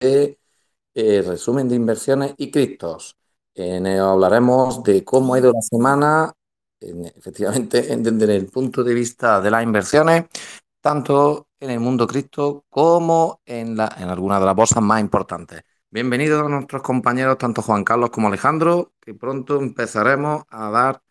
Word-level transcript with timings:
eh, 0.00 0.36
resumen 1.26 1.68
de 1.68 1.76
inversiones 1.76 2.34
y 2.36 2.50
criptos. 2.50 3.16
Hablaremos 3.56 4.82
de 4.84 5.04
cómo 5.04 5.34
ha 5.34 5.38
ido 5.40 5.52
la 5.52 5.60
semana, 5.62 6.32
efectivamente, 6.80 7.82
desde 7.96 8.36
el 8.36 8.46
punto 8.46 8.84
de 8.84 8.94
vista 8.94 9.40
de 9.40 9.50
las 9.50 9.64
inversiones, 9.64 10.26
tanto 10.80 11.48
en 11.60 11.70
el 11.70 11.80
mundo 11.80 12.06
cripto 12.06 12.64
como 12.68 13.40
en, 13.44 13.76
la, 13.76 13.94
en 13.98 14.08
algunas 14.08 14.40
de 14.40 14.46
las 14.46 14.54
bolsas 14.54 14.82
más 14.82 15.00
importantes. 15.00 15.62
Bienvenidos 15.90 16.44
a 16.44 16.48
nuestros 16.48 16.82
compañeros, 16.82 17.38
tanto 17.38 17.62
Juan 17.62 17.82
Carlos 17.82 18.10
como 18.10 18.28
Alejandro, 18.28 18.92
que 19.00 19.14
pronto 19.14 19.58
empezaremos 19.58 20.44
a 20.50 20.70
dar 20.70 21.02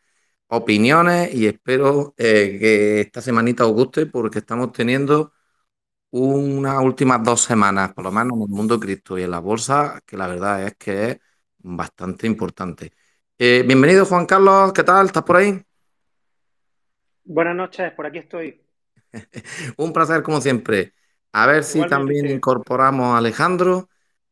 opiniones 0.48 1.34
y 1.34 1.48
espero 1.48 2.14
eh, 2.18 2.58
que 2.60 3.02
esta 3.02 3.22
semanita 3.22 3.66
os 3.66 3.74
guste 3.74 4.06
porque 4.06 4.40
estamos 4.40 4.72
teniendo 4.72 5.34
unas 6.12 6.82
últimas 6.84 7.24
dos 7.24 7.42
semanas, 7.42 7.94
por 7.94 8.06
lo 8.06 8.12
menos 8.12 8.34
en 8.38 8.44
el 8.44 8.50
mundo 8.50 8.80
cripto 8.80 9.18
y 9.18 9.24
en 9.24 9.32
la 9.32 9.40
bolsa, 9.40 10.02
que 10.06 10.18
la 10.18 10.28
verdad 10.28 10.64
es 10.64 10.76
que 10.78 11.12
es 11.12 11.18
bastante 11.60 12.28
importante. 12.28 12.92
Eh, 13.38 13.64
bienvenido 13.66 14.06
Juan 14.06 14.26
Carlos, 14.26 14.74
¿qué 14.74 14.84
tal? 14.84 15.08
¿Estás 15.08 15.24
por 15.24 15.38
ahí? 15.38 15.62
Buenas 17.26 17.56
noches, 17.56 17.92
por 17.94 18.06
aquí 18.06 18.20
estoy. 18.20 18.60
Un 19.78 19.94
placer 19.94 20.24
como 20.24 20.42
siempre. 20.42 20.94
A 21.32 21.46
ver 21.48 21.64
si 21.64 21.86
también 21.86 22.28
incorporamos 22.30 23.14
a 23.14 23.18
Alejandro, 23.18 23.90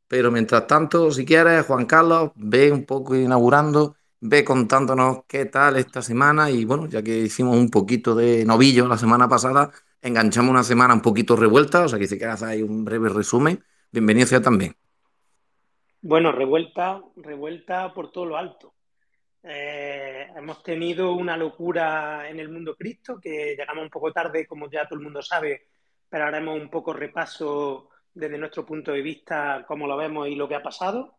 pero 0.07 0.31
mientras 0.31 0.67
tanto, 0.67 1.11
si 1.11 1.25
quieres, 1.25 1.65
Juan 1.65 1.85
Carlos, 1.85 2.31
ve 2.35 2.71
un 2.71 2.85
poco 2.85 3.15
inaugurando, 3.15 3.95
ve 4.21 4.43
contándonos 4.45 5.19
qué 5.27 5.45
tal 5.45 5.77
esta 5.77 6.01
semana 6.01 6.49
y 6.49 6.65
bueno, 6.65 6.87
ya 6.87 7.03
que 7.03 7.17
hicimos 7.19 7.57
un 7.57 7.69
poquito 7.69 8.15
de 8.15 8.45
novillo 8.45 8.87
la 8.87 8.97
semana 8.97 9.27
pasada, 9.27 9.71
enganchamos 10.05 10.51
una 10.51 10.63
semana 10.63 10.93
un 10.93 11.01
poquito 11.01 11.35
revuelta, 11.35 11.83
o 11.83 11.89
sea 11.89 11.97
que 11.97 12.07
si 12.07 12.19
quieres 12.19 12.43
ahí 12.43 12.61
un 12.61 12.85
breve 12.85 13.09
resumen, 13.09 13.63
bienvenido 13.91 14.27
sea 14.27 14.39
también. 14.39 14.75
Bueno, 15.99 16.31
revuelta, 16.31 17.01
revuelta 17.15 17.91
por 17.91 18.11
todo 18.11 18.27
lo 18.27 18.37
alto. 18.37 18.75
Eh, 19.41 20.27
hemos 20.35 20.61
tenido 20.61 21.13
una 21.13 21.35
locura 21.35 22.29
en 22.29 22.39
el 22.39 22.49
mundo 22.49 22.75
cripto, 22.75 23.19
que 23.19 23.55
llegamos 23.57 23.83
un 23.83 23.89
poco 23.89 24.11
tarde, 24.11 24.45
como 24.45 24.69
ya 24.69 24.87
todo 24.87 24.99
el 24.99 25.05
mundo 25.05 25.23
sabe, 25.23 25.69
pero 26.07 26.25
haremos 26.25 26.61
un 26.61 26.69
poco 26.69 26.93
repaso 26.93 27.89
desde 28.13 28.37
nuestro 28.37 28.63
punto 28.63 28.91
de 28.91 29.01
vista, 29.01 29.65
cómo 29.67 29.87
lo 29.87 29.97
vemos 29.97 30.27
y 30.27 30.35
lo 30.35 30.47
que 30.47 30.53
ha 30.53 30.61
pasado. 30.61 31.17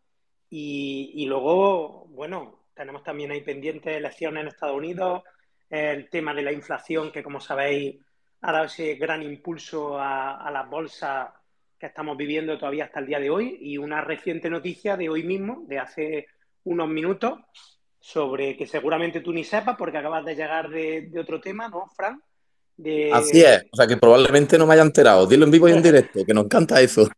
Y, 0.49 1.11
y 1.13 1.25
luego, 1.25 2.05
bueno, 2.07 2.67
tenemos 2.73 3.03
también 3.03 3.31
ahí 3.31 3.41
pendientes 3.41 3.97
elecciones 3.97 4.43
en 4.43 4.47
Estados 4.47 4.77
Unidos, 4.77 5.23
el 5.69 6.09
tema 6.09 6.33
de 6.33 6.43
la 6.43 6.53
inflación, 6.53 7.11
que 7.11 7.21
como 7.21 7.41
sabéis 7.41 7.97
ha 8.41 8.51
dado 8.51 8.65
ese 8.65 8.95
gran 8.95 9.23
impulso 9.23 9.97
a, 9.99 10.49
las 10.51 10.69
bolsas 10.69 11.29
que 11.79 11.87
estamos 11.87 12.17
viviendo 12.17 12.57
todavía 12.57 12.85
hasta 12.85 12.99
el 12.99 13.07
día 13.07 13.19
de 13.19 13.29
hoy 13.29 13.57
y 13.61 13.77
una 13.77 14.01
reciente 14.01 14.49
noticia 14.49 14.97
de 14.97 15.09
hoy 15.09 15.23
mismo, 15.23 15.63
de 15.67 15.79
hace 15.79 16.27
unos 16.63 16.89
minutos, 16.89 17.39
sobre 17.99 18.55
que 18.55 18.67
seguramente 18.67 19.21
tú 19.21 19.33
ni 19.33 19.43
sepas 19.43 19.75
porque 19.77 19.97
acabas 19.97 20.25
de 20.25 20.35
llegar 20.35 20.69
de, 20.69 21.11
otro 21.19 21.39
tema, 21.41 21.67
¿no, 21.67 21.87
Fran? 21.95 22.21
Así 23.11 23.41
es, 23.41 23.65
o 23.71 23.75
sea 23.75 23.87
que 23.87 23.97
probablemente 23.97 24.57
no 24.57 24.67
me 24.67 24.73
haya 24.73 24.83
enterado. 24.83 25.25
Dilo 25.25 25.45
en 25.45 25.51
vivo 25.51 25.67
y 25.67 25.71
en 25.71 25.81
directo, 25.81 26.23
que 26.23 26.33
nos 26.33 26.45
encanta 26.45 26.79
eso. 26.79 27.09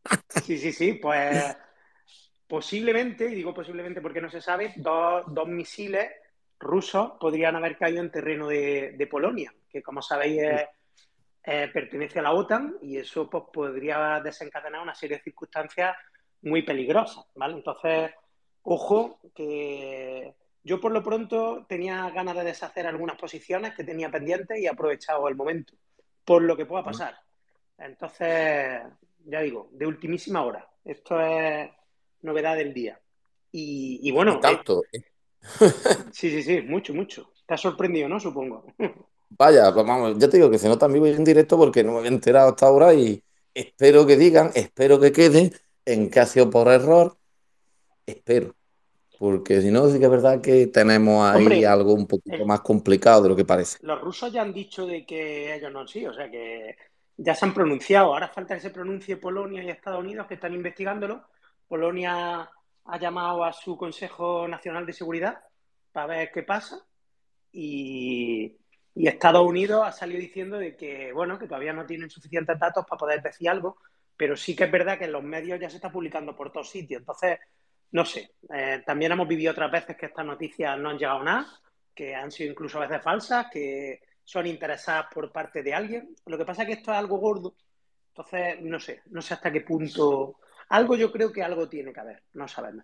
sí, 0.45 0.57
sí, 0.57 0.71
sí, 0.71 0.93
pues 0.93 1.55
posiblemente, 2.47 3.29
y 3.29 3.35
digo 3.35 3.53
posiblemente 3.53 4.01
porque 4.01 4.21
no 4.21 4.29
se 4.29 4.41
sabe, 4.41 4.73
dos, 4.77 5.47
misiles 5.47 6.09
rusos 6.59 7.11
podrían 7.19 7.55
haber 7.55 7.77
caído 7.77 8.01
en 8.01 8.11
terreno 8.11 8.47
de, 8.47 8.93
de 8.97 9.07
Polonia, 9.07 9.53
que 9.69 9.83
como 9.83 10.01
sabéis 10.01 10.41
es 10.41 10.61
eh, 11.43 11.69
pertenece 11.73 12.19
a 12.19 12.23
la 12.23 12.33
OTAN 12.33 12.77
y 12.81 12.97
eso 12.97 13.29
pues, 13.29 13.43
podría 13.51 14.19
desencadenar 14.21 14.81
una 14.81 14.95
serie 14.95 15.17
de 15.17 15.23
circunstancias 15.23 15.95
muy 16.41 16.61
peligrosas, 16.63 17.25
¿vale? 17.35 17.55
Entonces, 17.55 18.11
ojo 18.63 19.19
que 19.33 20.33
yo 20.63 20.79
por 20.79 20.91
lo 20.91 21.01
pronto 21.01 21.65
tenía 21.67 22.09
ganas 22.09 22.35
de 22.35 22.43
deshacer 22.43 22.85
algunas 22.85 23.17
posiciones 23.17 23.73
que 23.73 23.83
tenía 23.83 24.11
pendientes 24.11 24.59
y 24.59 24.65
he 24.65 24.69
aprovechado 24.69 25.27
el 25.27 25.35
momento, 25.35 25.73
por 26.25 26.41
lo 26.41 26.55
que 26.55 26.65
pueda 26.65 26.83
pasar. 26.83 27.15
Entonces, 27.77 28.81
ya 29.25 29.41
digo, 29.41 29.69
de 29.71 29.87
ultimísima 29.87 30.43
hora. 30.43 30.67
Esto 30.83 31.19
es 31.19 31.69
novedad 32.21 32.57
del 32.57 32.73
día. 32.73 32.99
Y, 33.51 34.11
bueno. 34.11 34.39
Tanto. 34.39 34.83
Eh, 34.91 35.01
sí, 36.11 36.29
sí, 36.29 36.43
sí, 36.43 36.61
mucho, 36.61 36.93
mucho. 36.93 37.31
Te 37.45 37.53
ha 37.53 37.57
sorprendido, 37.57 38.07
¿no? 38.07 38.19
Supongo. 38.19 38.65
Vaya, 39.29 39.73
pues 39.73 39.85
vamos, 39.85 40.17
ya 40.17 40.29
te 40.29 40.37
digo 40.37 40.49
que 40.49 40.57
se 40.57 40.67
nota 40.67 40.87
en 40.87 40.93
vivo 40.93 41.07
y 41.07 41.11
en 41.11 41.23
directo 41.23 41.57
porque 41.57 41.83
no 41.83 41.93
me 41.93 41.99
había 41.99 42.11
enterado 42.11 42.49
hasta 42.49 42.65
ahora 42.65 42.93
y 42.93 43.23
espero 43.53 44.05
que 44.05 44.17
digan, 44.17 44.51
espero 44.55 44.99
que 44.99 45.11
quede 45.11 45.53
en 45.85 46.11
sido 46.27 46.49
por 46.49 46.67
error. 46.67 47.17
Espero. 48.05 48.55
Porque 49.17 49.61
si 49.61 49.69
no, 49.69 49.87
sí 49.89 49.99
que 49.99 50.05
es 50.05 50.11
verdad 50.11 50.39
que 50.39 50.67
tenemos 50.67 51.29
ahí 51.29 51.65
algo 51.65 51.93
un 51.93 52.07
poquito 52.07 52.45
más 52.45 52.61
complicado 52.61 53.23
de 53.23 53.29
lo 53.29 53.35
que 53.35 53.43
parece. 53.43 53.77
Los 53.81 53.99
rusos 53.99 54.31
ya 54.31 54.41
han 54.41 54.53
dicho 54.53 54.85
de 54.85 55.05
que 55.05 55.53
ellos 55.53 55.71
no 55.73 55.85
sí, 55.85 56.05
o 56.05 56.13
sea 56.13 56.31
que 56.31 56.77
ya 57.17 57.35
se 57.35 57.45
han 57.45 57.53
pronunciado. 57.53 58.13
Ahora 58.13 58.29
falta 58.29 58.55
que 58.55 58.61
se 58.61 58.69
pronuncie 58.69 59.17
Polonia 59.17 59.61
y 59.61 59.69
Estados 59.69 59.99
Unidos 59.99 60.25
que 60.25 60.35
están 60.35 60.53
investigándolo. 60.53 61.25
Polonia 61.67 62.49
ha 62.85 62.99
llamado 62.99 63.43
a 63.43 63.51
su 63.51 63.77
Consejo 63.77 64.47
Nacional 64.47 64.85
de 64.85 64.93
Seguridad 64.93 65.39
para 65.91 66.07
ver 66.07 66.31
qué 66.33 66.43
pasa. 66.43 66.85
Y, 67.51 68.58
y 68.99 69.07
Estados 69.07 69.47
Unidos 69.47 69.81
ha 69.85 69.93
salido 69.93 70.19
diciendo 70.19 70.57
de 70.57 70.75
que, 70.75 71.13
bueno, 71.13 71.39
que 71.39 71.47
todavía 71.47 71.71
no 71.71 71.85
tienen 71.85 72.09
suficientes 72.09 72.59
datos 72.59 72.85
para 72.85 72.99
poder 72.99 73.21
decir 73.21 73.47
algo, 73.47 73.77
pero 74.17 74.35
sí 74.35 74.57
que 74.57 74.65
es 74.65 74.71
verdad 74.71 74.97
que 74.97 75.05
en 75.05 75.13
los 75.13 75.23
medios 75.23 75.57
ya 75.57 75.69
se 75.69 75.77
está 75.77 75.89
publicando 75.89 76.35
por 76.35 76.51
todos 76.51 76.69
sitios. 76.69 76.99
Entonces, 76.99 77.39
no 77.91 78.03
sé, 78.03 78.33
eh, 78.53 78.83
también 78.85 79.13
hemos 79.13 79.25
vivido 79.25 79.53
otras 79.53 79.71
veces 79.71 79.95
que 79.95 80.07
estas 80.07 80.25
noticias 80.25 80.77
no 80.77 80.89
han 80.89 80.97
llegado 80.97 81.21
a 81.21 81.23
nada, 81.23 81.47
que 81.95 82.13
han 82.13 82.29
sido 82.29 82.51
incluso 82.51 82.77
a 82.77 82.87
veces 82.87 83.01
falsas, 83.01 83.47
que 83.49 84.01
son 84.21 84.45
interesadas 84.47 85.05
por 85.13 85.31
parte 85.31 85.63
de 85.63 85.73
alguien. 85.73 86.13
Lo 86.25 86.37
que 86.37 86.43
pasa 86.43 86.63
es 86.63 86.67
que 86.67 86.73
esto 86.73 86.91
es 86.91 86.97
algo 86.97 87.19
gordo, 87.19 87.55
entonces 88.09 88.59
no 88.63 88.81
sé, 88.81 89.03
no 89.11 89.21
sé 89.21 89.33
hasta 89.33 89.49
qué 89.49 89.61
punto. 89.61 90.39
Algo 90.67 90.97
yo 90.97 91.09
creo 91.09 91.31
que 91.31 91.41
algo 91.41 91.69
tiene 91.69 91.93
que 91.93 92.01
haber, 92.01 92.23
no 92.33 92.49
sabemos. 92.49 92.83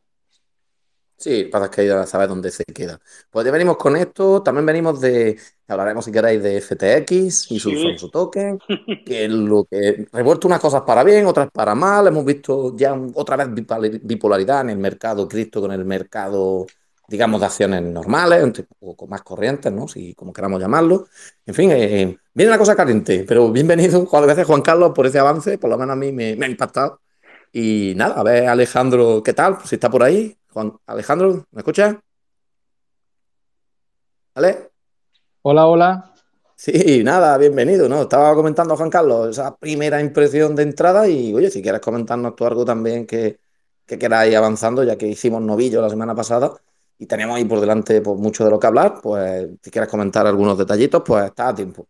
Sí, 1.17 1.45
pasa 1.45 1.71
que 1.71 1.87
ya 1.87 2.05
sabes 2.05 2.27
dónde 2.27 2.51
se 2.51 2.65
queda. 2.65 2.99
Pues 3.29 3.45
ya 3.45 3.51
venimos 3.51 3.77
con 3.77 3.95
esto, 3.95 4.43
también 4.43 4.65
venimos 4.65 4.99
de, 4.99 5.39
hablaremos 5.67 6.03
si 6.05 6.11
queréis 6.11 6.43
de 6.43 6.57
FTX 6.57 7.51
y 7.51 7.59
su, 7.59 7.71
su 7.97 8.09
token, 8.09 8.59
que 9.05 9.25
es 9.25 9.31
lo 9.31 9.63
que 9.65 10.07
revuelto 10.11 10.47
unas 10.47 10.59
cosas 10.59 10.81
para 10.81 11.03
bien, 11.03 11.25
otras 11.25 11.49
para 11.51 11.73
mal. 11.73 12.07
Hemos 12.07 12.25
visto 12.25 12.75
ya 12.75 12.93
otra 13.13 13.37
vez 13.37 13.47
bipolaridad 14.03 14.61
en 14.61 14.71
el 14.71 14.77
mercado 14.77 15.27
cripto 15.27 15.61
con 15.61 15.71
el 15.71 15.85
mercado, 15.85 16.65
digamos, 17.07 17.39
de 17.39 17.45
acciones 17.45 17.81
normales, 17.81 18.65
o 18.81 19.07
más 19.07 19.21
corrientes, 19.21 19.71
¿no? 19.71 19.87
Si 19.87 20.13
como 20.15 20.33
queramos 20.33 20.59
llamarlo. 20.59 21.07
En 21.45 21.53
fin, 21.55 21.71
eh, 21.71 22.17
viene 22.33 22.51
una 22.51 22.57
cosa 22.59 22.75
caliente, 22.75 23.23
pero 23.25 23.49
bienvenido, 23.51 24.05
gracias 24.05 24.47
Juan 24.47 24.61
Carlos 24.61 24.91
por 24.93 25.05
ese 25.05 25.19
avance, 25.19 25.57
por 25.57 25.69
lo 25.69 25.77
menos 25.77 25.93
a 25.93 25.95
mí 25.97 26.11
me, 26.11 26.35
me 26.35 26.45
ha 26.45 26.49
impactado. 26.49 26.99
Y 27.53 27.93
nada, 27.95 28.15
a 28.19 28.23
ver 28.23 28.47
Alejandro, 28.49 29.23
¿qué 29.23 29.33
tal? 29.33 29.57
Si 29.65 29.75
está 29.75 29.89
por 29.89 30.03
ahí. 30.03 30.37
Juan 30.55 30.71
Alejandro, 30.87 31.43
¿me 31.51 31.59
escuchas? 31.59 31.97
¿Vale? 34.33 34.69
Hola, 35.41 35.67
hola. 35.67 36.13
Sí, 36.55 37.03
nada, 37.03 37.37
bienvenido, 37.37 37.89
¿no? 37.89 38.03
Estaba 38.03 38.33
comentando 38.35 38.77
Juan 38.77 38.89
Carlos 38.89 39.31
esa 39.31 39.53
primera 39.57 39.99
impresión 39.99 40.55
de 40.55 40.63
entrada 40.63 41.09
y, 41.09 41.33
oye, 41.33 41.51
si 41.51 41.61
quieres 41.61 41.81
comentarnos 41.81 42.37
tú 42.37 42.45
algo 42.45 42.63
también 42.63 43.05
que, 43.05 43.37
que 43.85 43.99
queráis 43.99 44.33
avanzando, 44.33 44.81
ya 44.81 44.97
que 44.97 45.07
hicimos 45.07 45.41
novillo 45.41 45.81
la 45.81 45.89
semana 45.89 46.15
pasada 46.15 46.53
y 46.97 47.05
tenemos 47.05 47.35
ahí 47.35 47.43
por 47.43 47.59
delante 47.59 47.99
pues, 47.99 48.17
mucho 48.17 48.45
de 48.45 48.51
lo 48.51 48.57
que 48.57 48.67
hablar, 48.67 49.01
pues 49.03 49.49
si 49.61 49.69
quieres 49.69 49.89
comentar 49.89 50.25
algunos 50.25 50.57
detallitos, 50.57 51.03
pues 51.05 51.25
está 51.25 51.49
a 51.49 51.55
tiempo. 51.55 51.85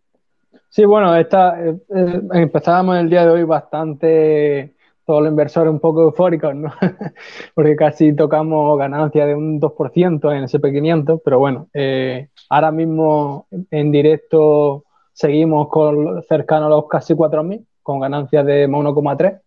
Sí, 0.70 0.86
bueno, 0.86 1.16
esta, 1.16 1.64
eh, 1.64 1.78
eh, 1.96 2.22
empezábamos 2.34 2.98
el 2.98 3.12
día 3.12 3.26
de 3.26 3.30
hoy 3.30 3.44
bastante 3.44 4.75
todos 5.06 5.22
los 5.22 5.30
inversores 5.30 5.72
un 5.72 5.80
poco 5.80 6.04
eufóricos, 6.04 6.56
¿no? 6.56 6.74
Porque 7.56 7.76
casi 7.76 8.14
tocamos 8.16 8.78
ganancias 8.78 9.28
de 9.28 9.36
un 9.36 9.60
2% 9.62 10.36
en 10.36 10.44
SP500, 10.44 11.22
pero 11.24 11.40
bueno, 11.40 11.70
eh, 11.74 12.30
ahora 12.50 12.72
mismo 12.72 13.48
en 13.72 13.92
directo 13.92 14.84
seguimos 15.14 15.70
con 15.70 16.24
cercano 16.24 16.66
a 16.66 16.70
los 16.70 16.88
casi 16.88 17.14
4.000, 17.14 17.66
con 17.84 18.00
ganancias 18.00 18.46
de 18.46 18.68
1,3. 18.68 19.42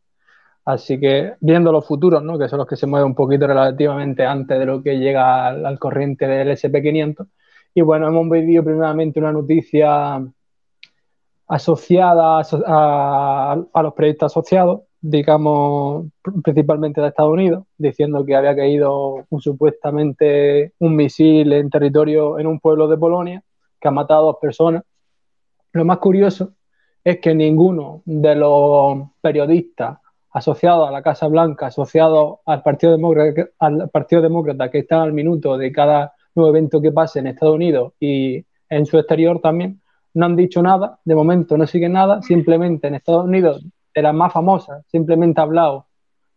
Así 0.64 1.00
que 1.00 1.34
viendo 1.40 1.72
los 1.72 1.86
futuros, 1.86 2.22
¿no? 2.22 2.38
que 2.38 2.48
son 2.48 2.58
los 2.58 2.68
que 2.68 2.76
se 2.76 2.86
mueven 2.86 3.06
un 3.08 3.14
poquito 3.14 3.46
relativamente 3.46 4.24
antes 4.24 4.58
de 4.58 4.66
lo 4.66 4.82
que 4.82 4.98
llega 4.98 5.48
al, 5.48 5.78
corriente 5.78 6.26
del 6.28 6.50
SP500. 6.50 7.26
Y 7.74 7.80
bueno, 7.80 8.08
hemos 8.08 8.28
vivido 8.28 8.62
primeramente 8.64 9.18
una 9.18 9.32
noticia 9.32 10.20
asociada 11.46 12.42
a 12.66 13.82
los 13.82 13.94
proyectos 13.94 14.32
asociados, 14.32 14.82
digamos, 15.00 16.06
principalmente 16.42 17.00
de 17.00 17.08
Estados 17.08 17.32
Unidos, 17.32 17.64
diciendo 17.76 18.24
que 18.24 18.34
había 18.34 18.56
caído 18.56 19.26
supuestamente 19.38 20.72
un 20.78 20.96
misil 20.96 21.52
en 21.52 21.70
territorio, 21.70 22.38
en 22.38 22.46
un 22.46 22.60
pueblo 22.60 22.88
de 22.88 22.98
Polonia, 22.98 23.42
que 23.80 23.88
ha 23.88 23.92
matado 23.92 24.20
a 24.20 24.32
dos 24.32 24.36
personas. 24.40 24.82
Lo 25.72 25.84
más 25.84 25.98
curioso 25.98 26.52
es 27.04 27.20
que 27.20 27.34
ninguno 27.34 28.02
de 28.04 28.34
los 28.34 29.08
periodistas 29.20 29.98
asociado 30.30 30.86
a 30.86 30.90
la 30.90 31.02
Casa 31.02 31.28
Blanca, 31.28 31.66
asociado 31.66 32.40
al 32.44 32.62
Partido 32.62 32.92
Demócrata, 32.92 33.48
al 33.58 33.88
Partido 33.90 34.22
Demócrata 34.22 34.70
que 34.70 34.78
están 34.78 35.00
al 35.00 35.12
minuto 35.12 35.56
de 35.56 35.72
cada 35.72 36.12
nuevo 36.34 36.50
evento 36.50 36.80
que 36.80 36.92
pase 36.92 37.20
en 37.20 37.28
Estados 37.28 37.54
Unidos 37.54 37.92
y 37.98 38.44
en 38.68 38.86
su 38.86 38.98
exterior 38.98 39.40
también, 39.40 39.80
no 40.14 40.26
han 40.26 40.36
dicho 40.36 40.62
nada, 40.62 40.98
de 41.04 41.14
momento 41.14 41.56
no 41.56 41.66
siguen 41.66 41.92
nada, 41.92 42.22
simplemente 42.22 42.88
en 42.88 42.94
Estados 42.94 43.24
Unidos, 43.24 43.64
de 43.98 44.02
las 44.02 44.14
más 44.14 44.32
famosas, 44.32 44.84
simplemente 44.86 45.40
ha 45.40 45.44
hablado, 45.44 45.86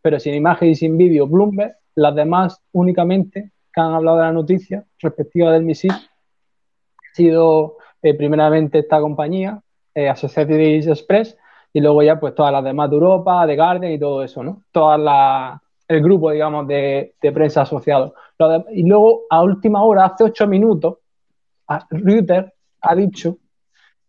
pero 0.02 0.20
sin 0.20 0.34
imagen 0.34 0.70
y 0.70 0.76
sin 0.76 0.98
vídeo, 0.98 1.28
Bloomberg, 1.28 1.76
las 1.96 2.16
demás 2.16 2.60
únicamente 2.72 3.52
que 3.74 3.82
han 3.82 3.94
hablado 3.94 4.18
de 4.18 4.24
la 4.24 4.32
noticia 4.32 4.84
respectiva 5.00 5.52
del 5.52 5.64
misil, 5.64 5.92
ha 5.92 7.14
sido 7.14 7.78
eh, 8.02 8.14
primeramente 8.16 8.80
esta 8.80 9.00
compañía, 9.00 9.62
eh, 9.94 10.10
Associated 10.10 10.60
Express, 10.60 11.38
y 11.74 11.80
luego 11.80 12.02
ya 12.04 12.20
pues 12.20 12.36
todas 12.36 12.52
las 12.52 12.64
demás 12.64 12.90
de 12.90 12.96
Europa, 12.96 13.46
de 13.46 13.56
Guardian 13.56 13.94
y 13.94 14.00
todo 14.00 14.24
eso, 14.24 14.44
¿no? 14.44 14.64
Todas 14.72 15.00
la, 15.00 15.62
el 15.88 16.02
grupo, 16.02 16.32
digamos, 16.32 16.68
de, 16.68 17.14
prensa 17.34 17.62
asociado. 17.62 18.16
y 18.72 18.84
luego, 18.84 19.22
a 19.30 19.42
última 19.44 19.84
hora, 19.84 20.06
hace 20.06 20.24
ocho 20.24 20.48
minutos, 20.48 20.98
Reuters 21.92 22.52
ha 22.82 22.96
dicho 22.96 23.38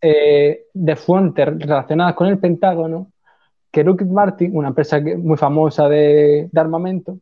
eh, 0.01 0.65
de 0.73 0.95
fuentes 0.95 1.45
relacionadas 1.45 2.15
con 2.15 2.27
el 2.27 2.37
Pentágono 2.39 3.12
que 3.73 3.83
Lockheed 3.83 4.07
Martin, 4.07 4.55
una 4.55 4.67
empresa 4.67 5.01
muy 5.01 5.35
famosa 5.35 5.89
de, 5.89 6.47
armamento, 6.55 7.17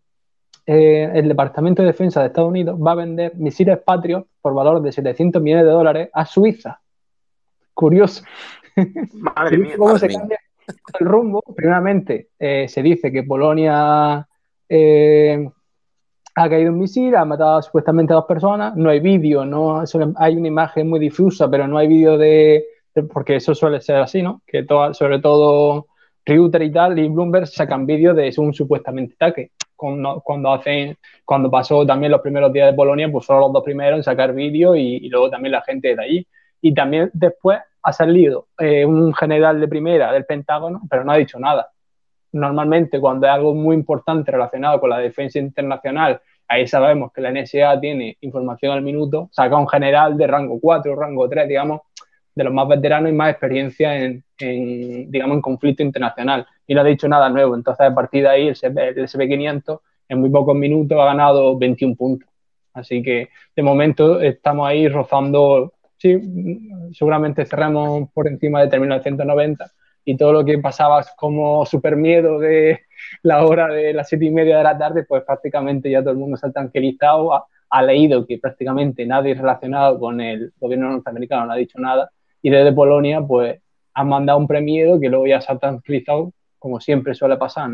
eh, 0.65 1.09
el 1.13 1.29
Departamento 1.29 1.81
de 1.81 1.87
Defensa 1.87 2.19
de 2.19 2.27
Estados 2.27 2.49
Unidos 2.49 2.77
va 2.77 2.91
a 2.91 2.95
vender 2.95 3.37
misiles 3.37 3.79
Patriot 3.79 4.27
por 4.41 4.53
valor 4.53 4.81
de 4.81 4.91
700 4.91 5.41
millones 5.41 5.63
de 5.65 5.71
dólares 5.71 6.09
a 6.11 6.25
Suiza. 6.25 6.81
Curioso. 7.73 8.25
Madre 9.13 9.57
mía. 9.59 9.75
¿Cómo 9.77 9.97
se 9.97 10.09
cambia 10.09 10.39
el 10.99 11.05
rumbo? 11.05 11.41
Primeramente, 11.55 12.31
eh, 12.37 12.67
se 12.67 12.83
dice 12.83 13.13
que 13.13 13.23
Polonia 13.23 14.27
eh, 14.67 15.49
ha 16.35 16.49
caído 16.49 16.73
un 16.73 16.79
misil, 16.79 17.15
ha 17.15 17.23
matado 17.23 17.61
supuestamente 17.61 18.11
a 18.11 18.17
dos 18.17 18.25
personas, 18.25 18.75
no 18.75 18.89
hay 18.89 18.99
vídeo, 18.99 19.45
no 19.45 19.85
hay 20.17 20.35
una 20.35 20.47
imagen 20.49 20.89
muy 20.89 20.99
difusa, 20.99 21.49
pero 21.49 21.65
no 21.65 21.77
hay 21.77 21.87
vídeo 21.87 22.17
de, 22.17 22.65
porque 23.13 23.37
eso 23.37 23.55
suele 23.55 23.79
ser 23.79 24.01
así, 24.01 24.21
¿no? 24.21 24.41
Que 24.45 24.65
sobre 24.91 25.19
todo 25.19 25.87
Reuters 26.25 26.65
y 26.65 26.71
tal 26.71 26.99
y 26.99 27.07
Bloomberg 27.09 27.47
sacan 27.47 27.85
vídeos 27.85 28.15
de 28.15 28.33
un 28.37 28.53
supuestamente 28.53 29.15
ataque. 29.15 29.51
Cuando, 29.75 30.21
cuando, 30.21 30.53
hacen, 30.53 30.95
cuando 31.25 31.49
pasó 31.49 31.85
también 31.85 32.11
los 32.11 32.21
primeros 32.21 32.53
días 32.53 32.69
de 32.69 32.75
Polonia, 32.75 33.11
pues 33.11 33.25
fueron 33.25 33.45
los 33.45 33.53
dos 33.53 33.63
primeros 33.63 33.97
en 33.97 34.03
sacar 34.03 34.33
vídeos 34.33 34.77
y, 34.77 35.09
luego 35.09 35.29
también 35.29 35.53
la 35.53 35.61
gente 35.61 35.95
de 35.95 36.03
allí. 36.03 36.27
Y 36.61 36.73
también 36.73 37.09
después 37.13 37.59
ha 37.81 37.93
salido 37.93 38.47
eh, 38.59 38.85
un 38.85 39.11
general 39.13 39.59
de 39.59 39.67
primera 39.67 40.13
del 40.13 40.25
Pentágono, 40.25 40.81
pero 40.87 41.03
no 41.03 41.11
ha 41.11 41.17
dicho 41.17 41.39
nada. 41.39 41.71
Normalmente 42.33 42.99
cuando 42.99 43.25
hay 43.27 43.33
algo 43.33 43.55
muy 43.55 43.75
importante 43.75 44.31
relacionado 44.31 44.79
con 44.79 44.91
la 44.91 44.99
defensa 44.99 45.39
internacional, 45.39 46.21
ahí 46.47 46.67
sabemos 46.67 47.11
que 47.11 47.21
la 47.21 47.31
NSA 47.31 47.79
tiene 47.79 48.17
información 48.21 48.73
al 48.73 48.83
minuto, 48.83 49.29
saca 49.31 49.57
un 49.57 49.67
general 49.67 50.15
de 50.17 50.27
rango 50.27 50.59
4, 50.59 50.95
rango 50.95 51.27
3, 51.27 51.47
digamos, 51.47 51.81
de 52.41 52.45
los 52.45 52.53
más 52.53 52.67
veteranos 52.67 53.11
y 53.11 53.13
más 53.13 53.29
experiencia 53.29 53.95
en, 53.95 54.23
digamos, 55.11 55.35
en 55.35 55.41
conflicto 55.41 55.83
internacional. 55.83 56.47
Y 56.65 56.73
no 56.73 56.81
ha 56.81 56.83
dicho 56.83 57.07
nada 57.07 57.29
nuevo. 57.29 57.55
Entonces, 57.55 57.85
a 57.85 57.93
partir 57.93 58.23
de 58.23 58.29
ahí, 58.29 58.47
el, 58.47 58.55
SP500 58.55 59.79
en 60.09 60.19
muy 60.19 60.29
pocos 60.29 60.55
minutos 60.55 60.97
ha 60.99 61.05
ganado 61.05 61.57
21 61.57 61.95
puntos. 61.95 62.27
Así 62.73 63.03
que, 63.03 63.29
de 63.55 63.63
momento, 63.63 64.19
estamos 64.21 64.67
ahí 64.67 64.87
rozando, 64.87 65.73
sí, 65.97 66.19
seguramente 66.93 67.45
cerramos 67.45 68.09
por 68.11 68.27
encima 68.27 68.61
de 68.61 68.69
3.990 68.69 69.71
y 70.03 70.17
todo 70.17 70.33
lo 70.33 70.43
que 70.43 70.57
pasaba 70.57 71.05
como 71.15 71.63
super 71.67 71.95
miedo 71.95 72.39
de 72.39 72.79
la 73.21 73.45
hora 73.45 73.67
de 73.67 73.93
las 73.93 74.09
siete 74.09 74.25
y 74.25 74.31
media 74.31 74.57
de 74.57 74.63
la 74.63 74.77
tarde, 74.77 75.03
pues 75.03 75.23
prácticamente 75.23 75.91
ya 75.91 76.01
todo 76.01 76.11
el 76.11 76.17
mundo 76.17 76.37
se 76.37 76.47
ha 76.47 76.51
tranquilizado, 76.51 77.35
ha, 77.35 77.45
ha 77.69 77.83
leído 77.83 78.25
que 78.25 78.39
prácticamente 78.39 79.05
nadie 79.05 79.35
relacionado 79.35 79.99
con 79.99 80.19
el 80.19 80.53
gobierno 80.59 80.89
norteamericano 80.89 81.45
no 81.45 81.51
ha 81.53 81.57
dicho 81.57 81.77
nada 81.77 82.09
y 82.41 82.49
desde 82.49 82.73
Polonia, 82.73 83.21
pues, 83.21 83.59
han 83.93 84.09
mandado 84.09 84.39
un 84.39 84.47
premio 84.47 84.99
que 84.99 85.09
luego 85.09 85.27
ya 85.27 85.41
se 85.41 85.51
ha 85.51 85.57
tranquilizado, 85.57 86.33
como 86.59 86.79
siempre 86.79 87.13
suele 87.13 87.37
pasar, 87.37 87.71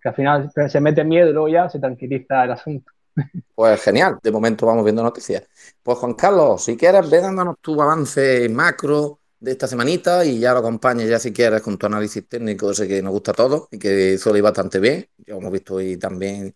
que 0.00 0.08
al 0.08 0.14
final 0.14 0.50
se 0.68 0.80
mete 0.80 1.04
miedo 1.04 1.30
y 1.30 1.32
luego 1.32 1.48
ya 1.48 1.68
se 1.68 1.78
tranquiliza 1.78 2.44
el 2.44 2.52
asunto. 2.52 2.90
Pues 3.54 3.82
genial, 3.82 4.18
de 4.22 4.32
momento 4.32 4.66
vamos 4.66 4.84
viendo 4.84 5.02
noticias. 5.02 5.44
Pues 5.82 5.98
Juan 5.98 6.14
Carlos, 6.14 6.64
si 6.64 6.76
quieres, 6.76 7.08
ve 7.08 7.20
dándonos 7.20 7.56
tu 7.60 7.80
avance 7.80 8.48
macro 8.48 9.20
de 9.38 9.52
esta 9.52 9.66
semanita 9.66 10.24
y 10.24 10.38
ya 10.38 10.52
lo 10.52 10.60
acompañes 10.60 11.08
ya 11.08 11.18
si 11.18 11.32
quieres 11.32 11.60
con 11.62 11.76
tu 11.76 11.86
análisis 11.86 12.26
técnico, 12.26 12.70
ese 12.70 12.88
que 12.88 13.02
nos 13.02 13.12
gusta 13.12 13.32
a 13.32 13.34
todos 13.34 13.68
y 13.70 13.78
que 13.78 14.16
suele 14.16 14.38
ir 14.38 14.44
bastante 14.44 14.80
bien. 14.80 15.06
Ya 15.18 15.34
hemos 15.34 15.52
visto 15.52 15.74
hoy 15.74 15.96
también 15.96 16.54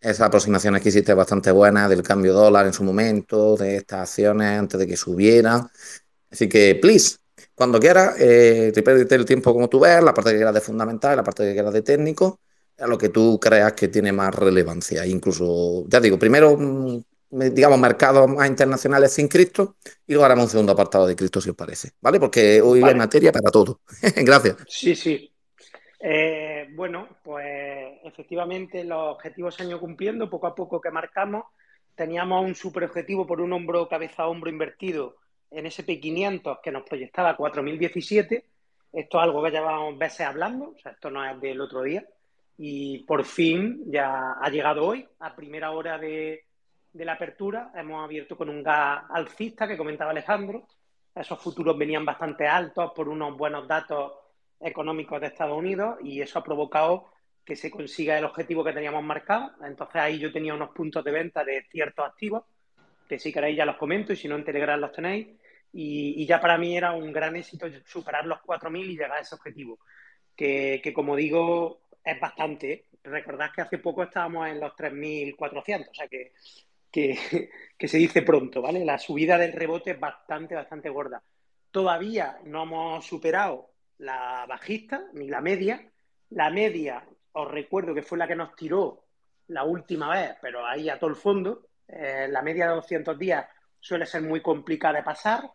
esas 0.00 0.26
aproximaciones 0.28 0.82
que 0.82 0.90
hiciste 0.90 1.14
bastante 1.14 1.50
buenas 1.50 1.88
del 1.88 2.02
cambio 2.02 2.34
dólar 2.34 2.66
en 2.66 2.72
su 2.74 2.84
momento, 2.84 3.56
de 3.56 3.76
estas 3.76 4.00
acciones 4.10 4.58
antes 4.58 4.78
de 4.78 4.86
que 4.86 4.96
subieran. 4.96 5.68
Así 6.34 6.48
que, 6.48 6.74
please, 6.74 7.18
cuando 7.54 7.78
quieras, 7.78 8.20
eh, 8.20 8.72
el 8.74 9.24
tiempo 9.24 9.52
como 9.52 9.68
tú 9.68 9.78
veas, 9.78 10.02
la 10.02 10.12
parte 10.12 10.30
que 10.30 10.36
quieras 10.38 10.54
de 10.54 10.60
fundamental, 10.60 11.16
la 11.16 11.22
parte 11.22 11.44
que 11.44 11.52
quieras 11.52 11.72
de 11.72 11.82
técnico, 11.82 12.40
a 12.76 12.88
lo 12.88 12.98
que 12.98 13.10
tú 13.10 13.38
creas 13.40 13.74
que 13.74 13.86
tiene 13.86 14.10
más 14.12 14.34
relevancia. 14.34 15.06
Incluso, 15.06 15.84
ya 15.86 16.00
digo, 16.00 16.18
primero, 16.18 16.56
mm, 16.58 16.98
digamos, 17.52 17.78
mercados 17.78 18.28
más 18.28 18.48
internacionales 18.48 19.12
sin 19.12 19.28
Cristo 19.28 19.76
y 20.08 20.14
luego 20.14 20.24
haremos 20.24 20.46
un 20.46 20.50
segundo 20.50 20.72
apartado 20.72 21.06
de 21.06 21.14
Cristo, 21.14 21.40
si 21.40 21.50
os 21.50 21.56
parece. 21.56 21.92
¿Vale? 22.00 22.18
Porque 22.18 22.60
hoy 22.60 22.82
hay 22.82 22.96
materia 22.96 23.30
para 23.30 23.52
todo. 23.52 23.78
Gracias. 24.16 24.56
Sí, 24.66 24.96
sí. 24.96 25.32
Eh, 26.00 26.66
bueno, 26.74 27.10
pues 27.22 28.00
efectivamente 28.02 28.82
los 28.82 29.14
objetivos 29.14 29.54
se 29.54 29.62
han 29.62 29.68
ido 29.68 29.78
cumpliendo 29.78 30.28
poco 30.28 30.48
a 30.48 30.54
poco 30.56 30.80
que 30.80 30.90
marcamos. 30.90 31.44
Teníamos 31.94 32.44
un 32.44 32.56
super 32.56 32.82
objetivo 32.82 33.24
por 33.24 33.40
un 33.40 33.52
hombro, 33.52 33.88
cabeza 33.88 34.24
a 34.24 34.26
hombro 34.26 34.50
invertido 34.50 35.14
en 35.54 35.66
SP500 35.66 36.60
que 36.62 36.72
nos 36.72 36.82
proyectaba 36.82 37.36
4017. 37.36 38.44
Esto 38.92 39.18
es 39.18 39.24
algo 39.24 39.42
que 39.42 39.50
llevamos 39.50 39.98
veces 39.98 40.26
hablando, 40.26 40.70
o 40.70 40.78
sea, 40.78 40.92
esto 40.92 41.10
no 41.10 41.24
es 41.24 41.40
del 41.40 41.60
otro 41.60 41.82
día. 41.82 42.04
Y 42.56 42.98
por 43.04 43.24
fin 43.24 43.82
ya 43.86 44.32
ha 44.40 44.48
llegado 44.48 44.86
hoy, 44.86 45.06
a 45.20 45.34
primera 45.34 45.72
hora 45.72 45.98
de, 45.98 46.44
de 46.92 47.04
la 47.04 47.14
apertura. 47.14 47.72
Hemos 47.74 48.04
abierto 48.04 48.36
con 48.36 48.48
un 48.48 48.62
gas 48.62 49.04
alcista 49.10 49.66
que 49.66 49.76
comentaba 49.76 50.12
Alejandro. 50.12 50.66
Esos 51.14 51.40
futuros 51.40 51.76
venían 51.76 52.04
bastante 52.04 52.46
altos 52.46 52.92
por 52.94 53.08
unos 53.08 53.36
buenos 53.36 53.66
datos 53.66 54.12
económicos 54.60 55.20
de 55.20 55.26
Estados 55.28 55.56
Unidos 55.56 55.98
y 56.02 56.20
eso 56.20 56.38
ha 56.38 56.44
provocado 56.44 57.10
que 57.44 57.56
se 57.56 57.70
consiga 57.70 58.16
el 58.18 58.24
objetivo 58.24 58.64
que 58.64 58.72
teníamos 58.72 59.04
marcado. 59.04 59.52
Entonces 59.64 59.96
ahí 59.96 60.18
yo 60.18 60.32
tenía 60.32 60.54
unos 60.54 60.70
puntos 60.70 61.04
de 61.04 61.10
venta 61.10 61.44
de 61.44 61.62
ciertos 61.70 62.06
activos, 62.06 62.44
que 63.08 63.18
si 63.18 63.32
queréis 63.32 63.56
ya 63.56 63.66
los 63.66 63.76
comento 63.76 64.12
y 64.12 64.16
si 64.16 64.28
no 64.28 64.36
en 64.36 64.44
Telegram 64.44 64.80
los 64.80 64.92
tenéis. 64.92 65.28
Y, 65.76 66.24
ya 66.24 66.40
para 66.40 66.56
mí 66.56 66.76
era 66.76 66.92
un 66.92 67.12
gran 67.12 67.34
éxito 67.34 67.66
superar 67.84 68.24
los 68.26 68.38
4.000 68.38 68.84
y 68.84 68.96
llegar 68.96 69.12
a 69.12 69.20
ese 69.20 69.34
objetivo, 69.34 69.80
que, 70.36 70.92
como 70.94 71.16
digo 71.16 71.80
es 72.04 72.20
bastante. 72.20 72.86
Recordad 73.02 73.50
que 73.52 73.62
hace 73.62 73.78
poco 73.78 74.04
estábamos 74.04 74.48
en 74.48 74.60
los 74.60 74.72
3.400, 74.72 75.90
o 75.90 75.94
sea 75.94 76.06
que, 76.06 76.32
que, 76.92 77.18
que 77.78 77.88
se 77.88 77.98
dice 77.98 78.22
pronto, 78.22 78.62
¿vale? 78.62 78.84
La 78.84 78.98
subida 78.98 79.36
del 79.36 79.52
rebote 79.52 79.90
es 79.92 80.00
bastante, 80.00 80.54
bastante 80.54 80.88
gorda. 80.90 81.20
Todavía 81.72 82.38
no 82.44 82.62
hemos 82.62 83.04
superado 83.04 83.72
la 83.98 84.46
bajista 84.48 85.06
ni 85.12 85.28
la 85.28 85.40
media. 85.40 85.90
La 86.30 86.50
media, 86.50 87.04
os 87.32 87.50
recuerdo 87.50 87.94
que 87.94 88.02
fue 88.02 88.16
la 88.16 88.28
que 88.28 88.36
nos 88.36 88.54
tiró 88.54 89.06
la 89.48 89.64
última 89.64 90.10
vez, 90.10 90.36
pero 90.40 90.64
ahí 90.64 90.88
a 90.88 91.00
todo 91.00 91.10
el 91.10 91.16
fondo. 91.16 91.66
Eh, 91.88 92.28
la 92.30 92.42
media 92.42 92.68
de 92.68 92.76
200 92.76 93.18
días 93.18 93.46
suele 93.80 94.06
ser 94.06 94.22
muy 94.22 94.40
complicada 94.40 94.98
de 94.98 95.02
pasar 95.02 95.50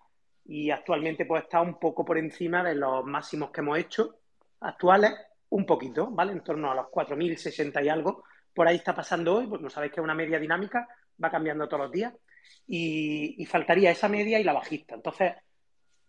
y 0.50 0.72
actualmente 0.72 1.27
pues 1.27 1.44
está 1.44 1.62
un 1.62 1.79
poco 1.79 2.03
por 2.03 2.18
encima 2.18 2.63
de 2.63 2.74
los 2.74 3.06
máximos 3.06 3.51
que 3.51 3.62
hemos 3.62 3.77
hecho 3.77 4.15
actuales, 4.62 5.13
un 5.50 5.63
poquito, 5.63 6.10
¿vale? 6.10 6.32
En 6.32 6.44
torno 6.44 6.72
a 6.72 6.75
los 6.75 6.88
4.060 6.88 7.86
y 7.86 7.89
algo. 7.89 8.24
Por 8.51 8.68
ahí 8.68 8.77
está 8.77 8.96
pasando 8.96 9.36
hoy, 9.36 9.46
pues 9.46 9.62
no 9.62 9.70
sabéis 9.70 9.94
que 9.94 10.00
es 10.00 10.03
una 10.03 10.15
media 10.15 10.39
dinámica, 10.39 10.88
va 11.24 11.29
cambiando 11.29 11.68
todos 11.68 11.84
los 11.84 11.91
días. 11.91 12.15
Y, 12.65 13.46
faltaría 13.46 13.91
esa 13.91 14.10
media 14.10 14.39
y 14.39 14.44
la 14.44 14.53
bajista. 14.53 14.96
Entonces, 14.96 15.34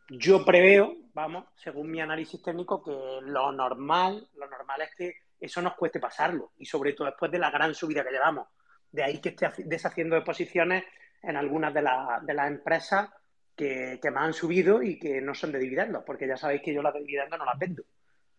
yo 0.09 0.42
preveo, 0.42 0.97
vamos, 1.12 1.44
según 1.56 1.90
mi 1.90 2.00
análisis 2.00 2.42
técnico, 2.42 2.82
que 2.82 2.92
lo 3.20 3.52
normal, 3.52 4.26
lo 4.37 4.49
normal 4.49 4.80
es 4.80 4.94
que 4.97 5.14
eso 5.38 5.61
nos 5.61 5.75
cueste 5.75 6.00
pasarlo. 6.00 6.52
Y 6.56 6.64
sobre 6.64 6.94
todo 6.94 7.09
después 7.09 7.30
de 7.30 7.38
la 7.38 7.50
gran 7.50 7.75
subida 7.75 8.02
que 8.02 8.11
llevamos. 8.11 8.49
De 8.90 9.04
ahí 9.04 9.20
que 9.20 9.28
esté 9.28 9.50
deshaciendo 9.66 10.16
de 10.16 10.23
posiciones 10.23 10.85
en 11.23 11.37
algunas 11.37 11.75
de, 11.75 11.82
de 12.23 12.35
las 12.35 12.49
empresas 12.49 13.11
que, 13.60 13.98
que, 14.00 14.10
más 14.10 14.24
han 14.24 14.32
subido 14.32 14.82
y 14.82 14.98
que 14.98 15.20
no 15.20 15.34
son 15.34 15.52
de 15.52 15.58
dividendos, 15.58 16.02
porque 16.06 16.26
ya 16.26 16.36
sabéis 16.36 16.62
que 16.62 16.72
yo 16.72 16.80
las 16.80 16.94
de 16.94 17.00
dividendos 17.00 17.38
no 17.38 17.44
las 17.44 17.58
vendo. 17.58 17.82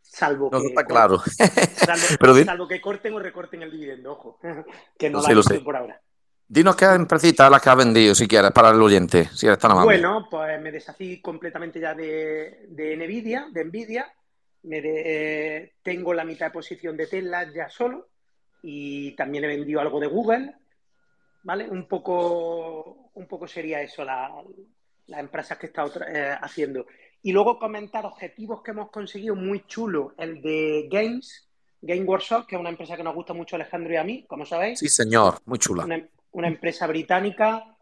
Salvo 0.01 0.49
que, 0.49 0.57
está 0.57 0.83
claro. 0.83 1.19
salvo, 2.45 2.67
que 2.67 2.81
corten 2.81 3.13
o 3.13 3.19
recorten 3.19 3.61
el 3.61 3.71
dividendo, 3.71 4.13
ojo, 4.13 4.39
que 4.97 5.09
no, 5.11 5.21
lo 5.21 5.43
sé. 5.43 5.59
por 5.59 5.75
ahora. 5.75 6.01
Dinos 6.47 6.75
qué 6.75 6.85
empresitas 6.85 7.49
las 7.51 7.61
que 7.61 7.69
has 7.69 7.77
vendido, 7.77 8.15
si 8.15 8.27
quieres, 8.27 8.51
para 8.51 8.71
el 8.71 8.81
oyente, 8.81 9.29
si 9.33 9.45
eres 9.45 9.59
tan 9.59 9.71
amable. 9.71 9.85
Bueno, 9.85 10.27
pues 10.29 10.59
me 10.59 10.71
deshací 10.71 11.21
completamente 11.21 11.79
ya 11.79 11.93
de, 11.93 12.65
de 12.67 12.97
Nvidia, 12.97 13.47
de 13.51 13.65
Nvidia, 13.65 14.13
me 14.63 15.71
tengo 15.81 16.13
la 16.13 16.25
mitad 16.25 16.47
de 16.47 16.51
posición 16.51 16.97
de 16.97 17.07
Tesla 17.07 17.49
ya 17.53 17.69
solo 17.69 18.09
y 18.63 19.15
también 19.15 19.45
he 19.45 19.47
vendido 19.47 19.79
algo 19.79 19.99
de 19.99 20.07
Google, 20.07 20.55
¿vale? 21.43 21.69
Un 21.69 21.87
poco, 21.87 23.11
un 23.13 23.27
poco 23.27 23.47
sería 23.47 23.81
eso, 23.81 24.03
la, 24.03 24.29
las 25.07 25.19
empresas 25.19 25.57
que 25.57 25.67
he 25.67 25.69
estado 25.69 25.91
eh, 26.07 26.35
haciendo. 26.41 26.85
Y 27.23 27.31
luego 27.31 27.59
comentar 27.59 28.05
objetivos 28.05 28.61
que 28.63 28.71
hemos 28.71 28.89
conseguido 28.89 29.35
muy 29.35 29.65
chulo, 29.67 30.13
el 30.17 30.41
de 30.41 30.87
Games, 30.89 31.47
Game 31.81 32.03
Workshop, 32.03 32.47
que 32.47 32.55
es 32.55 32.59
una 32.59 32.69
empresa 32.69 32.97
que 32.97 33.03
nos 33.03 33.13
gusta 33.13 33.33
mucho 33.33 33.55
Alejandro 33.55 33.93
y 33.93 33.97
a 33.97 34.03
mí, 34.03 34.25
como 34.27 34.45
sabéis. 34.45 34.79
Sí, 34.79 34.87
señor, 34.87 35.39
muy 35.45 35.59
chula. 35.59 35.85
Una, 36.31 36.47
empresa 36.47 36.87
británica 36.87 37.75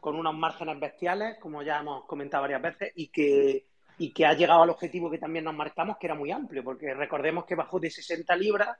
con 0.00 0.16
unos 0.16 0.34
márgenes 0.34 0.78
bestiales, 0.78 1.38
como 1.40 1.62
ya 1.62 1.80
hemos 1.80 2.04
comentado 2.04 2.42
varias 2.42 2.62
veces, 2.62 2.92
y 2.94 3.08
que, 3.08 3.66
y 3.98 4.12
que 4.12 4.24
ha 4.24 4.34
llegado 4.34 4.62
al 4.62 4.70
objetivo 4.70 5.10
que 5.10 5.18
también 5.18 5.44
nos 5.44 5.54
marcamos, 5.54 5.96
que 5.98 6.06
era 6.06 6.14
muy 6.14 6.30
amplio, 6.30 6.62
porque 6.62 6.94
recordemos 6.94 7.44
que 7.44 7.54
bajó 7.54 7.80
de 7.80 7.90
60 7.90 8.36
libras, 8.36 8.78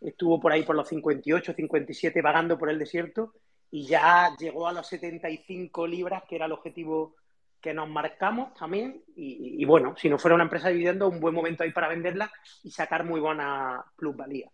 estuvo 0.00 0.40
por 0.40 0.52
ahí 0.52 0.62
por 0.62 0.74
los 0.74 0.88
58, 0.88 1.52
57 1.52 2.22
vagando 2.22 2.58
por 2.58 2.70
el 2.70 2.78
desierto, 2.78 3.34
y 3.70 3.86
ya 3.86 4.34
llegó 4.38 4.66
a 4.66 4.72
los 4.72 4.86
75 4.86 5.86
libras, 5.86 6.22
que 6.28 6.36
era 6.36 6.46
el 6.46 6.52
objetivo 6.52 7.16
que 7.64 7.72
nos 7.72 7.88
marcamos 7.88 8.52
también. 8.52 9.02
Y, 9.16 9.64
bueno, 9.64 9.94
si 9.96 10.10
no 10.10 10.18
fuera 10.18 10.34
una 10.34 10.44
empresa 10.44 10.68
de 10.68 10.74
dividendos, 10.74 11.10
un 11.10 11.18
buen 11.18 11.34
momento 11.34 11.62
ahí 11.62 11.72
para 11.72 11.88
venderla 11.88 12.30
y 12.62 12.70
sacar 12.70 13.04
muy 13.04 13.20
buena 13.20 13.82
plusvalía. 13.96 14.50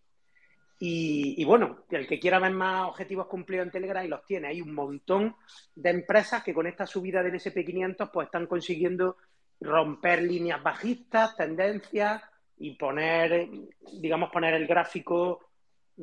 Y, 0.78 1.44
bueno, 1.44 1.84
el 1.90 2.06
que 2.06 2.20
quiera 2.20 2.38
ver 2.38 2.52
más 2.52 2.88
objetivos 2.88 3.26
cumplidos 3.26 3.66
en 3.66 3.72
Telegram 3.72 4.04
y 4.04 4.08
los 4.08 4.24
tiene. 4.24 4.46
Hay 4.46 4.60
un 4.60 4.72
montón 4.72 5.34
de 5.74 5.90
empresas 5.90 6.44
que 6.44 6.54
con 6.54 6.68
esta 6.68 6.86
subida 6.86 7.20
del 7.20 7.34
SP500 7.34 8.12
pues 8.12 8.26
están 8.26 8.46
consiguiendo 8.46 9.16
romper 9.60 10.22
líneas 10.22 10.62
bajistas, 10.62 11.36
tendencias 11.36 12.22
y 12.58 12.76
poner, 12.76 13.48
digamos, 14.00 14.30
poner 14.30 14.54
el 14.54 14.68
gráfico 14.68 15.50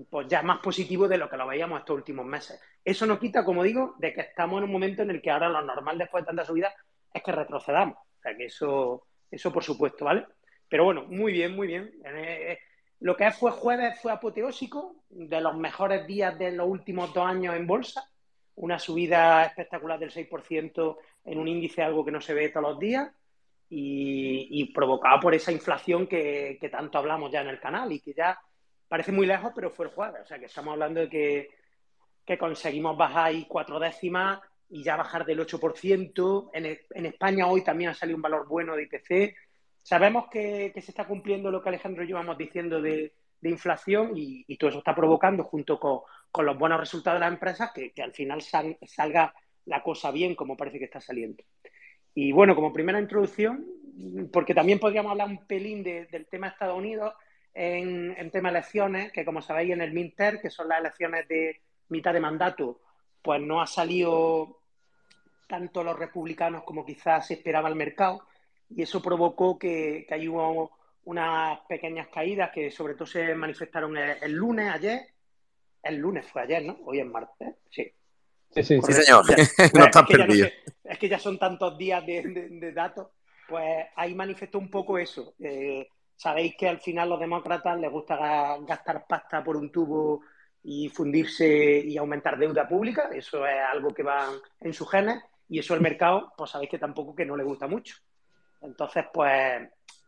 pues 0.10 0.28
ya 0.28 0.42
más 0.42 0.60
positivo 0.60 1.08
de 1.08 1.18
lo 1.18 1.30
que 1.30 1.38
lo 1.38 1.48
veíamos 1.48 1.80
estos 1.80 1.96
últimos 1.96 2.26
meses. 2.26 2.62
Eso 2.84 3.06
no 3.06 3.18
quita, 3.18 3.44
como 3.44 3.64
digo, 3.64 3.96
de 3.98 4.14
que 4.14 4.22
estamos 4.22 4.58
en 4.60 4.66
un 4.66 4.72
momento 4.72 5.02
en 5.02 5.10
el 5.10 5.22
que 5.22 5.32
ahora 5.32 5.50
lo 5.50 5.62
normal 5.62 5.98
después 5.98 6.24
de 6.24 6.28
tanta 6.28 6.46
subida 6.46 6.74
es 7.18 7.24
que 7.24 7.32
retrocedamos. 7.32 7.98
O 7.98 8.22
sea 8.22 8.36
que 8.36 8.46
eso, 8.46 9.08
eso 9.30 9.52
por 9.52 9.64
supuesto, 9.64 10.06
¿vale? 10.06 10.26
Pero 10.70 10.86
bueno, 10.86 11.06
muy 11.08 11.32
bien, 11.32 11.56
muy 11.56 11.68
bien. 11.68 11.92
Eh, 12.04 12.52
eh, 12.52 12.60
lo 13.00 13.16
que 13.16 13.32
fue 13.32 13.52
jueves 13.52 14.00
fue 14.02 14.12
apoteósico, 14.12 14.96
de 15.10 15.40
los 15.42 15.56
mejores 15.56 16.06
días 16.08 16.38
de 16.38 16.52
los 16.52 16.68
últimos 16.68 17.14
dos 17.14 17.26
años 17.26 17.56
en 17.56 17.68
bolsa. 17.68 18.10
Una 18.56 18.80
subida 18.80 19.46
espectacular 19.46 20.00
del 20.00 20.12
6% 20.12 20.98
en 21.26 21.38
un 21.38 21.48
índice, 21.48 21.84
algo 21.84 22.04
que 22.04 22.12
no 22.12 22.22
se 22.22 22.34
ve 22.34 22.50
todos 22.50 22.72
los 22.72 22.80
días, 22.80 23.10
y, 23.70 24.72
provocado 24.74 25.20
por 25.20 25.36
esa 25.36 25.52
inflación 25.52 26.08
que, 26.08 26.58
tanto 26.72 26.98
hablamos 26.98 27.32
ya 27.32 27.42
en 27.42 27.50
el 27.50 27.60
canal 27.60 27.92
y 27.92 28.00
que 28.00 28.14
ya 28.14 28.40
parece 28.88 29.12
muy 29.12 29.28
lejos, 29.28 29.52
pero 29.54 29.70
fue 29.70 29.86
el 29.86 29.92
jueves. 29.92 30.22
O 30.24 30.26
sea 30.26 30.40
que 30.40 30.46
estamos 30.46 30.74
hablando 30.74 31.02
de 31.02 31.10
que, 31.10 31.50
que 32.26 32.38
conseguimos 32.38 32.98
bajar 32.98 33.28
ahí 33.28 33.46
cuatro 33.48 33.80
décimas 33.80 34.40
y 34.70 34.84
ya 34.84 34.96
bajar 34.96 35.26
del 35.26 35.40
8%. 35.40 36.50
En, 36.54 36.66
en, 36.66 37.06
España 37.06 37.48
hoy 37.48 37.64
también 37.64 37.92
ha 37.92 37.94
salido 37.94 38.16
un 38.16 38.22
valor 38.22 38.48
bueno 38.48 38.76
de 38.76 38.84
IPC. 38.84 39.36
Sabemos 39.82 40.28
que, 40.30 40.74
se 40.76 40.92
está 40.92 41.06
cumpliendo 41.06 41.50
lo 41.50 41.62
que 41.62 41.70
Alejandro 41.70 42.04
y 42.04 42.08
yo 42.08 42.16
vamos 42.16 42.38
diciendo 42.38 42.82
de, 42.82 43.14
inflación 43.42 44.12
y, 44.16 44.58
todo 44.58 44.70
eso 44.70 44.80
está 44.80 44.94
provocando, 44.94 45.46
junto 45.46 45.80
con, 45.80 46.02
los 46.46 46.58
buenos 46.58 46.80
resultados 46.80 47.20
de 47.20 47.26
las 47.26 47.34
empresas, 47.34 47.72
que, 47.72 47.94
al 48.02 48.12
final 48.12 48.42
salga 48.42 49.34
la 49.66 49.84
cosa 49.84 50.12
bien 50.12 50.36
como 50.36 50.58
parece 50.58 50.80
que 50.80 50.86
está 50.86 51.00
saliendo. 51.00 51.44
Y 52.14 52.34
bueno, 52.34 52.54
como 52.54 52.74
primera 52.74 53.00
introducción, 53.00 53.66
porque 54.34 54.54
también 54.54 54.80
podríamos 54.80 55.12
hablar 55.12 55.30
un 55.30 55.48
pelín 55.48 55.84
del 55.84 56.28
tema 56.30 56.48
de 56.48 56.54
Estados 56.54 56.78
Unidos 56.78 57.14
en, 57.54 58.14
en 58.18 58.30
tema 58.30 58.52
de 58.52 58.58
elecciones, 58.58 59.12
que 59.14 59.24
como 59.24 59.42
sabéis 59.42 59.72
en 59.72 59.82
el 59.82 59.94
Minter, 59.94 60.42
que 60.42 60.50
son 60.50 60.68
las 60.68 60.82
elecciones 60.82 61.28
de 61.30 61.62
mitad 61.88 62.14
de 62.14 62.20
mandato, 62.20 62.82
pues 63.28 63.42
no 63.42 63.60
ha 63.60 63.68
salido 63.68 64.62
tanto 65.50 65.84
los 65.84 66.00
republicanos 66.00 66.64
como 66.64 66.86
quizás 66.86 67.28
se 67.28 67.34
esperaba 67.34 67.68
el 67.68 67.76
mercado 67.76 68.22
y 68.70 68.84
eso 68.84 69.02
provocó 69.02 69.60
que, 69.60 70.06
que 70.08 70.14
hay 70.14 70.30
hubo 70.30 70.72
unas 71.04 71.60
pequeñas 71.68 72.08
caídas 72.08 72.52
que 72.54 72.72
sobre 72.72 72.94
todo 72.94 73.06
se 73.06 73.36
manifestaron 73.36 73.98
el, 73.98 74.32
lunes, 74.32 74.72
ayer. 74.74 75.10
El 75.84 75.98
lunes 75.98 76.26
fue 76.26 76.44
ayer, 76.44 76.64
¿no? 76.64 76.78
Hoy 76.86 77.02
es 77.02 77.06
martes. 77.06 77.56
Sí. 77.70 77.92
Sí, 78.52 78.64
sí, 78.64 78.94
señor. 78.94 79.26
no 79.74 79.84
estás 79.84 80.08
perdido. 80.08 80.48
es 80.86 80.98
que 80.98 81.10
ya 81.10 81.20
son 81.20 81.38
tantos 81.38 81.78
días 81.78 82.06
de, 82.06 82.72
datos. 82.74 83.10
Pues 83.50 83.88
ahí 83.98 84.16
manifestó 84.16 84.58
un 84.58 84.72
poco 84.72 84.98
eso. 84.98 85.34
Eh, 85.42 85.86
sabéis 86.16 86.56
que 86.56 86.70
al 86.70 86.80
final 86.80 87.10
los 87.10 87.20
demócratas 87.20 87.78
les 87.78 87.92
gusta 87.92 88.58
gastar 88.66 89.06
pasta 89.06 89.44
por 89.44 89.58
un 89.58 89.70
tubo 89.70 90.22
y 90.70 90.90
fundirse 90.90 91.80
y 91.80 91.96
aumentar 91.98 92.38
deuda 92.38 92.68
pública, 92.68 93.10
eso 93.14 93.48
es 93.48 93.56
algo 93.72 93.94
que 93.94 94.04
va 94.04 94.30
en 94.60 94.74
sus 94.74 94.92
genes 94.92 95.24
y 95.48 95.60
eso 95.60 95.74
el 95.74 95.80
mercado, 95.80 96.34
pues 96.36 96.52
sabéis 96.52 96.70
que 96.72 96.78
tampoco 96.78 97.16
que 97.16 97.26
no 97.26 97.38
le 97.38 97.46
gusta 97.46 97.68
mucho. 97.68 97.96
Entonces, 98.62 99.06
pues 99.14 99.62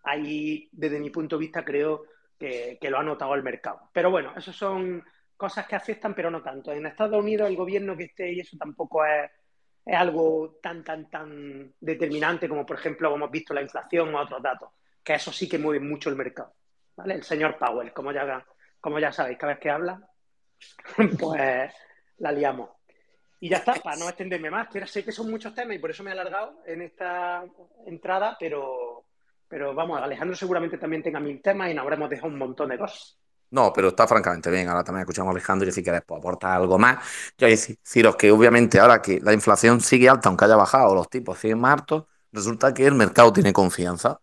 ahí, 0.04 0.68
desde 0.74 1.00
mi 1.00 1.12
punto 1.12 1.38
de 1.38 1.46
vista, 1.46 1.63
creo 1.63 2.04
que, 2.38 2.78
lo 2.82 3.00
ha 3.00 3.04
notado 3.04 3.36
el 3.36 3.42
mercado. 3.42 3.89
Pero 3.94 4.12
bueno, 4.12 4.34
eso 4.36 4.51
son 4.51 5.01
cosas 5.38 5.66
que 5.66 5.78
afectan, 5.78 6.13
pero 6.13 6.30
no 6.30 6.42
tanto. 6.42 6.74
En 6.74 6.86
Estados 6.88 7.24
Unidos 7.24 7.48
el 7.48 7.56
gobierno 7.56 7.96
que 7.96 8.04
esté 8.04 8.34
y 8.34 8.42
eso 8.42 8.58
tampoco 8.58 9.06
es, 9.06 9.32
es 9.86 9.96
algo 9.96 10.60
tan, 10.62 10.84
tan, 10.84 11.10
tan 11.10 11.74
determinante 11.80 12.50
como, 12.50 12.66
por 12.66 12.75
ejemplo, 12.75 13.16
hemos 13.16 13.32
visto 13.32 13.54
la 13.54 13.62
inflación 13.62 14.13
o 14.13 14.20
otros 14.20 14.44
datos, 14.44 14.72
que 15.01 15.13
eso 15.13 15.32
sí 15.32 15.48
que 15.48 15.58
mueve 15.58 15.80
mucho 15.80 16.10
el 16.10 16.18
mercado. 16.18 16.54
¿vale? 16.98 17.13
El 17.13 17.24
señor 17.24 17.58
Powell, 17.58 17.94
como 17.94 18.12
ya, 18.12 18.46
como 18.82 19.00
ya 19.00 19.13
sabéis, 19.13 19.38
cada 19.38 19.54
vez 19.54 19.62
que 19.62 19.70
habla, 19.70 20.09
pues 21.20 21.74
la 22.18 22.32
liamos. 22.32 22.70
Y 23.42 23.50
ya 23.50 23.58
está, 23.58 23.75
para 23.75 23.96
no 23.96 24.10
extenderme 24.10 24.51
más, 24.51 24.68
que 24.68 24.86
sé 24.86 25.04
que 25.04 25.12
son 25.12 25.32
muchos 25.32 25.54
temas 25.56 25.75
y 25.75 25.80
por 25.80 25.92
eso 25.92 26.04
me 26.04 26.10
he 26.10 26.13
alargado 26.13 26.62
en 26.66 26.82
esta 26.82 27.46
entrada, 27.86 28.36
pero, 28.38 29.06
pero 29.48 29.74
vamos, 29.74 30.01
Alejandro 30.01 30.36
seguramente 30.36 30.78
también 30.78 31.01
tenga 31.01 31.22
mil 31.22 31.42
temas 31.42 31.72
y 31.72 31.74
nos 31.74 31.84
habremos 31.84 32.10
dejado 32.10 32.28
un 32.28 32.38
montón 32.38 32.70
de 32.70 32.78
cosas. 32.78 33.18
No, 33.51 33.74
pero 33.74 33.89
está 33.89 34.08
francamente 34.08 34.51
bien. 34.51 34.68
Ahora 34.68 34.84
también 34.84 35.01
escuchamos 35.01 35.30
a 35.30 35.32
Alejandro 35.32 35.68
y 35.70 35.72
si 35.72 35.82
quieres 35.82 36.04
pues, 36.06 36.20
aportar 36.20 36.51
algo 36.58 36.78
más. 36.78 37.04
Yo 37.38 37.48
deciros 37.48 38.16
que 38.16 38.32
obviamente 38.32 38.80
ahora 38.80 39.01
que 39.01 39.20
la 39.22 39.34
inflación 39.34 39.82
sigue 39.82 40.08
alta, 40.08 40.30
aunque 40.30 40.46
haya 40.46 40.56
bajado, 40.56 40.94
los 40.94 41.10
tipos 41.10 41.39
siguen 41.39 41.60
más 41.60 41.80
altos, 41.80 42.06
resulta 42.32 42.74
que 42.74 42.86
el 42.86 42.94
mercado 42.94 43.34
tiene 43.34 43.51
confianza. 43.51 44.20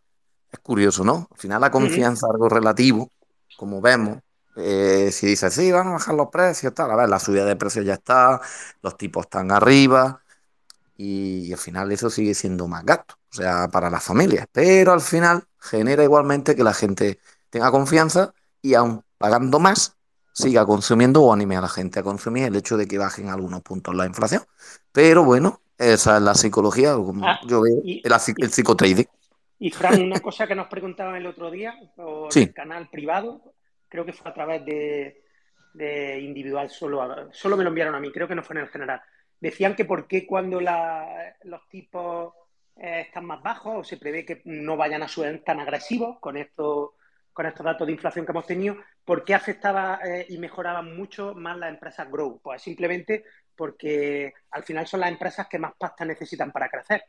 Es 0.51 0.61
curioso, 0.61 1.05
¿no? 1.05 1.29
Al 1.31 1.39
final 1.39 1.61
la 1.61 1.71
confianza 1.71 2.27
es 2.29 2.33
algo 2.33 2.49
relativo, 2.49 3.11
como 3.57 3.81
vemos, 3.81 4.19
eh, 4.57 5.11
si 5.13 5.27
dices, 5.27 5.53
sí, 5.53 5.71
van 5.71 5.89
a 5.89 5.93
bajar 5.93 6.15
los 6.15 6.29
precios, 6.29 6.73
tal, 6.75 6.91
a 6.91 6.97
ver, 6.97 7.09
la 7.09 7.19
subida 7.19 7.45
de 7.45 7.57
precios 7.57 7.85
ya 7.85 7.95
está, 7.95 8.41
los 8.83 8.97
tipos 8.97 9.27
están 9.27 9.51
arriba 9.51 10.23
y, 10.97 11.53
al 11.53 11.59
final 11.59 11.93
eso 11.93 12.09
sigue 12.11 12.35
siendo 12.35 12.67
más 12.67 12.85
gasto, 12.85 13.17
o 13.31 13.35
sea, 13.35 13.69
para 13.69 13.91
las 13.91 14.03
familias, 14.03 14.47
pero 14.51 14.93
al 14.93 15.03
final 15.03 15.45
genera 15.61 16.03
igualmente 16.05 16.57
que 16.57 16.65
la 16.65 16.73
gente 16.73 17.21
tenga 17.51 17.71
confianza 17.71 18.33
y 18.63 18.75
aún 18.75 19.03
pagando 19.19 19.59
más, 19.59 19.97
siga 20.33 20.67
consumiendo 20.67 21.23
o 21.23 21.33
anime 21.33 21.57
a 21.57 21.61
la 21.63 21.69
gente 21.69 22.01
a 22.01 22.03
consumir 22.03 22.45
el 22.45 22.57
hecho 22.57 22.77
de 22.77 22.87
que 22.87 22.99
bajen 22.99 23.29
algunos 23.29 23.63
puntos 23.63 23.95
la 23.95 24.05
inflación. 24.05 24.43
Pero 24.93 25.25
bueno, 25.25 25.61
esa 25.79 26.17
es 26.17 26.23
la 26.23 26.35
psicología, 26.35 26.95
como 26.95 27.27
ah, 27.27 27.41
yo 27.47 27.63
veo, 27.63 27.81
el, 27.85 28.13
el 28.39 28.51
psicotrading. 28.51 29.07
Y 29.59 29.71
Fran, 29.71 30.03
una 30.03 30.21
cosa 30.21 30.47
que 30.47 30.55
nos 30.55 30.69
preguntaban 30.69 31.17
el 31.17 31.27
otro 31.27 31.51
día 31.51 31.75
por 31.97 32.29
el 32.37 32.53
canal 32.53 32.89
privado, 32.91 33.41
creo 33.89 34.05
que 34.05 34.13
fue 34.13 34.31
a 34.31 34.35
través 34.35 34.65
de, 34.65 35.23
individual, 36.21 36.71
solo, 36.71 37.33
solo 37.33 37.57
me 37.57 37.65
lo 37.65 37.71
enviaron 37.71 37.95
a 37.95 38.01
mí, 38.01 38.11
creo 38.11 38.29
que 38.29 38.35
no 38.35 38.43
fue 38.43 38.57
en 38.57 38.63
el 38.63 38.69
general. 38.69 39.01
Decían 39.41 39.75
que 39.75 39.85
por 39.85 40.07
qué 40.07 40.27
cuando 40.27 40.61
los 40.61 41.69
tipos 41.69 42.33
eh, 42.77 43.03
están 43.07 43.27
más 43.27 43.43
bajos 43.43 43.75
o 43.79 43.85
se 43.85 43.99
prevé 43.99 44.25
que 44.25 44.43
no 44.45 44.77
vayan 44.77 45.03
a 45.03 45.09
ser 45.09 45.43
tan 45.45 45.61
agresivos 45.61 46.19
con 46.21 46.37
estos, 46.37 46.91
con 47.33 47.47
estos 47.47 47.65
datos 47.65 47.87
de 47.87 47.93
inflación 47.93 48.25
que 48.25 48.33
hemos 48.33 48.47
tenido, 48.47 48.77
¿por 49.05 49.25
qué 49.25 49.35
afectaba 49.35 50.01
eh, 50.05 50.27
y 50.29 50.39
mejoraban 50.39 50.97
mucho 50.97 51.35
más 51.35 51.59
las 51.59 51.71
empresas 51.71 52.11
Grow? 52.11 52.41
Pues 52.43 52.63
simplemente 52.63 53.25
porque 53.55 54.33
al 54.51 54.63
final 54.63 54.87
son 54.87 55.01
las 55.01 55.11
empresas 55.11 55.47
que 55.49 55.59
más 55.59 55.73
pasta 55.79 56.05
necesitan 56.05 56.53
para 56.53 56.69
crecer. 56.69 57.05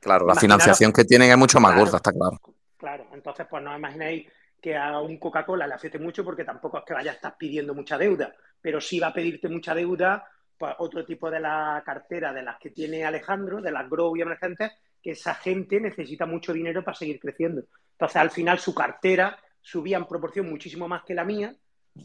Claro, 0.00 0.26
la 0.26 0.34
financiación 0.34 0.92
que 0.92 1.04
tienen 1.04 1.30
es 1.30 1.36
mucho 1.36 1.60
más 1.60 1.76
gorda, 1.76 1.96
está 1.96 2.12
claro. 2.12 2.38
Claro, 2.78 3.06
entonces 3.12 3.46
pues 3.48 3.62
no 3.62 3.76
imaginéis 3.76 4.26
que 4.66 4.76
a 4.76 4.98
un 4.98 5.16
Coca-Cola 5.18 5.64
le 5.64 5.74
afecte 5.74 5.96
mucho 5.96 6.24
porque 6.24 6.42
tampoco 6.42 6.78
es 6.78 6.84
que 6.84 6.92
vaya 6.92 7.12
a 7.12 7.14
estar 7.14 7.36
pidiendo 7.38 7.72
mucha 7.72 7.96
deuda, 7.96 8.34
pero 8.60 8.80
sí 8.80 8.98
va 8.98 9.06
a 9.06 9.14
pedirte 9.14 9.48
mucha 9.48 9.76
deuda 9.76 10.28
pues, 10.58 10.74
otro 10.78 11.04
tipo 11.04 11.30
de 11.30 11.38
la 11.38 11.80
cartera 11.86 12.32
de 12.32 12.42
las 12.42 12.58
que 12.58 12.70
tiene 12.70 13.04
Alejandro, 13.04 13.62
de 13.62 13.70
las 13.70 13.88
grow 13.88 14.16
y 14.16 14.22
emergentes, 14.22 14.72
que 15.00 15.12
esa 15.12 15.36
gente 15.36 15.78
necesita 15.78 16.26
mucho 16.26 16.52
dinero 16.52 16.82
para 16.82 16.96
seguir 16.96 17.20
creciendo. 17.20 17.62
Entonces, 17.92 18.16
al 18.16 18.32
final, 18.32 18.58
su 18.58 18.74
cartera 18.74 19.38
subía 19.62 19.98
en 19.98 20.06
proporción 20.06 20.50
muchísimo 20.50 20.88
más 20.88 21.04
que 21.04 21.14
la 21.14 21.22
mía, 21.22 21.54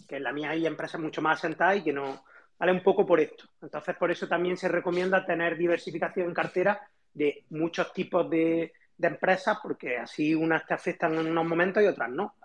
que 0.08 0.18
en 0.18 0.24
la 0.24 0.32
mía 0.32 0.52
hay 0.52 0.68
empresas 0.68 1.02
mucho 1.02 1.20
más 1.20 1.40
asentadas 1.40 1.78
y 1.78 1.84
que 1.84 1.94
no. 1.94 2.24
Vale 2.60 2.74
un 2.74 2.84
poco 2.84 3.08
por 3.08 3.20
esto. 3.20 3.46
Entonces, 3.60 3.96
por 3.96 4.12
eso 4.12 4.28
también 4.28 4.56
se 4.56 4.68
recomienda 4.68 5.26
tener 5.26 5.58
diversificación 5.58 6.28
en 6.28 6.34
cartera 6.36 6.80
de 7.12 7.44
muchos 7.50 7.92
tipos 7.92 8.30
de, 8.30 8.72
empresas, 9.08 9.58
porque 9.62 9.98
así 9.98 10.36
unas 10.36 10.66
te 10.66 10.74
afectan 10.74 11.14
en 11.16 11.28
unos 11.28 11.46
momentos 11.46 11.84
y 11.84 11.88
otras 11.88 12.10
no. 12.10 12.36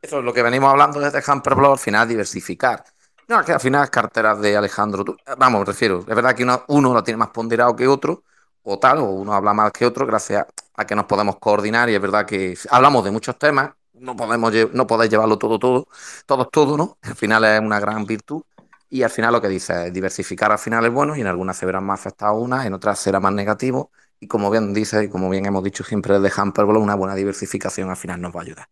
Eso 0.00 0.18
es 0.18 0.24
lo 0.24 0.32
que 0.32 0.42
venimos 0.42 0.70
hablando 0.70 1.00
desde 1.00 1.22
Hamperblog, 1.26 1.72
al 1.72 1.78
final 1.78 2.08
diversificar. 2.08 2.84
No, 3.26 3.44
que 3.44 3.52
al 3.52 3.60
final 3.60 3.90
carteras 3.90 4.40
de 4.40 4.56
Alejandro, 4.56 5.04
vamos, 5.36 5.60
me 5.60 5.66
refiero, 5.66 6.00
es 6.00 6.06
verdad 6.06 6.34
que 6.34 6.44
uno, 6.44 6.64
uno 6.68 6.94
lo 6.94 7.02
tiene 7.02 7.18
más 7.18 7.28
ponderado 7.28 7.76
que 7.76 7.86
otro, 7.86 8.22
o 8.62 8.78
tal, 8.78 8.98
o 8.98 9.04
uno 9.04 9.34
habla 9.34 9.52
más 9.52 9.72
que 9.72 9.84
otro, 9.84 10.06
gracias 10.06 10.46
a 10.76 10.86
que 10.86 10.94
nos 10.94 11.04
podemos 11.04 11.36
coordinar, 11.38 11.90
y 11.90 11.94
es 11.94 12.00
verdad 12.00 12.24
que 12.24 12.56
hablamos 12.70 13.04
de 13.04 13.10
muchos 13.10 13.38
temas, 13.38 13.72
no 14.00 14.16
podemos 14.16 14.52
no 14.72 14.86
podéis 14.86 15.10
llevarlo 15.10 15.38
todo, 15.38 15.58
todo, 15.58 15.88
todo, 16.26 16.46
todo, 16.46 16.76
¿no? 16.76 16.98
Al 17.02 17.16
final 17.16 17.44
es 17.44 17.60
una 17.60 17.80
gran 17.80 18.06
virtud. 18.06 18.42
Y 18.90 19.02
al 19.02 19.10
final 19.10 19.32
lo 19.32 19.42
que 19.42 19.48
dice 19.48 19.88
es 19.88 19.92
diversificar 19.92 20.50
al 20.50 20.58
final 20.58 20.86
es 20.86 20.92
bueno 20.92 21.14
y 21.14 21.20
en 21.20 21.26
algunas 21.26 21.56
se 21.56 21.66
verán 21.66 21.84
más 21.84 22.00
afectadas 22.00 22.36
unas, 22.38 22.64
en 22.64 22.72
otras 22.72 22.98
será 22.98 23.20
más 23.20 23.32
negativo. 23.32 23.90
Y 24.20 24.26
como 24.26 24.50
bien 24.50 24.74
dice 24.74 25.04
y 25.04 25.08
como 25.08 25.30
bien 25.30 25.46
hemos 25.46 25.62
dicho 25.62 25.84
siempre 25.84 26.18
desde 26.18 26.40
Hamperbolo, 26.40 26.80
una 26.80 26.94
buena 26.94 27.14
diversificación 27.14 27.90
al 27.90 27.96
final 27.96 28.20
nos 28.20 28.34
va 28.34 28.40
a 28.40 28.42
ayudar. 28.42 28.68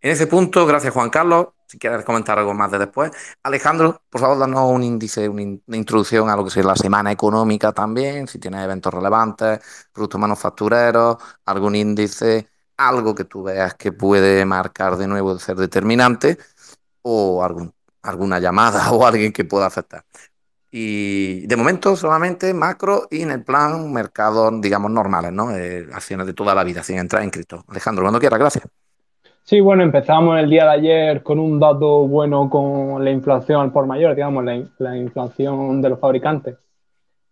En 0.00 0.10
ese 0.12 0.26
punto, 0.26 0.66
gracias 0.66 0.94
Juan 0.94 1.10
Carlos. 1.10 1.48
Si 1.66 1.78
quieres 1.78 2.04
comentar 2.04 2.38
algo 2.38 2.54
más 2.54 2.70
de 2.70 2.78
después. 2.78 3.10
Alejandro, 3.42 4.00
por 4.08 4.20
favor, 4.20 4.38
danos 4.38 4.70
un 4.70 4.84
índice, 4.84 5.28
una, 5.28 5.42
introducción 5.76 6.30
a 6.30 6.36
lo 6.36 6.44
que 6.44 6.60
es 6.60 6.64
la 6.64 6.76
semana 6.76 7.10
económica 7.10 7.72
también, 7.72 8.28
si 8.28 8.38
tienes 8.38 8.62
eventos 8.62 8.94
relevantes, 8.94 9.60
productos 9.92 10.20
manufactureros, 10.20 11.16
algún 11.44 11.74
índice, 11.74 12.48
algo 12.76 13.14
que 13.14 13.24
tú 13.24 13.42
veas 13.42 13.74
que 13.74 13.92
puede 13.92 14.44
marcar 14.44 14.96
de 14.96 15.08
nuevo 15.08 15.34
de 15.34 15.40
ser 15.40 15.56
determinante 15.56 16.38
o 17.02 17.42
alguna 18.02 18.40
llamada 18.40 18.90
o 18.92 19.06
alguien 19.06 19.32
que 19.32 19.44
pueda 19.44 19.66
afectar. 19.66 20.04
Y 20.78 21.46
de 21.46 21.56
momento 21.56 21.96
solamente 21.96 22.52
macro 22.52 23.08
y 23.10 23.22
en 23.22 23.30
el 23.30 23.42
plan 23.42 23.90
mercados, 23.90 24.60
digamos, 24.60 24.90
normales, 24.90 25.32
¿no? 25.32 25.56
Eh, 25.56 25.86
acciones 25.90 26.26
de 26.26 26.34
toda 26.34 26.54
la 26.54 26.64
vida, 26.64 26.82
sin 26.82 26.98
entrar 26.98 27.22
en 27.22 27.30
cripto. 27.30 27.64
Alejandro, 27.68 28.04
cuando 28.04 28.20
quieras, 28.20 28.38
gracias. 28.38 28.68
Sí, 29.42 29.58
bueno, 29.60 29.82
empezamos 29.82 30.38
el 30.38 30.50
día 30.50 30.64
de 30.64 30.70
ayer 30.72 31.22
con 31.22 31.38
un 31.38 31.58
dato 31.58 32.06
bueno 32.06 32.50
con 32.50 33.02
la 33.02 33.10
inflación 33.10 33.72
por 33.72 33.86
mayor, 33.86 34.14
digamos, 34.14 34.44
la, 34.44 34.96
inflación 34.98 35.80
de 35.80 35.88
los 35.88 35.98
fabricantes 35.98 36.56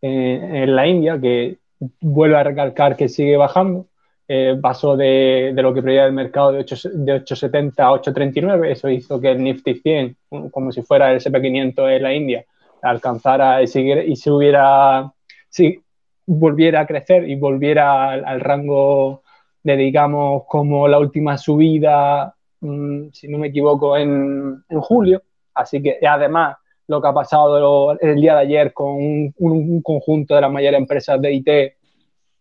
eh, 0.01 0.63
en 0.63 0.75
la 0.75 0.87
India, 0.87 1.21
que 1.21 1.59
vuelve 2.01 2.39
a 2.39 2.45
recalcar 2.45 2.97
que 2.97 3.11
sigue 3.11 3.37
bajando 3.37 3.89
eh, 4.27 4.57
pasó 4.59 4.97
de, 4.97 5.53
lo 5.55 5.75
que 5.75 5.83
preveía 5.83 6.07
el 6.07 6.15
mercado 6.15 6.51
de, 6.51 6.61
8, 6.61 6.77
de 6.95 7.23
8,70 7.23 7.75
a 7.81 7.91
8,39. 7.91 8.71
Eso 8.71 8.89
hizo 8.89 9.21
que 9.21 9.33
el 9.33 9.43
Nifty 9.43 9.75
100, 9.75 10.17
como 10.51 10.73
si 10.73 10.81
fuera 10.81 11.13
el 11.13 11.21
SP500 11.21 11.97
en 11.97 12.03
la 12.03 12.15
India, 12.15 12.45
alcanzara 12.85 13.63
y, 13.63 13.67
siguiera, 13.67 14.05
y 14.05 14.17
se 14.17 14.31
hubiera, 14.31 15.13
si 15.49 15.81
volviera 16.27 16.81
a 16.81 16.87
crecer 16.87 17.29
y 17.29 17.37
volviera 17.37 18.13
al, 18.13 18.41
rango 18.41 19.23
de, 19.63 19.77
digamos, 19.77 20.45
como 20.47 20.87
la 20.89 20.99
última 20.99 21.39
subida, 21.39 22.35
mm, 22.61 23.09
si 23.13 23.29
no 23.29 23.39
me 23.39 23.49
equivoco, 23.49 23.97
en, 23.97 24.63
en, 24.69 24.81
julio. 24.81 25.23
Así 25.55 25.83
que 25.83 25.99
además 26.07 26.57
lo 26.87 27.01
que 27.01 27.09
ha 27.09 27.15
pasado 27.15 27.99
el 28.01 28.21
día 28.21 28.35
de 28.35 28.41
ayer 28.41 28.73
con 28.73 28.93
un, 28.93 29.35
un 29.39 29.83
conjunto 29.83 30.35
de 30.35 30.43
las 30.43 30.53
mayores 30.53 30.79
empresas 30.79 31.21
de 31.21 31.33
IT 31.33 31.49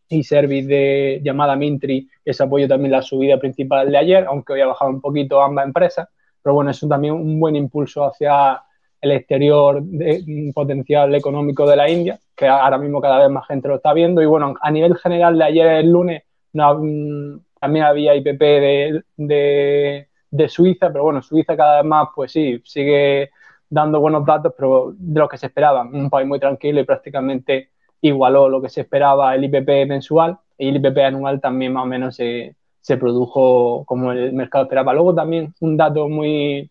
y 0.09 0.23
service 0.23 0.67
de 0.67 1.21
llamada 1.23 1.55
Mintri, 1.55 2.09
ese 2.25 2.43
apoyo 2.43 2.67
también 2.67 2.91
la 2.91 3.01
subida 3.01 3.37
principal 3.37 3.89
de 3.89 3.97
ayer, 3.97 4.25
aunque 4.25 4.53
hoy 4.53 4.61
ha 4.61 4.67
bajado 4.67 4.91
un 4.91 5.01
poquito 5.01 5.41
ambas 5.41 5.65
empresas, 5.65 6.07
pero 6.41 6.55
bueno, 6.55 6.71
es 6.71 6.79
también 6.87 7.13
un 7.13 7.39
buen 7.39 7.55
impulso 7.55 8.03
hacia 8.03 8.61
el 9.03 9.11
exterior 9.11 9.83
de, 9.83 10.51
potencial 10.55 11.13
económico 11.13 11.69
de 11.69 11.75
la 11.75 11.89
India, 11.89 12.17
que 12.35 12.47
ahora 12.47 12.77
mismo 12.77 13.01
cada 13.01 13.19
vez 13.19 13.29
más 13.29 13.45
gente 13.45 13.67
lo 13.67 13.75
está 13.75 13.93
viendo. 13.93 14.21
Y 14.21 14.25
bueno, 14.25 14.55
a 14.61 14.71
nivel 14.71 14.95
general 14.95 15.37
de 15.37 15.43
ayer, 15.43 15.67
el 15.67 15.91
lunes, 15.91 16.23
no, 16.53 16.79
mm, 16.79 17.39
también 17.59 17.85
había 17.85 18.15
IPP 18.15 18.39
de, 18.39 19.03
de, 19.17 20.07
de, 20.31 20.49
Suiza, 20.49 20.87
pero 20.89 21.03
bueno, 21.03 21.21
Suiza 21.21 21.57
cada 21.57 21.81
vez 21.81 21.85
más, 21.85 22.09
pues 22.15 22.31
sí, 22.31 22.61
sigue 22.63 23.29
dando 23.69 23.99
buenos 23.99 24.25
datos, 24.25 24.53
pero 24.57 24.93
de 24.97 25.19
lo 25.19 25.27
que 25.27 25.37
se 25.37 25.47
esperaba. 25.47 25.81
Un 25.81 26.09
país 26.09 26.25
muy 26.25 26.39
tranquilo 26.39 26.79
y 26.79 26.85
prácticamente 26.85 27.71
igualó 27.99 28.47
lo 28.47 28.61
que 28.61 28.69
se 28.69 28.81
esperaba 28.81 29.35
el 29.35 29.43
IPP 29.43 29.87
mensual 29.87 30.37
y 30.57 30.69
el 30.69 30.77
IPP 30.77 30.97
anual 30.99 31.41
también 31.41 31.73
más 31.73 31.83
o 31.83 31.87
menos 31.87 32.15
se, 32.15 32.55
se 32.79 32.97
produjo 32.97 33.83
como 33.85 34.13
el 34.13 34.31
mercado 34.31 34.63
esperaba. 34.63 34.93
Luego 34.93 35.13
también 35.13 35.53
un 35.59 35.75
dato 35.75 36.07
muy, 36.07 36.69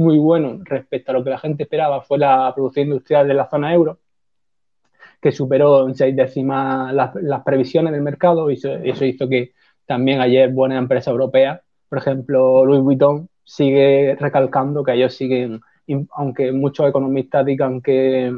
muy 0.00 0.18
bueno 0.18 0.58
respecto 0.64 1.10
a 1.10 1.14
lo 1.14 1.22
que 1.22 1.30
la 1.30 1.38
gente 1.38 1.64
esperaba 1.64 2.00
fue 2.00 2.18
la 2.18 2.52
producción 2.54 2.86
industrial 2.86 3.28
de 3.28 3.34
la 3.34 3.48
zona 3.48 3.72
euro, 3.74 3.98
que 5.20 5.30
superó 5.30 5.86
en 5.86 5.94
seis 5.94 6.16
décimas 6.16 6.92
las, 6.94 7.14
las 7.16 7.42
previsiones 7.42 7.92
del 7.92 8.02
mercado 8.02 8.50
y 8.50 8.54
eso, 8.54 8.72
eso, 8.72 9.04
hizo 9.04 9.28
que 9.28 9.52
también 9.86 10.20
ayer 10.20 10.50
buenas 10.50 10.78
empresas 10.78 11.08
europeas, 11.08 11.60
por 11.88 11.98
ejemplo 11.98 12.64
Louis 12.64 12.82
Vuitton, 12.82 13.28
sigue 13.44 14.16
recalcando 14.18 14.82
que 14.82 14.94
ellos 14.94 15.14
siguen, 15.14 15.60
aunque 16.12 16.52
muchos 16.52 16.88
economistas 16.88 17.44
digan 17.44 17.82
que 17.82 18.32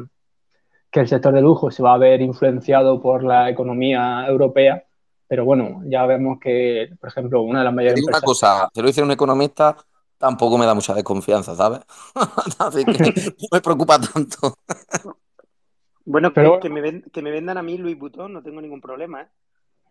que 0.93 0.99
el 0.99 1.07
sector 1.07 1.33
de 1.33 1.41
lujo 1.41 1.71
se 1.71 1.81
va 1.81 1.95
a 1.95 1.97
ver 1.97 2.21
influenciado 2.21 3.01
por 3.01 3.23
la 3.23 3.49
economía 3.49 4.27
europea, 4.27 4.83
pero 5.27 5.43
bueno, 5.43 5.81
ya 5.85 6.05
vemos 6.05 6.37
que, 6.39 6.91
por 6.99 7.09
ejemplo, 7.09 7.41
una 7.41 7.59
de 7.59 7.65
las 7.65 7.73
mayores 7.73 7.97
empresas... 7.97 8.21
Una 8.21 8.25
cosa, 8.27 8.69
te 8.71 8.79
lo 8.79 8.87
dice 8.87 9.01
un 9.01 9.09
economista, 9.09 9.75
tampoco 10.17 10.57
me 10.57 10.65
da 10.65 10.73
mucha 10.73 10.93
desconfianza, 10.93 11.55
¿sabes? 11.55 11.81
Así 12.59 12.85
que 12.85 12.91
no 12.93 13.47
me 13.51 13.61
preocupa 13.61 13.99
tanto. 13.99 14.55
bueno, 16.05 16.33
pero... 16.33 16.59
Que, 16.59 16.69
me 16.69 17.01
que 17.01 17.21
me 17.21 17.31
vendan 17.31 17.57
a 17.57 17.63
mí 17.63 17.77
Louis 17.77 17.97
Vuitton, 17.97 18.33
no 18.33 18.41
tengo 18.41 18.61
ningún 18.61 18.81
problema, 18.81 19.21
¿eh? 19.21 19.27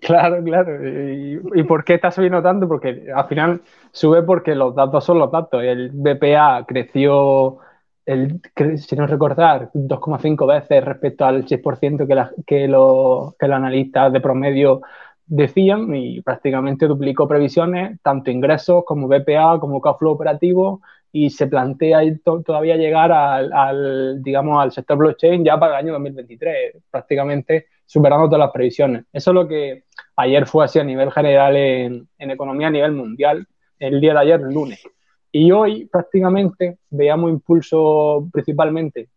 Claro, 0.00 0.42
claro. 0.42 0.84
¿Y, 0.84 1.40
¿Y, 1.54 1.62
por 1.62 1.84
qué 1.84 1.94
está 1.94 2.10
subiendo 2.10 2.42
tanto? 2.42 2.66
Porque 2.66 3.06
al 3.14 3.28
final 3.28 3.62
sube 3.92 4.22
porque 4.24 4.56
los 4.56 4.74
datos 4.74 5.04
son 5.04 5.20
los 5.20 5.30
datos. 5.30 5.62
El 5.62 5.90
BPA 5.92 6.64
creció 6.66 7.60
el, 8.06 8.40
si 8.78 8.96
no 8.96 9.06
recordar, 9.06 9.70
2,5 9.74 10.46
veces 10.46 10.84
respecto 10.84 11.24
al 11.24 11.44
6% 11.46 12.06
que, 12.06 12.14
la, 12.14 12.30
que, 12.46 12.68
lo, 12.68 13.36
que 13.38 13.46
los 13.46 13.56
analistas 13.56 14.12
de 14.12 14.20
promedio 14.20 14.82
decían 15.26 15.94
y 15.94 16.20
prácticamente 16.20 16.86
duplicó 16.86 17.26
previsiones, 17.28 18.00
tanto 18.02 18.30
ingresos 18.30 18.84
como 18.84 19.08
BPA, 19.08 19.58
como 19.60 19.80
cash 19.80 19.96
operativo 20.00 20.80
y 21.12 21.30
se 21.30 21.46
plantea 21.46 22.00
todavía 22.44 22.76
llegar 22.76 23.12
al, 23.12 24.22
digamos, 24.22 24.62
al 24.62 24.72
sector 24.72 24.96
blockchain 24.96 25.44
ya 25.44 25.58
para 25.58 25.74
el 25.74 25.84
año 25.84 25.92
2023, 25.92 26.76
prácticamente 26.90 27.66
superando 27.84 28.26
todas 28.26 28.40
las 28.46 28.50
previsiones. 28.50 29.04
Eso 29.12 29.30
es 29.30 29.34
lo 29.34 29.46
que 29.46 29.84
ayer 30.16 30.46
fue 30.46 30.64
así 30.64 30.78
a 30.78 30.84
nivel 30.84 31.12
general 31.12 31.54
en, 31.56 32.08
en 32.18 32.30
economía 32.30 32.68
a 32.68 32.70
nivel 32.70 32.92
mundial, 32.92 33.46
el 33.78 34.00
día 34.00 34.14
de 34.14 34.20
ayer, 34.20 34.40
el 34.40 34.54
lunes. 34.54 34.82
Y 35.30 35.50
hoy 35.52 35.86
prácticamente 35.86 36.78
veamos 36.90 37.30
impulso 37.30 38.28
principalmente 38.32 39.08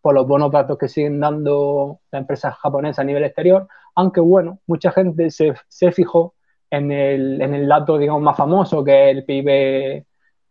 por 0.00 0.14
los 0.14 0.26
buenos 0.26 0.50
datos 0.50 0.78
que 0.78 0.88
siguen 0.88 1.20
dando 1.20 2.00
las 2.10 2.20
empresas 2.20 2.56
japonesas 2.56 3.00
a 3.00 3.04
nivel 3.04 3.24
exterior, 3.24 3.68
aunque 3.94 4.20
bueno, 4.20 4.60
mucha 4.66 4.90
gente 4.92 5.30
se, 5.30 5.54
se 5.68 5.92
fijó 5.92 6.34
en 6.70 6.90
el, 6.92 7.40
en 7.42 7.54
el, 7.54 7.68
dato, 7.68 7.98
digamos, 7.98 8.22
más 8.22 8.36
famoso, 8.36 8.84
que 8.84 9.10
es 9.10 9.16
el 9.16 9.24
PIB 9.24 10.04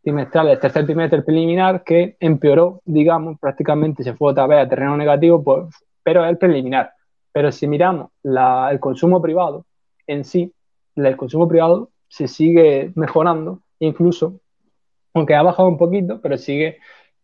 trimestral 0.03 0.47
del 0.47 0.59
tercer 0.59 0.85
trimestre 0.85 1.21
preliminar, 1.21 1.83
que 1.83 2.17
empeoró, 2.19 2.81
digamos, 2.85 3.39
prácticamente 3.39 4.03
se 4.03 4.13
fue 4.13 4.31
otra 4.31 4.47
vez 4.47 4.65
a 4.65 4.69
terreno 4.69 4.97
negativo, 4.97 5.43
pues, 5.43 5.73
pero 6.03 6.23
es 6.23 6.29
el 6.29 6.37
preliminar. 6.37 6.93
Pero 7.31 7.51
si 7.51 7.67
miramos 7.67 8.11
la, 8.23 8.69
el 8.71 8.79
consumo 8.79 9.21
privado 9.21 9.65
en 10.07 10.25
sí, 10.25 10.53
el 10.95 11.17
consumo 11.17 11.47
privado 11.47 11.91
se 12.07 12.27
sigue 12.27 12.91
mejorando, 12.95 13.61
incluso 13.79 14.39
aunque 15.13 15.35
ha 15.35 15.41
bajado 15.41 15.67
un 15.67 15.77
poquito, 15.77 16.19
pero 16.21 16.37
sigue, 16.37 16.77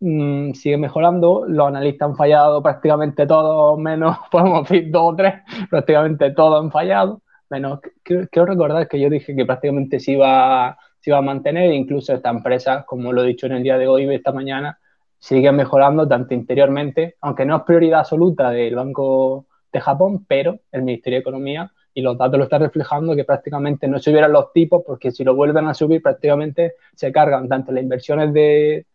mm, 0.06 0.54
sigue 0.54 0.78
mejorando. 0.78 1.46
Los 1.48 1.68
analistas 1.68 2.10
han 2.10 2.16
fallado 2.16 2.62
prácticamente 2.62 3.26
todos, 3.28 3.78
menos, 3.80 4.18
podemos 4.32 4.68
decir 4.68 4.92
dos 4.92 5.14
o 5.14 5.16
tres, 5.16 5.36
prácticamente 5.70 6.32
todos 6.32 6.64
han 6.64 6.72
fallado. 6.72 7.22
Menos, 7.50 7.80
quiero, 8.04 8.46
recordar 8.46 8.88
que 8.88 9.00
yo 9.00 9.10
dije 9.10 9.36
que 9.36 9.46
prácticamente 9.46 10.00
se 10.00 10.14
iba, 10.14 10.78
se 11.00 11.12
iba 11.12 11.20
a 11.20 11.22
mantener, 11.22 11.72
incluso 11.74 12.14
esta 12.14 12.30
empresa, 12.30 12.84
como 12.86 13.14
lo 13.14 13.24
he 13.24 13.28
dicho 13.28 13.46
en 13.46 13.54
el 13.54 13.64
día 13.64 13.78
de 13.78 13.88
hoy, 13.88 14.12
esta 14.14 14.32
mañana, 14.32 14.80
sigue 15.20 15.52
mejorando 15.52 16.08
tanto 16.08 16.34
interiormente, 16.34 17.16
aunque 17.22 17.46
no 17.46 17.58
es 17.58 17.64
prioridad 17.64 18.02
absoluta 18.02 18.50
del 18.50 18.76
Banco 18.76 19.46
de 19.72 19.82
Japón, 19.82 20.26
pero 20.28 20.60
el 20.72 20.84
Ministerio 20.84 21.18
de 21.18 21.22
Economía 21.22 21.72
y 21.96 22.02
los 22.02 22.18
datos 22.18 22.38
lo 22.38 22.44
están 22.44 22.62
reflejando 22.62 23.16
que 23.16 23.24
prácticamente 23.24 23.88
no 23.88 24.00
subieran 24.00 24.34
los 24.34 24.52
tipos 24.52 24.84
porque 24.86 25.12
si 25.12 25.24
lo 25.24 25.34
vuelven 25.34 25.66
a 25.68 25.74
subir 25.74 26.02
prácticamente 26.02 26.74
se 26.94 27.12
cargan 27.12 27.48
tanto 27.48 27.72
las 27.72 27.84
inversiones 27.84 28.34
de 28.34 28.86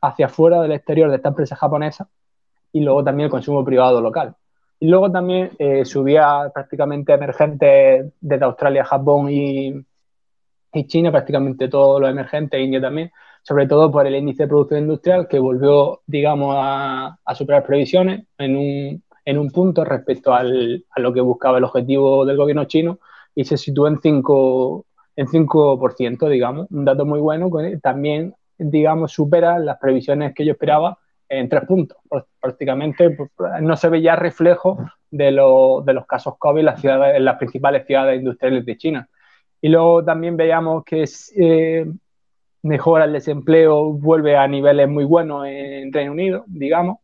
hacia 0.00 0.26
afuera 0.26 0.60
del 0.62 0.72
exterior 0.72 1.10
de 1.10 1.16
esta 1.16 1.30
empresa 1.30 1.56
japonesa 1.56 2.08
y 2.72 2.80
luego 2.80 3.02
también 3.04 3.26
el 3.26 3.30
consumo 3.30 3.64
privado 3.64 4.00
local. 4.00 4.36
Y 4.80 4.88
luego 4.88 5.10
también 5.10 5.50
eh, 5.58 5.84
subía 5.84 6.50
prácticamente 6.54 7.12
emergentes 7.12 8.12
desde 8.20 8.44
Australia, 8.44 8.84
Japón 8.84 9.28
y, 9.30 9.74
y 10.72 10.86
China, 10.86 11.10
prácticamente 11.10 11.68
todos 11.68 12.00
los 12.00 12.10
emergentes, 12.10 12.60
India 12.60 12.80
también, 12.80 13.10
sobre 13.42 13.66
todo 13.66 13.90
por 13.90 14.06
el 14.06 14.14
índice 14.14 14.44
de 14.44 14.48
producción 14.48 14.80
industrial 14.80 15.26
que 15.26 15.38
volvió, 15.38 16.02
digamos, 16.06 16.54
a, 16.58 17.18
superar 17.34 17.64
previsiones 17.64 18.26
en 18.38 18.56
un 18.56 19.02
en 19.24 19.36
un 19.36 19.50
punto 19.50 19.84
respecto 19.84 20.32
al, 20.32 20.86
a 20.90 21.00
lo 21.00 21.12
que 21.12 21.20
buscaba 21.20 21.58
el 21.58 21.64
objetivo 21.64 22.24
del 22.24 22.38
gobierno 22.38 22.64
chino 22.64 22.98
y 23.34 23.44
se 23.44 23.58
sitúa 23.58 23.90
en 23.90 24.00
5, 24.00 24.86
en 25.16 25.26
5%, 25.26 26.28
digamos, 26.30 26.66
un 26.70 26.84
dato 26.86 27.04
muy 27.04 27.20
bueno, 27.20 27.50
también, 27.82 28.34
digamos, 28.58 29.12
supera 29.12 29.58
las 29.58 29.78
previsiones 29.78 30.34
que 30.34 30.44
yo 30.44 30.52
esperaba 30.52 30.98
en 31.28 31.48
tres 31.48 31.64
puntos. 31.64 31.98
Prácticamente 32.40 33.16
no 33.60 33.76
se 33.76 33.88
veía 33.88 34.16
reflejo 34.16 34.78
de, 35.10 35.26
de 35.26 35.92
los 35.92 36.06
casos 36.06 36.34
COVID 36.38 36.60
en 36.60 36.66
las, 36.66 36.80
ciudades, 36.80 37.16
en 37.16 37.24
las 37.24 37.36
principales 37.38 37.86
ciudades 37.86 38.18
industriales 38.18 38.64
de 38.64 38.76
China. 38.76 39.08
Y 39.60 39.68
luego 39.68 40.04
también 40.04 40.36
veíamos 40.36 40.84
que 40.84 41.04
eh, 41.36 41.86
mejora 42.62 43.04
el 43.04 43.12
desempleo, 43.12 43.92
vuelve 43.92 44.36
a 44.36 44.46
niveles 44.46 44.88
muy 44.88 45.04
buenos 45.04 45.46
en 45.46 45.92
Reino 45.92 46.12
Unido, 46.12 46.44
digamos. 46.46 46.98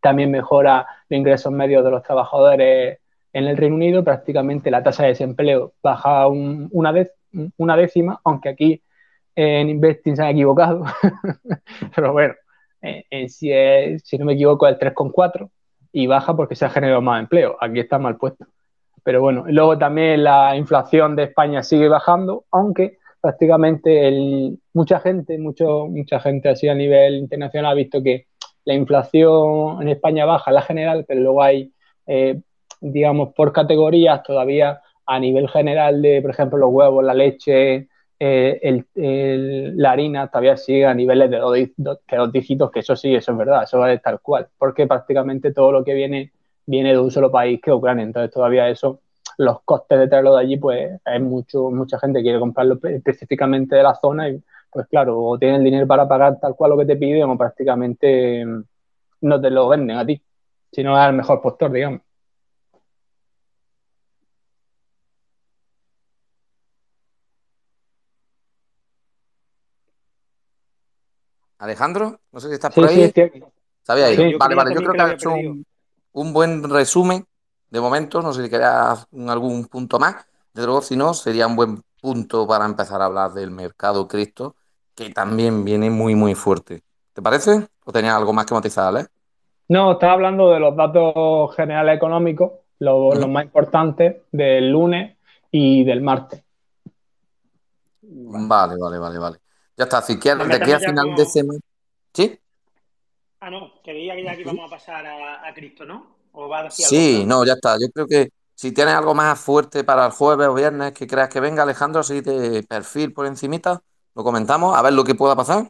También 0.00 0.30
mejora 0.30 0.86
los 1.08 1.18
ingresos 1.18 1.52
medios 1.52 1.84
de 1.84 1.90
los 1.90 2.02
trabajadores 2.02 2.98
en 3.32 3.44
el 3.44 3.56
Reino 3.56 3.76
Unido. 3.76 4.04
Prácticamente 4.04 4.70
la 4.70 4.82
tasa 4.82 5.04
de 5.04 5.10
desempleo 5.10 5.72
baja 5.82 6.26
una, 6.26 6.92
una 7.56 7.76
décima, 7.76 8.20
aunque 8.24 8.48
aquí 8.48 8.82
en 9.36 9.68
Investing 9.68 10.16
se 10.16 10.22
han 10.22 10.30
equivocado. 10.30 10.84
Pero 11.94 12.12
bueno, 12.12 12.34
si, 13.28 13.50
si 14.02 14.18
no 14.18 14.24
me 14.24 14.34
equivoco, 14.34 14.66
el 14.66 14.78
3,4 14.78 15.50
y 15.92 16.06
baja 16.06 16.34
porque 16.36 16.56
se 16.56 16.64
ha 16.64 16.70
generado 16.70 17.00
más 17.00 17.20
empleo. 17.20 17.56
Aquí 17.60 17.80
está 17.80 17.98
mal 17.98 18.16
puesto. 18.16 18.46
Pero 19.04 19.20
bueno, 19.20 19.44
luego 19.46 19.78
también 19.78 20.24
la 20.24 20.56
inflación 20.56 21.14
de 21.14 21.24
España 21.24 21.62
sigue 21.62 21.88
bajando, 21.88 22.46
aunque 22.50 22.98
prácticamente 23.20 24.08
el, 24.08 24.58
mucha 24.72 24.98
gente, 24.98 25.38
mucho, 25.38 25.86
mucha 25.86 26.20
gente 26.20 26.48
así 26.48 26.68
a 26.68 26.74
nivel 26.74 27.14
internacional 27.16 27.72
ha 27.72 27.74
visto 27.74 28.02
que 28.02 28.26
la 28.64 28.74
inflación 28.74 29.82
en 29.82 29.88
España 29.88 30.24
baja, 30.24 30.50
la 30.50 30.62
general, 30.62 31.04
pero 31.06 31.20
luego 31.20 31.42
hay, 31.42 31.72
eh, 32.06 32.40
digamos, 32.80 33.34
por 33.34 33.52
categorías 33.52 34.22
todavía 34.22 34.80
a 35.06 35.20
nivel 35.20 35.48
general 35.48 36.02
de, 36.02 36.22
por 36.22 36.30
ejemplo, 36.30 36.58
los 36.58 36.70
huevos, 36.72 37.04
la 37.04 37.14
leche, 37.14 37.88
eh, 38.18 38.84
la 39.76 39.92
harina 39.92 40.28
todavía 40.28 40.56
sigue 40.56 40.86
a 40.86 40.94
niveles 40.94 41.30
de 41.30 41.38
dos, 41.38 42.32
dígitos, 42.32 42.70
que 42.70 42.80
eso 42.80 42.96
sí, 42.96 43.14
eso 43.14 43.32
es 43.32 43.38
verdad, 43.38 43.64
eso 43.64 43.86
es 43.86 44.00
tal 44.02 44.20
cual, 44.20 44.48
porque 44.58 44.86
prácticamente 44.86 45.52
todo 45.52 45.72
lo 45.72 45.84
que 45.84 45.94
viene 45.94 46.32
viene 46.66 46.92
de 46.92 46.98
un 46.98 47.10
solo 47.10 47.30
país 47.30 47.60
que 47.60 47.72
Ucrania, 47.72 48.04
entonces 48.04 48.32
todavía 48.32 48.68
eso 48.68 49.00
los 49.38 49.62
costes 49.62 49.98
de 49.98 50.08
traerlo 50.08 50.34
de 50.34 50.42
allí, 50.42 50.56
pues 50.56 51.00
hay 51.04 51.20
mucho, 51.20 51.70
mucha 51.70 51.98
gente 51.98 52.22
quiere 52.22 52.38
comprarlo 52.38 52.78
específicamente 52.82 53.76
de 53.76 53.82
la 53.82 53.94
zona 53.94 54.28
y 54.28 54.42
pues 54.70 54.86
claro, 54.88 55.20
o 55.20 55.38
tienen 55.38 55.58
el 55.58 55.64
dinero 55.64 55.86
para 55.86 56.08
pagar 56.08 56.38
tal 56.40 56.54
cual 56.56 56.72
lo 56.72 56.78
que 56.78 56.86
te 56.86 56.96
piden 56.96 57.24
o 57.30 57.38
prácticamente 57.38 58.44
mm, 58.44 58.64
no 59.22 59.40
te 59.40 59.50
lo 59.50 59.68
venden 59.68 59.96
a 59.96 60.06
ti, 60.06 60.20
si 60.72 60.82
no 60.82 61.00
es 61.00 61.08
el 61.08 61.14
mejor 61.14 61.40
postor, 61.40 61.72
digamos. 61.72 62.00
Alejandro, 71.64 72.20
no 72.32 72.40
sé 72.40 72.48
si 72.48 72.54
estás 72.54 72.74
por 72.74 72.86
ahí. 72.86 73.10
Sí, 73.14 73.22
Sabía 73.82 74.06
ahí. 74.06 74.34
vale, 74.36 74.54
vale, 74.54 74.74
yo 74.74 74.80
creo 74.80 74.92
que 74.92 75.00
ha 75.02 75.12
hecho 75.12 75.30
un, 75.32 75.66
un 76.12 76.32
buen 76.32 76.68
resumen 76.68 77.26
de 77.70 77.80
momento. 77.80 78.22
No 78.22 78.32
sé 78.32 78.44
si 78.44 78.50
querías 78.50 79.06
algún 79.28 79.66
punto 79.66 79.98
más. 79.98 80.26
De 80.52 80.64
luego, 80.64 80.82
si 80.82 80.96
no, 80.96 81.14
sería 81.14 81.46
un 81.46 81.56
buen 81.56 81.82
punto 82.00 82.46
para 82.46 82.64
empezar 82.64 83.00
a 83.02 83.06
hablar 83.06 83.32
del 83.32 83.50
mercado 83.50 84.06
cripto, 84.06 84.54
que 84.94 85.10
también 85.10 85.64
viene 85.64 85.90
muy, 85.90 86.14
muy 86.14 86.34
fuerte. 86.34 86.82
¿Te 87.12 87.22
parece? 87.22 87.66
¿O 87.84 87.92
tenías 87.92 88.14
algo 88.14 88.32
más 88.32 88.46
que 88.46 88.54
matizar, 88.54 88.96
eh? 88.96 89.06
No, 89.68 89.92
estaba 89.92 90.12
hablando 90.12 90.50
de 90.50 90.60
los 90.60 90.76
datos 90.76 91.54
generales 91.56 91.96
económicos, 91.96 92.52
los, 92.78 93.26
más 93.28 93.44
importantes 93.44 94.16
del 94.30 94.70
lunes 94.70 95.16
y 95.50 95.84
del 95.84 96.02
martes. 96.02 96.44
Vale, 98.02 98.74
vale, 98.78 98.98
vale, 98.98 99.18
vale. 99.18 99.38
Ya 99.76 99.84
está. 99.84 100.02
Si 100.02 100.18
quieres, 100.18 100.46
de 100.46 100.54
aquí 100.54 100.72
a 100.72 100.78
final 100.78 101.14
de 101.14 101.24
semana. 101.26 101.60
¿Sí? 102.12 102.38
Ah, 103.40 103.50
no, 103.50 103.72
creía 103.82 104.14
que 104.14 104.24
ya 104.24 104.34
que 104.34 104.42
íbamos 104.42 104.66
a 104.66 104.70
pasar 104.70 105.04
a, 105.04 105.46
a 105.46 105.52
Cristo, 105.52 105.84
¿no? 105.84 106.14
sí, 106.70 107.24
no, 107.26 107.44
ya 107.44 107.54
está. 107.54 107.76
Yo 107.80 107.88
creo 107.92 108.06
que 108.06 108.30
si 108.54 108.72
tienes 108.72 108.94
algo 108.94 109.14
más 109.14 109.38
fuerte 109.38 109.84
para 109.84 110.06
el 110.06 110.12
jueves 110.12 110.48
o 110.48 110.54
viernes 110.54 110.92
que 110.92 111.06
creas 111.06 111.28
que 111.28 111.40
venga, 111.40 111.62
Alejandro, 111.62 112.00
así 112.00 112.20
de 112.20 112.62
perfil 112.62 113.12
por 113.12 113.26
encimita, 113.26 113.82
lo 114.14 114.24
comentamos, 114.24 114.76
a 114.76 114.82
ver 114.82 114.92
lo 114.92 115.04
que 115.04 115.14
pueda 115.14 115.36
pasar. 115.36 115.68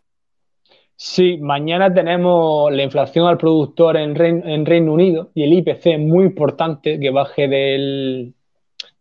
Sí, 0.97 1.39
mañana 1.39 1.93
tenemos 1.93 2.73
la 2.73 2.83
inflación 2.83 3.27
al 3.27 3.37
productor 3.37 3.97
en, 3.97 4.15
Reino, 4.15 4.93
Unido 4.93 5.31
y 5.35 5.43
el 5.43 5.53
IPC 5.55 5.99
muy 5.99 6.25
importante 6.27 7.01
que 7.01 7.11
baje 7.11 7.49
de 7.49 8.33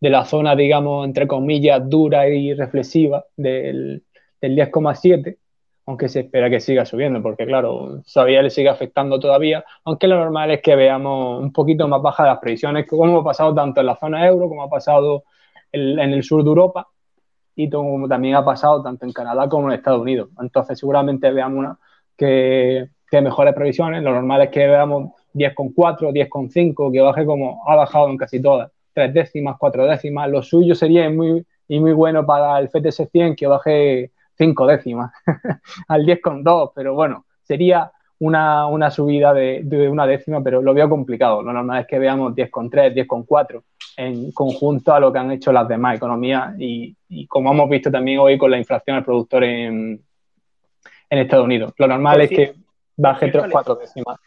la 0.00 0.24
zona, 0.24 0.56
digamos, 0.56 1.06
entre 1.06 1.28
comillas, 1.28 1.88
dura 1.88 2.28
y 2.28 2.52
reflexiva 2.52 3.24
del, 3.36 4.02
del 4.40 4.56
10,7 4.56 5.38
aunque 5.86 6.08
se 6.08 6.20
espera 6.20 6.48
que 6.48 6.60
siga 6.60 6.86
subiendo, 6.86 7.22
porque 7.22 7.44
claro, 7.44 8.02
todavía 8.12 8.42
le 8.42 8.50
sigue 8.50 8.68
afectando 8.68 9.18
todavía, 9.20 9.64
aunque 9.84 10.06
lo 10.06 10.16
normal 10.16 10.50
es 10.50 10.62
que 10.62 10.76
veamos 10.76 11.42
un 11.42 11.52
poquito 11.52 11.86
más 11.88 12.00
bajas 12.00 12.26
las 12.26 12.38
previsiones, 12.38 12.86
como 12.86 13.18
ha 13.18 13.24
pasado 13.24 13.54
tanto 13.54 13.80
en 13.80 13.86
la 13.86 13.96
zona 13.96 14.26
euro 14.26 14.48
como 14.48 14.62
ha 14.62 14.70
pasado 14.70 15.24
en, 15.72 15.98
el 15.98 16.22
sur 16.22 16.42
de 16.42 16.48
Europa 16.48 16.88
y 17.54 17.68
como 17.68 18.08
también 18.08 18.34
ha 18.36 18.44
pasado 18.44 18.82
tanto 18.82 19.04
en 19.04 19.12
Canadá 19.12 19.48
como 19.48 19.68
en 19.68 19.74
Estados 19.74 20.00
Unidos. 20.00 20.30
Entonces 20.40 20.78
seguramente 20.78 21.30
veamos 21.30 21.58
una, 21.58 21.78
que, 22.16 22.88
que 23.10 23.20
mejores 23.20 23.54
previsiones, 23.54 24.02
lo 24.02 24.12
normal 24.12 24.42
es 24.42 24.50
que 24.50 24.66
veamos 24.66 25.12
10,4, 25.34 26.12
10,5, 26.12 26.92
que 26.92 27.00
baje 27.00 27.26
como 27.26 27.62
ha 27.68 27.76
bajado 27.76 28.08
en 28.08 28.16
casi 28.16 28.40
todas, 28.40 28.70
tres 28.94 29.12
décimas, 29.12 29.56
cuatro 29.58 29.86
décimas, 29.86 30.30
lo 30.30 30.42
suyo 30.42 30.74
sería 30.74 31.10
muy, 31.10 31.44
y 31.68 31.78
muy 31.78 31.92
bueno 31.92 32.24
para 32.24 32.58
el 32.58 32.68
FTS 32.68 33.10
100 33.10 33.36
que 33.36 33.46
baje 33.46 34.12
cinco 34.36 34.66
décimas 34.66 35.12
al 35.88 36.04
10,2, 36.04 36.72
pero 36.74 36.94
bueno, 36.94 37.26
sería 37.42 37.90
una, 38.18 38.66
una 38.66 38.90
subida 38.90 39.34
de, 39.34 39.60
de, 39.64 39.88
una 39.88 40.06
décima, 40.06 40.42
pero 40.42 40.62
lo 40.62 40.72
veo 40.72 40.88
complicado. 40.88 41.42
Lo 41.42 41.52
normal 41.52 41.82
es 41.82 41.86
que 41.86 41.98
veamos 41.98 42.34
10,3, 42.34 42.94
10,4 42.94 43.62
en 43.96 44.32
conjunto 44.32 44.92
a 44.92 45.00
lo 45.00 45.12
que 45.12 45.18
han 45.18 45.30
hecho 45.30 45.52
las 45.52 45.68
demás 45.68 45.96
economías 45.96 46.54
y, 46.58 46.96
y, 47.08 47.26
como 47.26 47.52
hemos 47.52 47.68
visto 47.68 47.90
también 47.90 48.18
hoy 48.18 48.38
con 48.38 48.50
la 48.50 48.58
inflación 48.58 48.96
del 48.96 49.04
productor 49.04 49.44
en, 49.44 50.00
en 51.10 51.18
Estados 51.18 51.44
Unidos. 51.44 51.72
Lo 51.76 51.86
normal 51.86 52.20
es 52.22 52.30
que 52.30 52.54
baje 52.96 53.30
3, 53.30 53.44
4 53.50 53.74
décimas. 53.76 54.18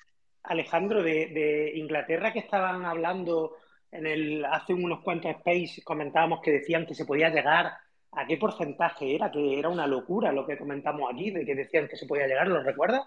Alejandro, 0.43 1.03
de, 1.03 1.27
de, 1.27 1.71
Inglaterra 1.75 2.31
que 2.31 2.39
estaban 2.39 2.85
hablando 2.85 3.55
en 3.91 4.05
el, 4.05 4.45
hace 4.45 4.73
unos 4.73 5.01
cuantos 5.01 5.31
space, 5.31 5.81
comentábamos 5.83 6.39
que 6.41 6.51
decían 6.51 6.85
que 6.85 6.95
se 6.95 7.05
podía 7.05 7.29
llegar 7.29 7.73
¿A 8.13 8.25
qué 8.25 8.37
porcentaje 8.37 9.15
era? 9.15 9.31
Que 9.31 9.59
era 9.59 9.69
una 9.69 9.85
locura 9.85 10.31
lo 10.31 10.45
que 10.45 10.57
comentamos 10.57 11.09
aquí, 11.11 11.31
de 11.31 11.45
que 11.45 11.55
decían 11.55 11.87
que 11.87 11.97
se 11.97 12.05
podía 12.07 12.27
llegar, 12.27 12.47
¿lo 12.47 12.63
recuerdas? 12.63 13.01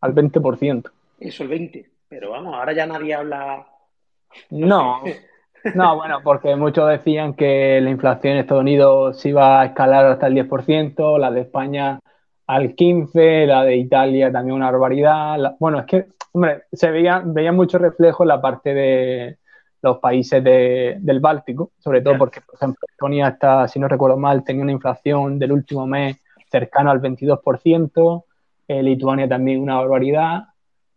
Al 0.00 0.14
20%. 0.14 0.90
Eso, 1.20 1.42
el 1.44 1.50
20%. 1.50 1.86
Pero 2.08 2.30
vamos, 2.30 2.54
ahora 2.54 2.72
ya 2.72 2.86
nadie 2.86 3.14
habla. 3.14 3.66
No, 4.50 5.02
no, 5.74 5.96
bueno, 5.96 6.20
porque 6.24 6.56
muchos 6.56 6.88
decían 6.88 7.34
que 7.34 7.80
la 7.80 7.90
inflación 7.90 8.34
en 8.34 8.38
Estados 8.40 8.62
Unidos 8.62 9.20
se 9.20 9.28
iba 9.28 9.60
a 9.60 9.66
escalar 9.66 10.06
hasta 10.06 10.26
el 10.26 10.34
10%, 10.34 11.18
la 11.18 11.30
de 11.30 11.42
España 11.42 12.00
al 12.46 12.74
15%, 12.74 13.46
la 13.46 13.62
de 13.62 13.76
Italia 13.76 14.32
también 14.32 14.56
una 14.56 14.70
barbaridad. 14.72 15.54
bueno, 15.60 15.78
es 15.78 15.86
que, 15.86 16.06
hombre, 16.32 16.64
se 16.72 16.90
veía, 16.90 17.22
veía 17.24 17.52
mucho 17.52 17.78
reflejo 17.78 18.24
en 18.24 18.28
la 18.28 18.40
parte 18.40 18.74
de, 18.74 19.38
los 19.82 19.98
países 19.98 20.42
del 20.44 21.20
Báltico, 21.20 21.72
sobre 21.78 22.02
todo 22.02 22.18
porque, 22.18 22.40
por 22.40 22.54
ejemplo, 22.54 22.86
Estonia 22.88 23.28
está, 23.28 23.66
si 23.66 23.78
no 23.78 23.88
recuerdo 23.88 24.16
mal, 24.16 24.44
tenía 24.44 24.62
una 24.62 24.72
inflación 24.72 25.38
del 25.38 25.52
último 25.52 25.86
mes 25.86 26.16
cercano 26.50 26.90
al 26.90 27.00
22%, 27.00 28.24
eh, 28.68 28.82
Lituania 28.82 29.28
también 29.28 29.60
una 29.60 29.76
barbaridad, 29.76 30.44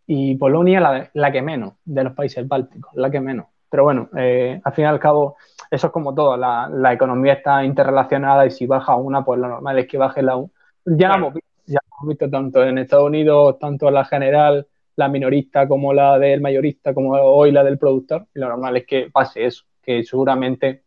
y 0.06 0.36
Polonia 0.36 0.80
la, 0.80 1.10
la, 1.14 1.32
que 1.32 1.40
menos 1.40 1.74
de 1.84 2.04
los 2.04 2.12
países 2.12 2.46
bálticos, 2.46 2.92
la 2.94 3.10
que 3.10 3.20
menos. 3.20 3.46
Pero 3.70 3.84
bueno, 3.84 4.08
eh, 4.16 4.60
al 4.62 4.72
fin 4.72 4.84
y 4.84 4.88
al 4.88 5.00
cabo, 5.00 5.36
eso 5.70 5.86
es 5.86 5.92
como 5.92 6.14
todo, 6.14 6.36
la, 6.36 6.68
la, 6.68 6.92
economía 6.92 7.34
está 7.34 7.64
interrelacionada 7.64 8.46
y 8.46 8.50
si 8.50 8.66
baja 8.66 8.94
una, 8.96 9.24
pues 9.24 9.40
lo 9.40 9.48
normal 9.48 9.78
es 9.78 9.88
que 9.88 9.98
baje 9.98 10.22
la... 10.22 10.44
Ya, 10.84 11.14
hemos 11.14 11.32
visto, 11.32 11.48
ya 11.66 11.80
hemos 11.86 12.08
visto 12.08 12.30
tanto 12.30 12.62
en 12.62 12.78
Estados 12.78 13.06
Unidos, 13.06 13.58
tanto 13.58 13.88
en 13.88 13.94
la 13.94 14.04
general, 14.04 14.66
la 14.96 15.08
minorista 15.08 15.66
como 15.68 15.92
la 15.92 16.18
del 16.18 16.40
mayorista, 16.40 16.94
como 16.94 17.12
hoy 17.12 17.52
la 17.52 17.64
del 17.64 17.78
productor. 17.78 18.26
Y 18.34 18.38
lo 18.38 18.48
normal 18.48 18.76
es 18.76 18.86
que 18.86 19.10
pase 19.10 19.46
eso, 19.46 19.64
que 19.82 20.04
seguramente 20.04 20.84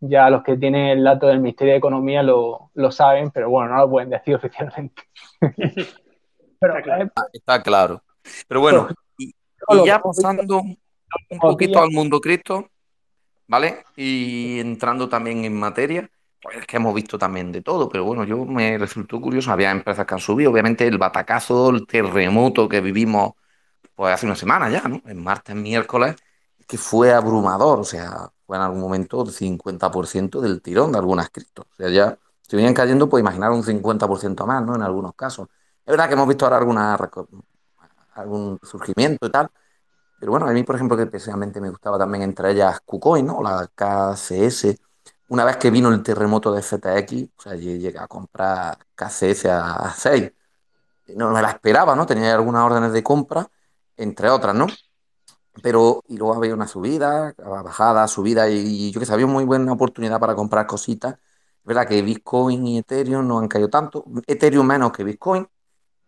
ya 0.00 0.28
los 0.30 0.42
que 0.42 0.56
tienen 0.56 0.86
el 0.88 1.04
dato 1.04 1.28
del 1.28 1.40
Ministerio 1.40 1.74
de 1.74 1.78
Economía 1.78 2.22
lo, 2.22 2.70
lo 2.74 2.90
saben, 2.90 3.30
pero 3.30 3.48
bueno, 3.48 3.72
no 3.72 3.82
lo 3.82 3.90
pueden 3.90 4.10
decir 4.10 4.34
oficialmente. 4.36 5.02
pero, 6.58 6.74
está, 7.32 7.62
claro. 7.62 8.02
Pero 8.48 8.60
bueno, 8.60 8.88
y, 9.16 9.32
ya 9.86 10.00
pasando 10.00 10.60
un 10.60 11.38
poquito 11.38 11.80
al 11.80 11.90
mundo 11.90 12.20
cripto, 12.20 12.68
¿vale? 13.46 13.84
Y 13.96 14.58
entrando 14.58 15.08
también 15.08 15.44
en 15.44 15.54
materia, 15.54 16.08
pues 16.40 16.56
es 16.56 16.66
que 16.66 16.76
hemos 16.76 16.94
visto 16.94 17.16
también 17.16 17.52
de 17.52 17.62
todo, 17.62 17.88
pero 17.88 18.04
bueno, 18.04 18.24
yo 18.24 18.44
me 18.44 18.76
resultó 18.78 19.20
curioso, 19.20 19.52
había 19.52 19.70
empresas 19.70 20.04
que 20.04 20.14
han 20.14 20.20
subido, 20.20 20.50
obviamente 20.50 20.86
el 20.86 20.98
batacazo, 20.98 21.70
el 21.70 21.86
terremoto 21.86 22.68
que 22.68 22.80
vivimos 22.80 23.34
pues 24.02 24.14
hace 24.14 24.26
una 24.26 24.34
semana 24.34 24.68
ya, 24.68 24.82
¿no? 24.88 25.00
En 25.06 25.22
martes, 25.22 25.54
miércoles, 25.54 26.16
que 26.66 26.76
fue 26.76 27.12
abrumador, 27.12 27.78
o 27.78 27.84
sea, 27.84 28.32
fue 28.44 28.56
en 28.56 28.62
algún 28.64 28.80
momento 28.80 29.24
50% 29.24 30.40
del 30.40 30.60
tirón 30.60 30.90
de 30.90 30.98
algunas 30.98 31.30
criptos. 31.30 31.66
O 31.70 31.74
sea, 31.76 31.88
ya 31.88 32.18
si 32.40 32.56
venían 32.56 32.74
cayendo, 32.74 33.08
pues 33.08 33.20
imaginar 33.20 33.52
un 33.52 33.62
50% 33.62 34.44
más, 34.44 34.60
¿no? 34.64 34.74
En 34.74 34.82
algunos 34.82 35.14
casos. 35.14 35.46
Es 35.86 35.92
verdad 35.92 36.08
que 36.08 36.14
hemos 36.14 36.26
visto 36.26 36.44
ahora 36.44 36.56
alguna, 36.58 36.98
algún 38.14 38.58
surgimiento 38.64 39.24
y 39.24 39.30
tal, 39.30 39.48
pero 40.18 40.32
bueno, 40.32 40.48
a 40.48 40.52
mí, 40.52 40.64
por 40.64 40.74
ejemplo, 40.74 40.96
que 40.96 41.06
precisamente 41.06 41.60
me 41.60 41.70
gustaba 41.70 41.96
también 41.96 42.24
entre 42.24 42.50
ellas 42.50 42.80
KuCoin, 42.84 43.24
¿no? 43.24 43.40
La 43.40 43.68
KCS. 43.72 44.80
Una 45.28 45.44
vez 45.44 45.58
que 45.58 45.70
vino 45.70 45.90
el 45.90 46.02
terremoto 46.02 46.52
de 46.52 46.60
FTX, 46.60 47.38
o 47.38 47.42
sea, 47.42 47.54
llegué 47.54 47.96
a 47.96 48.08
comprar 48.08 48.78
KCS 48.96 49.46
a, 49.46 49.94
6. 49.96 50.32
No 51.14 51.30
me 51.30 51.40
la 51.40 51.50
esperaba, 51.50 51.94
¿no? 51.94 52.04
Tenía 52.04 52.34
algunas 52.34 52.64
órdenes 52.64 52.92
de 52.92 53.04
compra, 53.04 53.48
entre 53.96 54.30
otras, 54.30 54.54
¿no? 54.54 54.66
Pero, 55.62 56.02
y 56.08 56.16
luego 56.16 56.34
había 56.34 56.54
una 56.54 56.66
subida, 56.66 57.34
bajada, 57.36 58.08
subida, 58.08 58.48
y, 58.48 58.90
yo 58.90 59.00
que 59.00 59.06
sabía, 59.06 59.26
muy 59.26 59.44
buena 59.44 59.72
oportunidad 59.72 60.18
para 60.20 60.34
comprar 60.34 60.66
cositas. 60.66 61.14
Es 61.14 61.64
verdad 61.64 61.86
que 61.86 62.02
Bitcoin 62.02 62.66
y 62.66 62.78
Ethereum 62.78 63.26
no 63.26 63.38
han 63.38 63.48
caído 63.48 63.68
tanto, 63.68 64.04
Ethereum 64.26 64.66
menos 64.66 64.92
que 64.92 65.04
Bitcoin, 65.04 65.46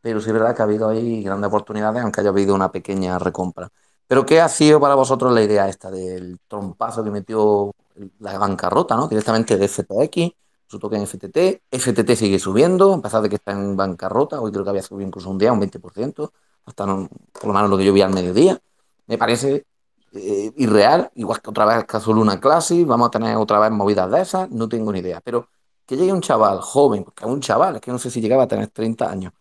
pero 0.00 0.20
sí 0.20 0.28
es 0.28 0.32
verdad 0.34 0.54
que 0.56 0.62
ha 0.62 0.64
habido 0.64 0.88
ahí 0.88 1.22
grandes 1.22 1.48
oportunidades, 1.48 2.02
aunque 2.02 2.20
haya 2.20 2.30
habido 2.30 2.54
una 2.54 2.70
pequeña 2.72 3.18
recompra. 3.18 3.70
Pero 4.06 4.26
¿qué 4.26 4.40
ha 4.40 4.48
sido 4.48 4.80
para 4.80 4.94
vosotros 4.94 5.32
la 5.32 5.42
idea 5.42 5.68
esta 5.68 5.90
del 5.90 6.38
trompazo 6.48 7.04
que 7.04 7.10
metió 7.10 7.74
la 8.20 8.38
bancarrota, 8.38 8.96
¿no? 8.96 9.08
Directamente 9.08 9.56
de 9.56 9.68
FTX, 9.68 10.32
su 10.66 10.78
token 10.78 11.06
FTT. 11.06 11.62
FTT 11.70 12.16
sigue 12.16 12.38
subiendo, 12.38 12.94
a 12.94 13.02
pesar 13.02 13.22
de 13.22 13.28
que 13.28 13.36
está 13.36 13.52
en 13.52 13.76
bancarrota. 13.76 14.40
Hoy 14.40 14.52
creo 14.52 14.64
que 14.64 14.70
había 14.70 14.82
subido 14.82 15.06
incluso 15.06 15.30
un 15.30 15.38
día 15.38 15.52
un 15.52 15.60
20%, 15.60 16.32
hasta 16.66 16.86
por 16.86 17.46
lo 17.46 17.52
menos 17.52 17.70
lo 17.70 17.78
que 17.78 17.84
yo 17.84 17.92
vi 17.92 18.02
al 18.02 18.12
mediodía. 18.12 18.58
Me 19.06 19.18
parece 19.18 19.64
eh, 20.12 20.52
irreal, 20.56 21.10
igual 21.14 21.40
que 21.40 21.50
otra 21.50 21.64
vez 21.66 21.84
Caso 21.84 22.12
Luna 22.12 22.40
Classic, 22.40 22.86
vamos 22.86 23.08
a 23.08 23.10
tener 23.10 23.36
otra 23.36 23.58
vez 23.58 23.70
movidas 23.70 24.10
de 24.10 24.20
esas, 24.20 24.50
no 24.50 24.68
tengo 24.68 24.92
ni 24.92 25.00
idea. 25.00 25.20
Pero 25.20 25.48
que 25.86 25.96
llegue 25.96 26.12
un 26.12 26.22
chaval 26.22 26.60
joven, 26.60 27.04
porque 27.04 27.26
un 27.26 27.40
chaval, 27.40 27.76
es 27.76 27.80
que 27.80 27.90
no 27.90 27.98
sé 27.98 28.10
si 28.10 28.20
llegaba 28.20 28.44
a 28.44 28.48
tener 28.48 28.68
30 28.68 29.10
años, 29.10 29.32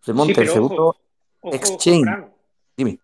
se 0.00 0.12
monte 0.12 0.40
el 0.40 0.48
segundo 0.48 0.96
exchange. 1.42 2.26
Dime 2.76 2.98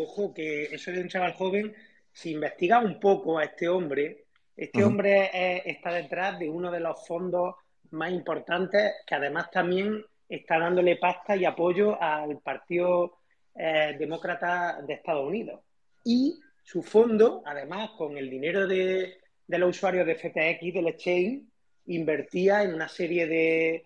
ojo 0.00 0.32
que 0.34 0.64
eso 0.64 0.90
de 0.90 1.00
un 1.00 1.08
chaval 1.08 1.34
joven, 1.34 1.74
si 2.12 2.32
investiga 2.32 2.78
un 2.80 2.98
poco 2.98 3.38
a 3.38 3.44
este 3.44 3.68
hombre, 3.68 4.24
este 4.56 4.84
hombre 4.84 5.62
está 5.64 5.92
detrás 5.92 6.38
de 6.38 6.48
uno 6.48 6.70
de 6.70 6.80
los 6.80 7.06
fondos 7.06 7.54
más 7.90 8.12
importantes 8.12 8.92
que 9.06 9.14
además 9.14 9.50
también 9.50 10.04
está 10.30 10.58
dándole 10.58 10.96
pasta 10.96 11.36
y 11.36 11.44
apoyo 11.44 12.00
al 12.00 12.38
Partido 12.38 13.18
eh, 13.54 13.96
Demócrata 13.98 14.80
de 14.80 14.94
Estados 14.94 15.26
Unidos. 15.26 15.60
Y 16.04 16.38
su 16.62 16.82
fondo, 16.82 17.42
además, 17.44 17.90
con 17.98 18.16
el 18.16 18.30
dinero 18.30 18.66
de, 18.66 19.18
los 19.48 19.76
usuarios 19.76 20.06
de 20.06 20.14
FTX, 20.14 20.74
del 20.74 20.86
exchange, 20.88 21.42
invertía 21.86 22.62
en 22.62 22.74
una 22.74 22.88
serie 22.88 23.26
de, 23.26 23.84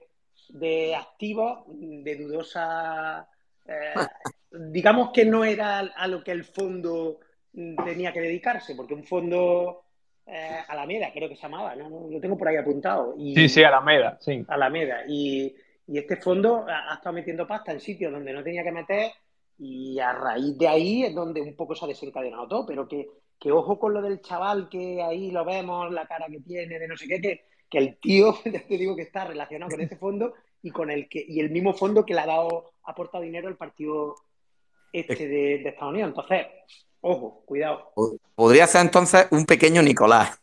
de 0.51 0.95
activos 0.95 1.65
de 1.69 2.17
dudosa 2.17 3.27
eh, 3.67 3.95
digamos 4.51 5.11
que 5.13 5.25
no 5.25 5.45
era 5.45 5.79
a 5.79 6.07
lo 6.07 6.23
que 6.23 6.33
el 6.33 6.45
fondo 6.45 7.21
tenía 7.53 8.13
que 8.13 8.21
dedicarse, 8.21 8.75
porque 8.75 8.95
un 8.95 9.05
fondo 9.05 9.85
eh, 10.27 10.59
Alameda, 10.69 11.11
creo 11.13 11.29
que 11.29 11.37
se 11.37 11.43
llamaba, 11.43 11.75
¿no? 11.77 12.09
lo 12.11 12.21
tengo 12.21 12.37
por 12.37 12.49
ahí 12.49 12.57
apuntado. 12.57 13.15
Y, 13.17 13.35
sí, 13.35 13.49
sí, 13.49 13.65
Alameda, 13.65 14.19
sí. 14.21 14.45
Alameda. 14.49 15.05
Y, 15.09 15.55
y 15.87 15.99
este 15.99 16.17
fondo 16.17 16.65
ha, 16.69 16.95
estado 16.95 17.15
metiendo 17.15 17.47
pasta 17.47 17.73
en 17.73 17.81
sitios 17.81 18.13
donde 18.13 18.33
no 18.33 18.43
tenía 18.43 18.63
que 18.63 18.73
meter 18.73 19.13
y 19.59 19.99
a 19.99 20.13
raíz 20.13 20.57
de 20.59 20.69
ahí 20.69 21.05
es 21.05 21.15
donde 21.15 21.41
un 21.41 21.55
poco 21.55 21.75
se 21.75 21.85
ha 21.85 21.89
desencadenado 21.89 22.49
todo, 22.49 22.67
pero 22.67 22.89
que, 22.89 23.09
que 23.39 23.53
ojo 23.53 23.79
con 23.79 23.95
lo 23.95 24.03
del 24.03 24.21
chaval 24.21 24.69
que 24.69 25.03
ahí 25.03 25.31
lo 25.31 25.45
vemos, 25.45 25.93
la 25.93 26.07
cara 26.07 26.27
que 26.29 26.41
tiene, 26.41 26.79
de 26.79 26.89
no 26.89 26.97
sé 26.97 27.07
qué, 27.07 27.21
que, 27.21 27.45
que 27.71 27.79
el 27.79 27.97
tío, 27.99 28.35
te 28.43 28.79
digo 28.79 28.97
que 28.97 29.03
está 29.03 29.25
relacionado 29.25 29.71
con 29.71 29.81
este 29.81 29.97
fondo 29.97 30.35
y 30.63 30.71
con 30.71 30.91
el 30.91 31.09
que 31.09 31.25
y 31.27 31.41
el 31.41 31.51
mismo 31.51 31.75
fondo 31.75 32.05
que 32.07 32.15
le 32.15 32.21
ha 32.21 32.27
dado 32.27 32.73
ha 32.85 32.93
aportado 32.93 33.23
dinero 33.23 33.49
al 33.49 33.57
partido 33.57 34.17
este 35.01 35.29
de, 35.29 35.69
Estados 35.69 35.93
Unidos. 35.93 36.09
Entonces, 36.11 36.47
ojo, 37.01 37.43
cuidado. 37.45 37.93
Podría 38.35 38.67
ser 38.67 38.83
entonces 38.83 39.27
un 39.31 39.45
pequeño 39.47 39.83
Nicolás. 39.83 40.41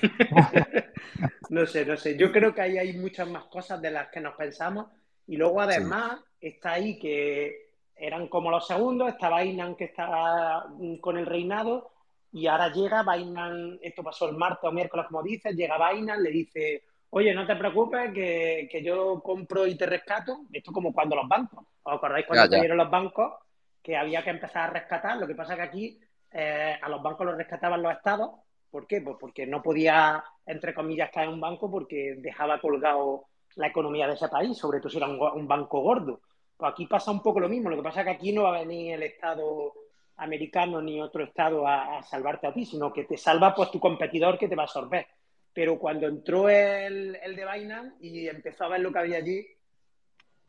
no 1.50 1.66
sé, 1.66 1.84
no 1.84 1.96
sé. 1.96 2.16
Yo 2.16 2.32
creo 2.32 2.54
que 2.54 2.62
ahí 2.62 2.78
hay 2.78 2.94
muchas 2.94 3.28
más 3.28 3.44
cosas 3.44 3.80
de 3.82 3.90
las 3.90 4.08
que 4.10 4.20
nos 4.20 4.34
pensamos. 4.34 4.86
Y 5.26 5.36
luego, 5.36 5.60
además, 5.60 6.20
está 6.40 6.72
ahí 6.72 6.98
que 6.98 7.70
eran 7.94 8.28
como 8.28 8.50
los 8.50 8.66
segundos, 8.66 9.08
está 9.08 9.36
Binance 9.38 9.76
que 9.76 9.84
estaba 9.84 10.66
con 11.00 11.16
el 11.16 11.26
reinado, 11.26 11.92
y 12.32 12.46
ahora 12.46 12.72
llega 12.72 13.04
Binance, 13.04 13.78
esto 13.82 14.02
pasó 14.02 14.28
el 14.28 14.36
martes 14.36 14.64
o 14.64 14.72
miércoles, 14.72 15.06
como 15.06 15.22
dices, 15.22 15.54
llega 15.54 15.92
Binance, 15.92 16.22
le 16.22 16.30
dice, 16.30 16.84
oye, 17.10 17.34
no 17.34 17.46
te 17.46 17.56
preocupes, 17.56 18.12
que, 18.12 18.82
yo 18.82 19.22
compro 19.22 19.66
y 19.66 19.76
te 19.76 19.86
rescato. 19.86 20.46
Esto 20.50 20.72
como 20.72 20.92
cuando 20.92 21.14
los 21.14 21.28
bancos. 21.28 21.64
¿Os 21.82 21.94
acordáis 21.94 22.26
cuando 22.26 22.50
cayeron 22.50 22.78
los 22.78 22.90
bancos? 22.90 23.34
Que 23.82 23.96
había 23.96 24.22
que 24.22 24.30
empezar 24.30 24.70
a 24.70 24.72
rescatar. 24.72 25.16
Lo 25.16 25.26
que 25.26 25.34
pasa 25.34 25.56
que 25.56 25.62
aquí 25.62 26.00
eh, 26.30 26.78
a 26.80 26.88
los 26.88 27.02
bancos 27.02 27.26
los 27.26 27.36
rescataban 27.36 27.82
los 27.82 27.92
estados. 27.92 28.30
¿Por 28.70 28.86
qué? 28.86 29.02
Pues 29.02 29.16
porque 29.20 29.46
no 29.46 29.62
podía, 29.62 30.24
entre 30.46 30.72
comillas, 30.72 31.10
caer 31.10 31.28
un 31.28 31.40
banco 31.40 31.70
porque 31.70 32.14
dejaba 32.18 32.60
colgado 32.60 33.26
la 33.56 33.66
economía 33.66 34.06
de 34.06 34.14
ese 34.14 34.28
país, 34.28 34.56
sobre 34.56 34.78
todo 34.78 34.88
si 34.88 34.96
era 34.96 35.08
un, 35.08 35.46
banco 35.46 35.80
gordo. 35.80 36.22
Pues 36.56 36.72
aquí 36.72 36.86
pasa 36.86 37.10
un 37.10 37.22
poco 37.22 37.40
lo 37.40 37.48
mismo. 37.48 37.68
Lo 37.68 37.76
que 37.76 37.82
pasa 37.82 38.00
es 38.00 38.06
que 38.06 38.12
aquí 38.12 38.32
no 38.32 38.44
va 38.44 38.56
a 38.56 38.60
venir 38.60 38.94
el 38.94 39.02
Estado 39.02 39.74
americano 40.16 40.80
ni 40.80 41.00
otro 41.02 41.24
Estado 41.24 41.66
a, 41.66 42.02
salvarte 42.02 42.46
a 42.46 42.54
ti, 42.54 42.64
sino 42.64 42.92
que 42.92 43.04
te 43.04 43.18
salva 43.18 43.54
pues 43.54 43.70
tu 43.70 43.78
competidor 43.78 44.38
que 44.38 44.48
te 44.48 44.56
va 44.56 44.62
a 44.62 44.66
absorber. 44.66 45.06
Pero 45.52 45.78
cuando 45.78 46.06
entró 46.06 46.48
el, 46.48 47.18
el 47.22 47.36
de 47.36 47.52
Binance 47.52 47.96
y 48.00 48.26
empezó 48.26 48.64
a 48.64 48.68
ver 48.68 48.80
lo 48.80 48.90
que 48.90 49.00
había 49.00 49.18
allí, 49.18 49.46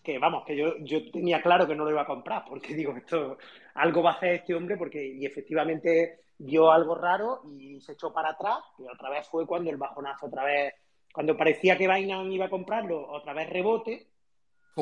que 0.03 0.19
vamos, 0.19 0.43
que 0.45 0.55
yo, 0.55 0.77
yo 0.79 1.09
tenía 1.09 1.41
claro 1.41 1.65
que 1.65 1.75
no 1.75 1.85
lo 1.85 1.91
iba 1.91 2.01
a 2.01 2.07
comprar, 2.07 2.43
porque 2.47 2.75
digo, 2.75 2.95
esto 2.95 3.37
algo 3.75 4.03
va 4.03 4.11
a 4.11 4.13
hacer 4.15 4.33
este 4.35 4.53
hombre, 4.53 4.77
porque 4.77 5.05
y 5.05 5.25
efectivamente 5.25 6.19
vio 6.37 6.71
algo 6.71 6.95
raro 6.95 7.41
y 7.57 7.79
se 7.79 7.93
echó 7.93 8.11
para 8.11 8.31
atrás, 8.31 8.59
y 8.77 8.83
otra 8.83 9.09
vez 9.09 9.27
fue 9.27 9.47
cuando 9.47 9.69
el 9.69 9.77
bajonazo, 9.77 10.25
otra 10.25 10.43
vez, 10.43 10.73
cuando 11.13 11.37
parecía 11.37 11.77
que 11.77 11.87
Binance 11.87 12.33
iba 12.33 12.45
a 12.45 12.49
comprarlo, 12.49 13.09
otra 13.09 13.33
vez 13.33 13.49
rebote, 13.49 14.07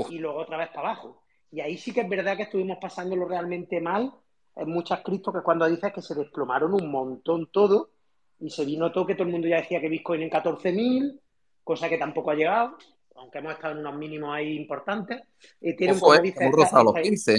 y 0.10 0.18
luego 0.18 0.40
otra 0.40 0.58
vez 0.58 0.70
para 0.70 0.90
abajo. 0.90 1.24
Y 1.52 1.60
ahí 1.60 1.78
sí 1.78 1.94
que 1.94 2.02
es 2.02 2.10
verdad 2.10 2.38
que 2.38 2.44
estuvimos 2.44 2.78
pasándolo 2.80 3.28
realmente 3.28 3.80
mal 3.82 4.12
en 4.56 4.70
muchas 4.70 5.02
criptos, 5.02 5.34
que 5.34 5.44
cuando 5.44 5.68
dices 5.68 5.94
que 5.94 6.02
se 6.02 6.16
desplomaron 6.16 6.74
un 6.74 6.90
montón 6.90 7.52
todo, 7.52 7.92
y 8.40 8.50
se 8.50 8.66
vino 8.66 8.92
todo 8.92 9.06
que 9.06 9.14
todo 9.14 9.26
el 9.26 9.34
mundo 9.34 9.48
ya 9.48 9.58
decía 9.58 9.80
que 9.80 9.90
Bitcoin 9.90 10.24
en 10.24 10.32
14.000, 10.32 11.20
cosa 11.64 11.88
que 11.88 11.98
tampoco 11.98 12.32
ha 12.32 12.36
llegado, 12.36 12.78
aunque 13.22 13.38
hemos 13.38 13.54
estado 13.54 13.74
en 13.74 13.80
unos 13.80 13.96
mínimos 13.96 14.34
ahí 14.34 14.56
importantes. 14.56 15.22
Eh, 15.62 15.76
tiene 15.76 15.94
un 15.94 16.00
eh, 16.00 16.34
los 16.84 16.94
15. 16.94 17.38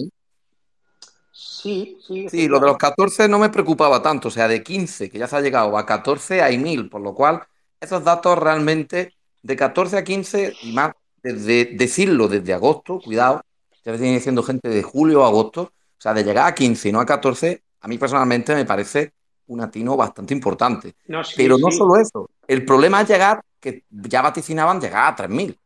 Sí, 1.32 1.98
sí. 2.06 2.28
Sí, 2.28 2.48
lo 2.48 2.60
de 2.60 2.66
los 2.66 2.76
14 2.76 3.28
no 3.28 3.38
me 3.38 3.48
preocupaba 3.48 4.00
tanto, 4.00 4.28
o 4.28 4.30
sea, 4.30 4.46
de 4.46 4.62
15, 4.62 5.10
que 5.10 5.18
ya 5.18 5.26
se 5.26 5.36
ha 5.36 5.40
llegado 5.40 5.76
a 5.76 5.84
14 5.84 6.40
hay 6.42 6.58
1000, 6.58 6.88
por 6.88 7.00
lo 7.00 7.14
cual 7.14 7.42
esos 7.80 8.04
datos 8.04 8.38
realmente 8.38 9.14
de 9.42 9.56
14 9.56 9.96
a 9.96 10.04
15 10.04 10.52
y 10.62 10.72
más, 10.72 10.92
desde 11.22 11.64
decirlo 11.74 12.28
desde 12.28 12.52
agosto, 12.52 13.00
cuidado, 13.00 13.42
ya 13.84 13.92
viene 13.92 14.14
diciendo 14.14 14.42
gente 14.42 14.68
de 14.68 14.82
julio 14.82 15.24
a 15.24 15.28
agosto, 15.28 15.62
o 15.62 16.00
sea, 16.00 16.14
de 16.14 16.22
llegar 16.22 16.46
a 16.46 16.54
15 16.54 16.90
y 16.90 16.92
no 16.92 17.00
a 17.00 17.06
14, 17.06 17.62
a 17.80 17.88
mí 17.88 17.98
personalmente 17.98 18.54
me 18.54 18.64
parece 18.64 19.12
un 19.48 19.62
atino 19.62 19.96
bastante 19.96 20.34
importante. 20.34 20.94
Pero 21.36 21.58
no 21.58 21.70
solo 21.70 21.96
eso, 21.96 22.30
el 22.46 22.64
problema 22.64 23.00
es 23.00 23.08
llegar, 23.08 23.42
que 23.58 23.84
ya 23.90 24.22
vaticinaban 24.22 24.80
llegar 24.80 25.12
a 25.12 25.16
3000. 25.16 25.58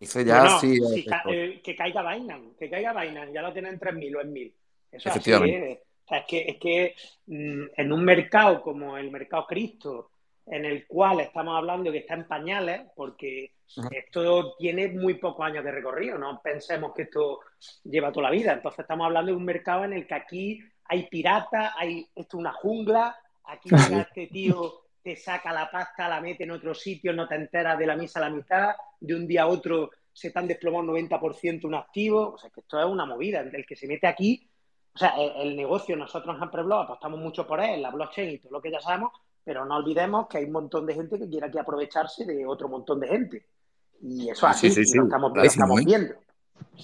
Eso 0.00 0.20
ya 0.20 0.58
sí. 0.58 0.78
Eh, 1.28 1.60
que 1.62 1.74
caiga 1.74 2.02
Binance, 2.02 2.56
que 2.56 2.70
caiga 2.70 2.92
Binance, 2.92 3.32
ya 3.32 3.42
lo 3.42 3.52
tienen 3.52 3.74
en 3.74 3.80
3.000 3.80 4.16
o 4.16 4.20
en 4.20 4.34
1.000. 4.34 4.52
Eso 4.92 5.08
¿eh? 5.44 5.82
o 6.04 6.08
sea, 6.08 6.18
es 6.18 6.24
que, 6.26 6.38
es 6.48 6.56
que 6.56 6.94
mm, 7.26 7.64
en 7.76 7.92
un 7.92 8.04
mercado 8.04 8.62
como 8.62 8.96
el 8.96 9.10
mercado 9.10 9.46
Cristo, 9.46 10.10
en 10.46 10.64
el 10.64 10.86
cual 10.86 11.20
estamos 11.20 11.56
hablando 11.56 11.92
que 11.92 11.98
está 11.98 12.14
en 12.14 12.26
pañales, 12.26 12.82
porque 12.94 13.52
esto 13.90 14.54
tiene 14.56 14.88
muy 14.88 15.14
pocos 15.14 15.44
años 15.44 15.62
de 15.62 15.72
recorrido, 15.72 16.16
no 16.16 16.40
pensemos 16.42 16.94
que 16.94 17.02
esto 17.02 17.40
lleva 17.84 18.12
toda 18.12 18.30
la 18.30 18.36
vida. 18.36 18.54
Entonces 18.54 18.80
estamos 18.80 19.06
hablando 19.06 19.32
de 19.32 19.36
un 19.36 19.44
mercado 19.44 19.84
en 19.84 19.92
el 19.92 20.06
que 20.06 20.14
aquí 20.14 20.60
hay 20.84 21.06
piratas, 21.08 21.72
hay 21.76 22.06
esto 22.14 22.38
es 22.38 22.40
una 22.40 22.52
jungla, 22.52 23.16
aquí 23.44 23.68
este 24.08 24.28
tío 24.28 24.87
te 25.08 25.16
saca 25.16 25.54
la 25.54 25.70
pasta, 25.70 26.06
la 26.06 26.20
mete 26.20 26.44
en 26.44 26.50
otro 26.50 26.74
sitio, 26.74 27.14
no 27.14 27.26
te 27.26 27.34
enteras 27.34 27.78
de 27.78 27.86
la 27.86 27.96
misa 27.96 28.18
a 28.18 28.28
la 28.28 28.30
mitad, 28.30 28.74
de 29.00 29.14
un 29.14 29.26
día 29.26 29.44
a 29.44 29.46
otro 29.46 29.90
se 30.12 30.28
están 30.28 30.46
desplomando 30.46 30.92
90% 30.92 31.64
un 31.64 31.76
activo, 31.76 32.34
o 32.34 32.36
sea, 32.36 32.50
que 32.50 32.60
esto 32.60 32.78
es 32.78 32.84
una 32.84 33.06
movida, 33.06 33.40
el 33.40 33.64
que 33.64 33.74
se 33.74 33.86
mete 33.86 34.06
aquí, 34.06 34.46
o 34.94 34.98
sea, 34.98 35.14
el, 35.16 35.56
negocio, 35.56 35.96
nosotros 35.96 36.36
en 36.36 36.42
Ampreblog 36.42 36.82
apostamos 36.82 37.20
mucho 37.20 37.46
por 37.46 37.58
él, 37.58 37.80
la 37.80 37.90
blockchain 37.90 38.32
y 38.32 38.38
todo 38.38 38.52
lo 38.52 38.60
que 38.60 38.70
ya 38.70 38.82
sabemos, 38.82 39.12
pero 39.42 39.64
no 39.64 39.76
olvidemos 39.76 40.28
que 40.28 40.38
hay 40.38 40.44
un 40.44 40.52
montón 40.52 40.84
de 40.84 40.92
gente 40.92 41.18
que 41.18 41.26
quiere 41.26 41.46
aquí 41.46 41.56
aprovecharse 41.56 42.26
de 42.26 42.44
otro 42.44 42.68
montón 42.68 43.00
de 43.00 43.08
gente. 43.08 43.46
Y 44.02 44.28
eso 44.28 44.46
así, 44.46 44.68
lo 44.94 45.42
estamos, 45.42 45.80
¿eh? 45.80 45.84
viendo. 45.86 46.16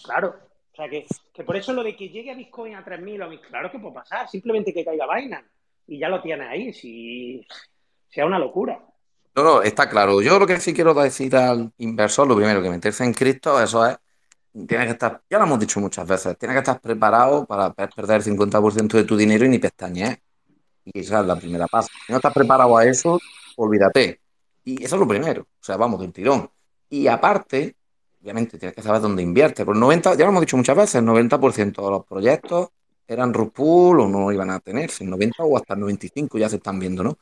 Claro. 0.03 0.35
O 0.73 0.77
sea, 0.77 0.89
que, 0.89 1.07
por 1.45 1.57
eso 1.57 1.75
lo 1.75 1.83
de 1.83 1.95
que 1.95 2.09
llegue 2.09 2.31
a 2.31 2.37
Bitcoin 2.37 2.75
a 2.75 2.83
3.000 2.83 3.41
claro 3.43 3.71
que 3.71 3.79
puede 3.79 3.95
pasar, 3.95 4.31
simplemente 4.31 4.73
que 4.73 4.83
caiga 4.83 5.15
Binance. 5.15 5.51
y 5.89 5.99
ya 5.99 6.09
lo 6.09 6.23
tienes 6.23 6.49
ahí, 6.49 6.73
si 6.73 7.47
sea 8.14 8.27
una 8.27 8.38
locura. 8.38 8.81
No, 9.35 9.42
no, 9.42 9.62
está 9.62 9.88
claro. 9.88 10.22
Yo 10.22 10.38
lo 10.38 10.46
que 10.46 10.61
sí 10.61 10.72
quiero 10.72 10.94
decir 10.94 11.35
al 11.35 11.72
inversor, 11.79 12.29
lo 12.29 12.37
primero, 12.37 12.62
que 12.62 12.70
meterse 12.70 13.05
en 13.05 13.12
cripto, 13.12 13.61
eso 13.61 13.85
es, 13.85 13.96
tienes 14.53 14.87
que 14.87 14.92
estar, 14.92 15.20
ya 15.29 15.38
lo 15.38 15.44
hemos 15.44 15.59
dicho 15.59 15.81
muchas 15.81 16.07
veces, 16.07 16.38
tienes 16.38 16.55
que 16.55 16.61
estar 16.61 16.81
preparado 16.81 17.44
para 17.44 17.72
perder 17.72 18.18
el 18.18 18.22
50% 18.22 18.96
de 18.96 19.05
tu 19.05 19.16
dinero 19.16 19.44
y 19.44 19.48
ni 19.48 19.59
pestañear. 19.59 20.18
Y 20.85 21.00
esa 21.00 21.20
es 21.20 21.27
la 21.27 21.37
primera 21.37 21.66
paso. 21.66 21.88
Si 22.07 22.12
no 22.12 22.18
estás 22.18 22.33
preparado 22.33 22.77
a 22.77 22.85
eso, 22.85 23.18
olvídate. 23.57 24.20
Y 24.64 24.85
eso 24.85 24.96
es 24.96 25.00
lo 25.00 25.09
primero. 25.09 25.42
O 25.42 25.64
sea, 25.64 25.77
vamos 25.77 25.98
de 25.98 26.07
un 26.07 26.12
tirón. 26.12 26.50
Y 26.88 27.09
aparte, 27.09 27.74
obviamente 28.22 28.59
tienes 28.59 28.77
que 28.77 28.83
saber 28.83 29.00
dónde 29.00 29.22
invierte. 29.22 29.64
Por 29.64 29.77
90, 29.77 30.14
ya 30.14 30.24
lo 30.24 30.31
hemos 30.31 30.42
dicho 30.42 30.57
muchas 30.57 30.77
veces, 30.77 30.94
el 30.96 31.07
90% 31.07 31.85
de 31.85 31.90
los 31.90 32.05
proyectos 32.07 32.68
eran 33.09 33.35
Rupul 33.35 34.00
o 34.00 34.09
no 34.09 34.31
iban 34.31 34.50
a 34.50 34.61
tenerse, 34.61 35.05
el 35.05 35.11
90 35.11 35.42
o 35.42 35.57
hasta 35.57 35.74
el 35.74 35.81
95 35.81 36.38
ya 36.38 36.48
se 36.48 36.57
están 36.57 36.79
viendo, 36.79 37.03
¿no? 37.03 37.18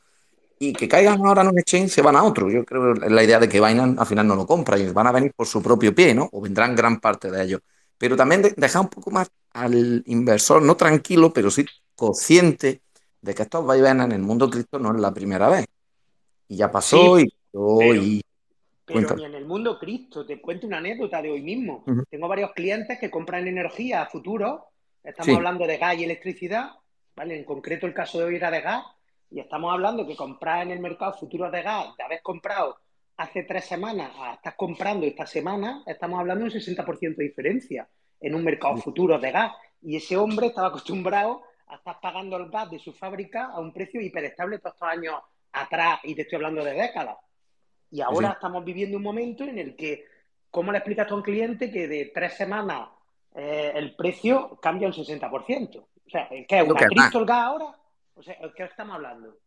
Y 0.59 0.73
que 0.73 0.87
caigan 0.87 1.25
ahora 1.25 1.41
en 1.41 1.49
un 1.49 1.59
exchange 1.59 1.89
se 1.89 2.01
van 2.01 2.15
a 2.15 2.23
otro. 2.23 2.49
Yo 2.49 2.63
creo 2.63 2.93
que 2.93 3.09
la 3.09 3.23
idea 3.23 3.39
de 3.39 3.49
que 3.49 3.59
Binance 3.59 3.99
al 3.99 4.07
final 4.07 4.27
no 4.27 4.35
lo 4.35 4.45
compra 4.45 4.77
y 4.77 4.89
van 4.91 5.07
a 5.07 5.11
venir 5.11 5.33
por 5.35 5.47
su 5.47 5.61
propio 5.61 5.93
pie, 5.93 6.13
¿no? 6.13 6.29
O 6.31 6.41
vendrán 6.41 6.75
gran 6.75 6.99
parte 6.99 7.29
de 7.29 7.43
ellos. 7.43 7.61
Pero 7.97 8.15
también 8.15 8.41
de, 8.41 8.53
dejar 8.55 8.83
un 8.83 8.89
poco 8.89 9.11
más 9.11 9.29
al 9.51 10.03
inversor, 10.05 10.61
no 10.61 10.75
tranquilo, 10.77 11.33
pero 11.33 11.51
sí 11.51 11.65
consciente 11.95 12.81
de 13.21 13.33
que 13.35 13.43
estos 13.43 13.65
vaivenes 13.65 14.05
en 14.05 14.11
el 14.13 14.21
mundo 14.21 14.49
cripto 14.49 14.79
no 14.79 14.93
es 14.93 15.01
la 15.01 15.13
primera 15.13 15.49
vez. 15.49 15.65
Y 16.47 16.57
ya 16.57 16.71
pasó 16.71 17.17
Sí, 17.17 17.25
y, 17.25 17.33
oh, 17.53 17.79
pero, 17.79 17.95
y 17.95 18.21
pero 18.85 19.15
ni 19.15 19.23
en 19.23 19.35
el 19.35 19.45
mundo 19.45 19.79
cripto. 19.79 20.25
Te 20.25 20.41
cuento 20.41 20.67
una 20.67 20.77
anécdota 20.77 21.21
de 21.21 21.31
hoy 21.31 21.41
mismo. 21.41 21.83
Tengo 22.09 22.27
varios 22.27 22.51
clientes 22.51 22.99
que 22.99 23.09
compran 23.09 23.47
energía 23.47 24.01
a 24.01 24.09
futuro. 24.09 24.65
Estamos 25.03 25.27
Sí, 25.27 25.35
hablando 25.35 25.65
de 25.65 25.77
gas 25.77 25.97
y 25.97 26.03
electricidad, 26.03 26.71
¿vale? 27.15 27.37
En 27.37 27.45
concreto 27.45 27.87
el 27.87 27.93
caso 27.93 28.19
de 28.19 28.25
hoy 28.25 28.35
era 28.35 28.51
de 28.51 28.61
gas. 28.61 28.83
Y 29.33 29.39
estamos 29.39 29.73
hablando 29.73 30.05
que 30.05 30.15
comprar 30.15 30.61
en 30.61 30.69
el 30.69 30.79
mercado 30.79 31.13
futuros 31.13 31.51
de 31.51 31.63
gas, 31.63 31.97
de 31.97 32.03
haber 32.03 32.21
comprado 32.21 32.77
hace 33.17 33.41
tres 33.41 33.65
semanas 33.65 34.11
a 34.19 34.35
estás 34.35 34.53
comprando 34.53 35.07
esta 35.07 35.25
semana, 35.25 35.81
estamos 35.87 36.19
hablando 36.19 36.45
de 36.45 36.51
un 36.51 36.61
60% 36.61 37.15
de 37.15 37.23
diferencia 37.23 37.89
en 38.21 38.35
un 38.35 38.43
mercado 38.43 38.77
futuro 38.77 39.17
de 39.17 39.31
gas. 39.31 39.53
Y 39.81 39.95
ese 39.95 40.17
hombre 40.17 40.47
estaba 40.47 40.67
acostumbrado 40.67 41.41
a 41.65 41.77
estar 41.77 41.99
pagando 41.99 42.37
el 42.37 42.51
gas 42.51 42.69
de 42.69 42.77
su 42.77 42.93
fábrica 42.93 43.45
a 43.45 43.59
un 43.59 43.73
precio 43.73 43.99
hiperestable 43.99 44.59
todos 44.59 44.75
estos 44.75 44.87
años 44.87 45.15
atrás, 45.51 46.01
y 46.03 46.13
te 46.13 46.21
estoy 46.21 46.35
hablando 46.35 46.63
de 46.63 46.73
décadas. 46.73 47.17
Y 47.89 48.01
ahora 48.01 48.27
sí. 48.29 48.33
estamos 48.35 48.63
viviendo 48.63 48.97
un 48.97 49.03
momento 49.03 49.45
en 49.45 49.57
el 49.57 49.75
que, 49.75 50.05
¿cómo 50.51 50.71
le 50.71 50.77
explicas 50.77 51.11
a 51.11 51.15
un 51.15 51.23
cliente 51.23 51.71
que 51.71 51.87
de 51.87 52.11
tres 52.13 52.33
semanas 52.33 52.87
eh, 53.33 53.71
el 53.73 53.95
precio 53.95 54.59
cambia 54.61 54.87
un 54.87 54.93
60%? 54.93 55.77
O 55.79 56.09
sea, 56.09 56.29
¿qué 56.29 56.45
es 56.59 56.69
una 56.69 57.09
gas 57.09 57.15
ahora? 57.15 57.82
O 58.15 58.23
sea, 58.23 58.35
¿de 58.41 58.53
qué 58.55 58.63
estamos 58.63 58.95
hablando? 58.95 59.37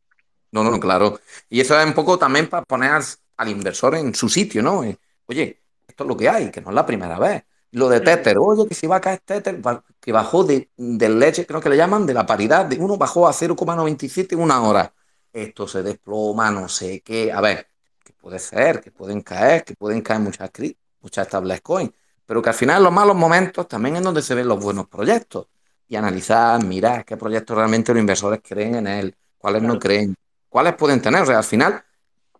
No, 0.52 0.64
no, 0.64 0.79
claro. 0.81 1.20
Y 1.48 1.61
eso 1.61 1.79
es 1.79 1.87
un 1.87 1.94
poco 1.94 2.18
también 2.18 2.48
para 2.48 2.64
poner 2.64 2.92
al, 3.37 3.48
inversor 3.48 3.94
en 3.96 4.14
su 4.14 4.29
sitio, 4.29 4.62
¿no? 4.62 4.85
Eh, 4.85 4.98
Oye, 5.26 5.62
esto 5.87 6.05
es 6.05 6.09
lo 6.09 6.16
que 6.16 6.29
hay, 6.29 6.50
que 6.50 6.61
no 6.61 6.70
es 6.70 6.74
la 6.74 6.87
primera 6.87 7.18
vez. 7.18 7.44
Lo 7.72 7.88
de. 7.88 8.00
Tether, 8.00 8.38
oye, 8.38 8.66
que 8.68 8.74
si 8.74 8.87
va 8.87 8.96
a 8.96 9.00
caer 9.00 9.20
Tether, 9.20 9.61
que 10.00 10.12
bajó 10.12 10.44
de, 10.44 10.70
del 10.76 11.18
leche, 11.18 11.46
creo 11.46 11.61
que 11.61 11.68
le 11.68 11.76
llaman, 11.76 12.07
de 12.07 12.14
la 12.14 12.24
paridad, 12.24 12.66
de 12.66 12.79
uno 12.79 12.96
bajó 12.96 13.26
a 13.26 13.33
0,97 13.33 14.33
en 14.33 14.40
una 14.40 14.62
hora. 14.62 14.94
Esto 15.33 15.68
se 15.68 15.83
desploma, 15.83 16.50
no 16.50 16.68
sé 16.68 17.02
qué. 17.02 17.33
A 17.33 17.40
ver, 17.40 17.68
que 18.05 18.12
puede 18.12 18.38
ser, 18.38 18.81
que 18.81 18.90
pueden 18.90 19.20
caer, 19.22 19.64
que 19.64 19.74
pueden 19.74 20.00
caer 20.00 20.20
muchas, 20.20 20.50
muchas 21.00 21.26
stablecoins, 21.26 21.92
pero 22.24 22.40
que 22.40 22.50
al 22.50 22.55
final 22.55 22.79
en 22.79 22.85
los 22.85 22.92
malos 22.92 23.16
momentos 23.16 23.68
también 23.68 23.96
es 23.96 24.02
donde 24.02 24.22
se 24.22 24.35
ven 24.35 24.48
los 24.48 24.62
buenos 24.62 24.88
proyectos. 24.88 25.48
Y 25.88 25.96
analizar, 25.96 26.62
mirar 26.64 27.05
qué 27.05 27.16
proyectos 27.16 27.57
realmente 27.57 27.92
los 27.92 28.01
inversores 28.01 28.40
creen 28.42 28.77
en 28.77 28.87
él, 28.88 29.14
cuáles 29.38 29.62
no 29.62 29.79
creen, 29.79 30.14
cuáles 30.49 30.75
pueden 30.75 31.01
tener. 31.01 31.22
O 31.22 31.27
sea, 31.27 31.38
al 31.38 31.44
final 31.44 31.85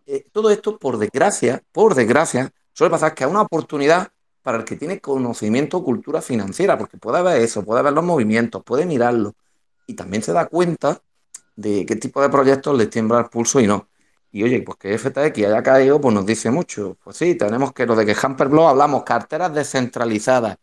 eh, 0.07 0.25
todo 0.33 0.51
esto, 0.51 0.79
por 0.79 0.99
desgracia, 0.99 1.63
por 1.73 1.95
desgracia, 1.95 2.51
suele 2.73 2.91
pasar 2.91 3.15
que 3.15 3.25
es 3.25 3.31
una 3.31 3.43
oportunidad 3.43 4.09
para 4.43 4.59
el 4.59 4.65
que 4.65 4.77
tiene 4.77 5.01
conocimiento 5.01 5.79
o 5.79 5.85
cultura 5.85 6.23
financiera, 6.23 6.79
porque 6.79 6.99
puede 6.99 7.23
ver 7.23 7.41
eso, 7.43 7.65
puede 7.65 7.83
ver 7.83 7.93
los 7.93 8.05
movimientos, 8.05 8.63
puede 8.63 8.87
mirarlo 8.87 9.35
y 9.87 9.95
también 9.95 10.23
se 10.23 10.33
da 10.33 10.47
cuenta 10.47 11.01
de 11.57 11.87
qué 11.87 11.97
tipo 11.97 12.23
de 12.23 12.29
proyectos 12.29 12.77
les 12.77 12.91
tiembla 12.91 13.21
el 13.21 13.27
pulso 13.27 13.61
y 13.61 13.67
no. 13.67 13.89
Y 14.31 14.43
oye, 14.45 14.63
pues 14.63 14.79
que 14.79 14.99
FTX 14.99 15.39
haya 15.47 15.63
caído, 15.63 16.01
pues 16.01 16.15
nos 16.15 16.27
dice 16.27 16.51
mucho. 16.51 16.97
Pues 17.03 17.17
sí, 17.17 17.35
tenemos 17.37 17.73
que 17.73 17.87
lo 17.87 17.97
de 17.97 18.05
que 18.05 18.15
Hamperblock 18.21 18.71
hablamos, 18.71 19.05
carteras 19.05 19.55
descentralizadas, 19.55 20.59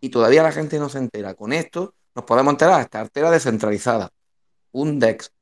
y 0.00 0.08
todavía 0.10 0.42
la 0.42 0.52
gente 0.52 0.78
no 0.78 0.88
se 0.88 0.98
entera. 0.98 1.34
Con 1.34 1.52
esto 1.52 1.94
nos 2.14 2.24
podemos 2.24 2.52
enterar, 2.52 2.88
cartera 2.88 3.30
descentralizada, 3.30 4.10
un 4.72 4.98
DEX, 4.98 5.32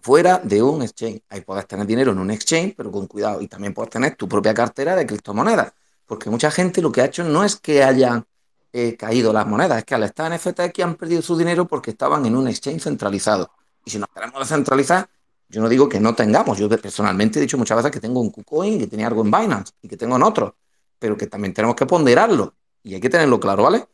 fuera 0.00 0.38
de 0.38 0.62
un 0.62 0.82
exchange. 0.82 1.22
Ahí 1.28 1.40
puedes 1.40 1.66
tener 1.66 1.86
dinero 1.86 2.12
en 2.12 2.18
un 2.18 2.30
exchange, 2.30 2.74
pero 2.76 2.90
con 2.90 3.06
cuidado. 3.06 3.40
Y 3.40 3.48
también 3.48 3.74
puedes 3.74 3.90
tener 3.90 4.16
tu 4.16 4.28
propia 4.28 4.54
cartera 4.54 4.96
de 4.96 5.06
criptomonedas. 5.06 5.72
Porque 6.06 6.30
mucha 6.30 6.50
gente 6.50 6.80
lo 6.80 6.90
que 6.90 7.02
ha 7.02 7.06
hecho 7.06 7.24
no 7.24 7.44
es 7.44 7.56
que 7.56 7.82
hayan 7.82 8.24
eh, 8.72 8.96
caído 8.96 9.32
las 9.32 9.46
monedas, 9.46 9.78
es 9.78 9.84
que 9.84 9.94
al 9.94 10.04
estar 10.04 10.32
en 10.32 10.38
FTX 10.38 10.80
han 10.80 10.94
perdido 10.94 11.22
su 11.22 11.36
dinero 11.36 11.66
porque 11.66 11.90
estaban 11.90 12.24
en 12.26 12.36
un 12.36 12.48
exchange 12.48 12.82
centralizado. 12.82 13.50
Y 13.84 13.90
si 13.90 13.98
nos 13.98 14.08
queremos 14.10 14.38
descentralizar, 14.38 15.08
yo 15.48 15.62
no 15.62 15.68
digo 15.68 15.88
que 15.88 16.00
no 16.00 16.14
tengamos. 16.14 16.58
Yo 16.58 16.68
personalmente 16.68 17.38
he 17.38 17.42
dicho 17.42 17.58
muchas 17.58 17.76
veces 17.78 17.90
que 17.90 18.00
tengo 18.00 18.20
un 18.20 18.30
KuCoin, 18.30 18.78
que 18.78 18.86
tenía 18.86 19.06
algo 19.06 19.22
en 19.22 19.30
Binance 19.30 19.72
y 19.82 19.88
que 19.88 19.96
tengo 19.96 20.16
en 20.16 20.22
otros, 20.22 20.52
pero 20.98 21.16
que 21.16 21.26
también 21.26 21.54
tenemos 21.54 21.76
que 21.76 21.86
ponderarlo 21.86 22.54
y 22.82 22.94
hay 22.94 23.00
que 23.00 23.10
tenerlo 23.10 23.40
claro, 23.40 23.64
¿vale? 23.64 23.86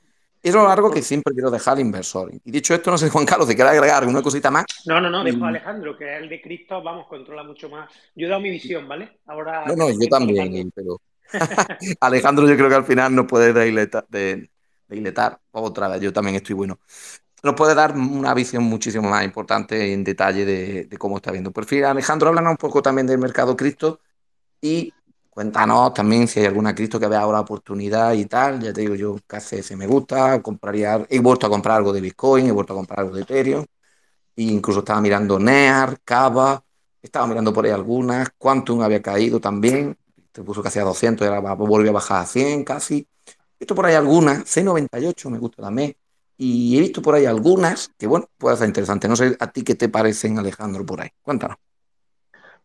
Es 0.45 0.55
algo 0.55 0.91
que 0.91 1.03
siempre 1.03 1.33
quiero 1.33 1.51
dejar 1.51 1.75
al 1.75 1.81
inversor. 1.81 2.31
Y 2.45 2.51
dicho 2.51 2.75
esto, 2.75 2.91
no 2.91 2.99
sé, 2.99 3.09
Juan 3.09 3.25
Carlos, 3.25 3.49
si 3.49 3.55
quieres 3.55 3.73
agregar 3.73 4.07
una 4.07 4.23
cosita 4.23 4.51
más. 4.51 4.67
No, 4.87 5.01
no, 5.01 5.09
no, 5.09 5.25
dejo 5.25 5.45
a 5.45 5.49
Y- 5.49 5.49
Alejandro, 5.49 5.97
que 5.97 6.05
es 6.17 6.23
el 6.23 6.29
de 6.29 6.41
cripto, 6.43 6.83
vamos, 6.83 7.07
controla 7.09 7.43
mucho 7.43 7.69
más. 7.71 7.91
Yo 8.15 8.27
he 8.27 8.29
dado 8.29 8.43
mi 8.43 8.51
visión, 8.51 8.87
¿vale? 8.87 9.21
Ahora 9.27 9.65
No, 9.67 9.75
no, 9.75 9.87
te 9.89 9.95
yo 10.05 10.09
también, 10.09 10.71
pero 10.75 11.01
Alejandro 12.01 12.47
yo 12.49 12.57
creo 12.57 12.69
que 12.69 12.75
al 12.75 12.85
final 12.85 13.15
nos 13.15 13.27
puede 13.27 13.53
deiletar, 13.53 14.07
de, 14.09 14.51
deiletar 14.87 15.41
otra 15.53 15.89
vez, 15.89 16.01
yo 16.01 16.13
también 16.13 16.37
estoy 16.37 16.55
bueno. 16.55 16.79
Nos 17.43 17.55
puede 17.55 17.75
dar 17.75 17.95
una 17.97 18.35
visión 18.35 18.65
muchísimo 18.65 19.09
más 19.09 19.25
importante 19.25 19.93
en 19.93 20.05
detalle 20.05 20.45
de, 20.45 20.85
de 20.87 20.97
cómo 20.99 21.17
está 21.17 21.31
viendo. 21.33 21.53
Por 21.53 21.67
fin, 21.67 21.85
Alejandro, 21.85 22.29
háblanos 22.29 22.53
un 22.53 22.57
poco 22.57 22.83
también 22.83 23.07
del 23.07 23.19
mercado 23.19 23.57
cripto 23.57 24.01
y 24.63 24.94
cuéntanos 25.35 25.93
también 25.93 26.29
si 26.29 26.41
hay 26.41 26.47
alguna 26.47 26.75
cripto 26.75 27.01
que 27.01 27.09
vea 27.09 27.21
ahora 27.21 27.41
oportunidad 27.41 28.13
y 28.15 28.27
tal. 28.27 28.61
Ya 28.61 28.73
te 28.73 28.83
digo, 28.83 28.95
yo 28.95 29.17
KCS 29.27 29.77
me 29.77 29.87
gusta, 29.87 30.41
compraría, 30.41 31.05
he 31.11 31.19
vuelto 31.19 31.47
a 31.47 31.51
comprar 31.51 31.79
algo 31.79 31.93
de 31.93 32.01
Bitcoin, 32.01 32.47
he 32.47 32.53
vuelto 32.53 32.73
a 32.73 32.77
comprar 32.77 33.01
algo 33.01 33.17
de 33.17 33.23
Ethereum, 33.23 33.65
e 34.37 34.43
incluso 34.45 34.81
estaba 34.81 35.01
mirando 35.01 35.39
NEAR, 35.39 36.01
Cava, 36.05 36.63
estaba 37.03 37.27
mirando 37.27 37.53
por 37.53 37.65
ahí 37.65 37.73
algunas, 37.73 38.31
Quantum 38.39 38.83
había 38.83 39.03
caído 39.03 39.41
también, 39.41 39.97
se 40.33 40.43
puso 40.43 40.63
casi 40.63 40.79
a 40.79 40.85
200 40.85 41.27
y 41.27 41.29
ahora 41.31 41.55
volvió 41.55 41.91
a 41.91 41.95
bajar 41.95 42.23
a 42.23 42.27
100 42.27 42.65
casi. 42.65 43.07
He 43.27 43.35
visto 43.61 43.75
por 43.75 43.87
ahí 43.87 43.95
algunas, 43.95 44.45
C98 44.45 45.31
me 45.31 45.39
gusta 45.39 45.63
también, 45.63 45.97
y 46.37 46.77
he 46.77 46.81
visto 46.81 47.03
por 47.03 47.15
ahí 47.15 47.27
algunas 47.27 47.91
que, 47.99 48.07
bueno, 48.07 48.29
puede 48.39 48.57
ser 48.57 48.69
interesante. 48.69 49.09
No 49.09 49.17
sé 49.17 49.37
a 49.39 49.51
ti 49.53 49.63
qué 49.63 49.75
te 49.75 49.89
parecen, 49.89 50.39
Alejandro, 50.39 50.85
por 50.85 51.01
ahí. 51.01 51.11
Cuéntanos. 51.23 51.57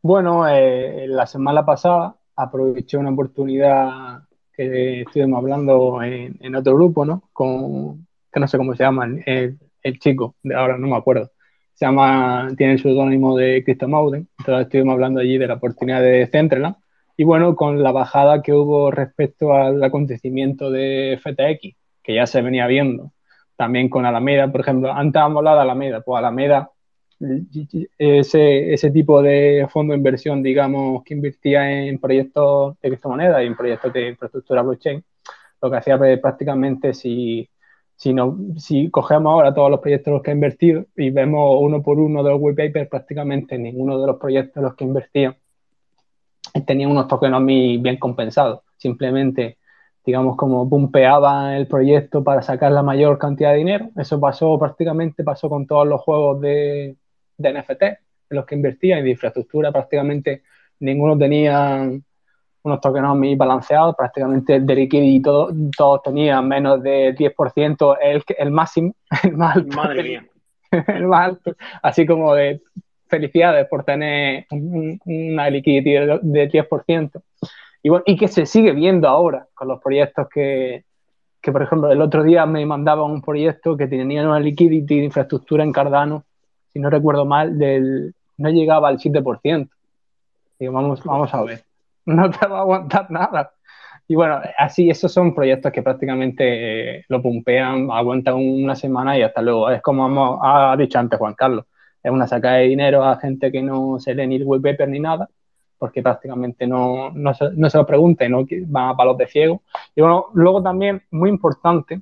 Bueno, 0.01 0.47
eh, 0.47 1.05
la 1.07 1.27
semana 1.27 1.65
pasada 1.65 2.18
aproveché 2.39 2.97
una 2.97 3.11
oportunidad 3.11 4.23
que 4.53 5.01
estuvimos 5.01 5.37
hablando 5.37 6.01
en, 6.03 6.37
en 6.41 6.55
otro 6.55 6.75
grupo, 6.75 7.05
¿no? 7.05 7.23
Con, 7.33 8.07
que 8.31 8.39
no 8.39 8.47
sé 8.47 8.57
cómo 8.57 8.75
se 8.75 8.83
llama, 8.83 9.05
el, 9.25 9.57
el 9.83 9.99
chico, 9.99 10.35
de 10.43 10.55
ahora 10.55 10.77
no 10.77 10.87
me 10.87 10.95
acuerdo. 10.95 11.31
Se 11.73 11.85
llama, 11.85 12.49
tiene 12.57 12.73
el 12.73 12.81
seudónimo 12.81 13.37
de 13.37 13.63
Cristomauden, 13.63 14.27
entonces 14.37 14.65
estuvimos 14.65 14.93
hablando 14.93 15.21
allí 15.21 15.37
de 15.37 15.47
la 15.47 15.55
oportunidad 15.55 16.01
de 16.01 16.11
Decentraland. 16.19 16.75
Y 17.15 17.23
bueno, 17.23 17.55
con 17.55 17.83
la 17.83 17.91
bajada 17.91 18.41
que 18.41 18.53
hubo 18.53 18.91
respecto 18.91 19.53
al 19.53 19.83
acontecimiento 19.83 20.71
de 20.71 21.19
FTX, 21.21 21.75
que 22.03 22.15
ya 22.15 22.25
se 22.25 22.41
venía 22.41 22.67
viendo, 22.67 23.11
también 23.55 23.89
con 23.89 24.05
Alameda, 24.05 24.51
por 24.51 24.61
ejemplo, 24.61 24.91
antes 24.93 25.21
hemos 25.21 25.37
hablado 25.37 25.57
de 25.57 25.63
Alameda, 25.63 26.01
pues 26.01 26.17
Alameda 26.17 26.71
ese, 27.97 28.73
ese 28.73 28.91
tipo 28.91 29.21
de 29.21 29.67
fondo 29.69 29.91
de 29.91 29.97
inversión, 29.97 30.41
digamos, 30.41 31.03
que 31.03 31.13
invertía 31.13 31.87
en 31.87 31.99
proyectos 31.99 32.79
de 32.81 32.89
criptomonedas 32.89 33.43
y 33.43 33.45
en 33.47 33.57
proyectos 33.57 33.93
de 33.93 34.09
infraestructura 34.09 34.61
blockchain, 34.61 35.03
lo 35.61 35.69
que 35.69 35.77
hacía 35.77 35.97
pues, 35.97 36.19
prácticamente 36.19 36.93
si, 36.93 37.49
si, 37.95 38.13
no, 38.13 38.37
si 38.57 38.89
cogemos 38.89 39.31
ahora 39.31 39.53
todos 39.53 39.69
los 39.69 39.79
proyectos 39.81 40.07
en 40.07 40.13
los 40.13 40.23
que 40.23 40.31
ha 40.31 40.33
invertido 40.33 40.85
y 40.95 41.09
vemos 41.09 41.57
uno 41.61 41.83
por 41.83 41.99
uno 41.99 42.23
de 42.23 42.31
los 42.31 42.39
white 42.41 42.67
papers, 42.67 42.89
prácticamente 42.89 43.57
ninguno 43.57 43.99
de 43.99 44.07
los 44.07 44.17
proyectos 44.17 44.57
en 44.57 44.63
los 44.63 44.75
que 44.75 44.85
invertía 44.85 45.37
tenía 46.65 46.87
unos 46.87 47.07
tokenomics 47.07 47.81
bien 47.81 47.97
compensados. 47.97 48.61
Simplemente, 48.77 49.57
digamos, 50.05 50.37
como 50.37 50.69
pumpeaban 50.69 51.53
el 51.53 51.67
proyecto 51.67 52.23
para 52.23 52.41
sacar 52.41 52.71
la 52.71 52.83
mayor 52.83 53.17
cantidad 53.17 53.51
de 53.51 53.57
dinero. 53.57 53.89
Eso 53.97 54.19
pasó 54.19 54.57
prácticamente, 54.57 55.23
pasó 55.23 55.49
con 55.49 55.67
todos 55.67 55.87
los 55.87 56.01
juegos 56.01 56.41
de, 56.41 56.95
de 57.39 57.53
NFT 57.53 57.83
en 57.83 57.97
los 58.29 58.45
que 58.45 58.55
invertían 58.55 58.99
y 58.99 59.03
de 59.03 59.09
infraestructura 59.11 59.71
prácticamente 59.71 60.43
ninguno 60.79 61.17
tenía 61.17 61.89
unos 62.61 62.81
tokenomics 62.81 63.37
balanceados, 63.37 63.95
prácticamente 63.95 64.59
de 64.59 64.75
liquidity 64.75 65.21
todos, 65.21 65.53
todos 65.75 66.03
tenían 66.03 66.47
menos 66.47 66.83
de 66.83 67.15
10%, 67.15 67.97
el, 68.01 68.23
el 68.37 68.51
máximo, 68.51 68.93
el 69.23 69.37
más 69.37 69.55
alto. 69.55 69.77
Madre 69.77 70.03
mía. 70.03 70.25
el 70.87 71.07
más 71.07 71.29
alto, 71.29 71.55
así 71.81 72.05
como 72.05 72.35
de 72.35 72.61
felicidades 73.07 73.67
por 73.67 73.83
tener 73.83 74.45
una 74.51 75.49
liquidez 75.49 76.19
de 76.21 76.49
10%. 76.49 77.21
Y, 77.81 77.89
bueno, 77.89 78.03
y 78.05 78.17
que 78.17 78.27
se 78.27 78.45
sigue 78.45 78.73
viendo 78.73 79.07
ahora 79.07 79.47
con 79.53 79.69
los 79.69 79.81
proyectos 79.81 80.27
que, 80.29 80.83
que, 81.41 81.51
por 81.51 81.63
ejemplo, 81.63 81.91
el 81.91 82.01
otro 82.01 82.23
día 82.23 82.45
me 82.45 82.65
mandaban 82.65 83.09
un 83.09 83.21
proyecto 83.21 83.77
que 83.77 83.87
tenía 83.87 84.27
una 84.27 84.39
liquidity 84.39 84.99
de 84.99 85.05
infraestructura 85.05 85.63
en 85.63 85.71
Cardano, 85.71 86.25
no 86.79 86.89
recuerdo 86.89 87.25
mal, 87.25 87.57
del, 87.57 88.13
no 88.37 88.49
llegaba 88.49 88.89
al 88.89 88.97
7%. 88.97 89.69
Digo, 90.59 90.73
vamos, 90.73 91.03
vamos 91.03 91.33
a 91.33 91.43
ver, 91.43 91.63
no 92.05 92.29
te 92.29 92.45
va 92.47 92.59
a 92.59 92.61
aguantar 92.61 93.09
nada. 93.11 93.51
Y 94.07 94.15
bueno, 94.15 94.39
así, 94.57 94.89
esos 94.89 95.11
son 95.11 95.35
proyectos 95.35 95.71
que 95.71 95.83
prácticamente 95.83 96.97
eh, 96.97 97.05
lo 97.09 97.21
pumpean, 97.21 97.89
aguantan 97.91 98.35
una 98.35 98.75
semana 98.75 99.15
y 99.17 99.21
hasta 99.21 99.41
luego. 99.41 99.69
Es 99.69 99.83
como 99.83 100.39
ha 100.43 100.75
dicho 100.77 100.97
antes 100.97 101.19
Juan 101.19 101.35
Carlos, 101.35 101.65
es 102.01 102.11
una 102.11 102.27
saca 102.27 102.53
de 102.53 102.63
dinero 102.63 103.03
a 103.03 103.17
gente 103.17 103.51
que 103.51 103.61
no 103.61 103.99
se 103.99 104.15
lee 104.15 104.25
ni 104.25 104.35
el 104.37 104.45
web 104.45 104.63
paper 104.63 104.89
ni 104.89 104.99
nada, 104.99 105.29
porque 105.77 106.01
prácticamente 106.01 106.65
no, 106.65 107.11
no, 107.11 107.33
se, 107.35 107.51
no 107.51 107.69
se 107.69 107.77
lo 107.77 107.85
pregunta 107.85 108.25
y 108.25 108.29
no 108.29 108.45
van 108.67 108.89
a 108.89 108.97
palos 108.97 109.17
de 109.17 109.27
ciego. 109.27 109.61
Y 109.95 110.01
bueno, 110.01 110.27
luego 110.33 110.63
también, 110.63 111.03
muy 111.11 111.29
importante, 111.29 112.01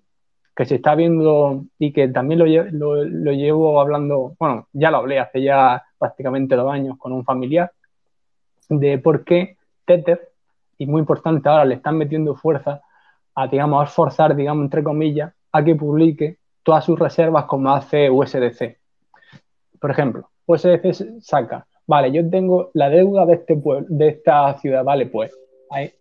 que 0.57 0.65
se 0.65 0.75
está 0.75 0.95
viendo 0.95 1.65
y 1.77 1.93
que 1.93 2.07
también 2.07 2.39
lo, 2.39 3.03
lo, 3.03 3.31
llevo 3.31 3.79
hablando, 3.79 4.33
bueno, 4.39 4.67
ya 4.73 4.89
lo 4.89 4.97
hablé 4.97 5.19
hace 5.19 5.43
ya 5.43 5.83
prácticamente 5.99 6.55
dos 6.55 6.73
años 6.73 6.97
con 6.97 7.13
un 7.13 7.23
familiar, 7.23 7.71
de 8.67 8.97
por 8.97 9.23
qué 9.23 9.55
Tether 9.85 10.31
y 10.79 10.87
muy 10.87 11.01
importante 11.01 11.47
ahora, 11.47 11.63
le 11.63 11.75
están 11.75 11.95
metiendo 11.95 12.33
fuerza 12.35 12.81
a, 13.35 13.45
digamos, 13.45 13.83
a 13.83 13.85
forzar, 13.85 14.35
digamos, 14.35 14.63
entre 14.63 14.83
comillas, 14.83 15.31
a 15.51 15.63
que 15.63 15.75
publique 15.75 16.37
todas 16.63 16.83
sus 16.83 16.97
reservas 16.97 17.45
como 17.45 17.71
hace 17.71 18.09
USDC. 18.09 18.79
Por 19.79 19.91
ejemplo, 19.91 20.31
USDC 20.47 21.21
saca, 21.21 21.67
vale, 21.85 22.11
yo 22.11 22.27
tengo 22.27 22.71
la 22.73 22.89
deuda 22.89 23.27
de, 23.27 23.33
este 23.33 23.57
pueblo, 23.57 23.85
de 23.89 24.07
esta 24.07 24.57
ciudad, 24.57 24.83
vale, 24.83 25.05
pues 25.05 25.31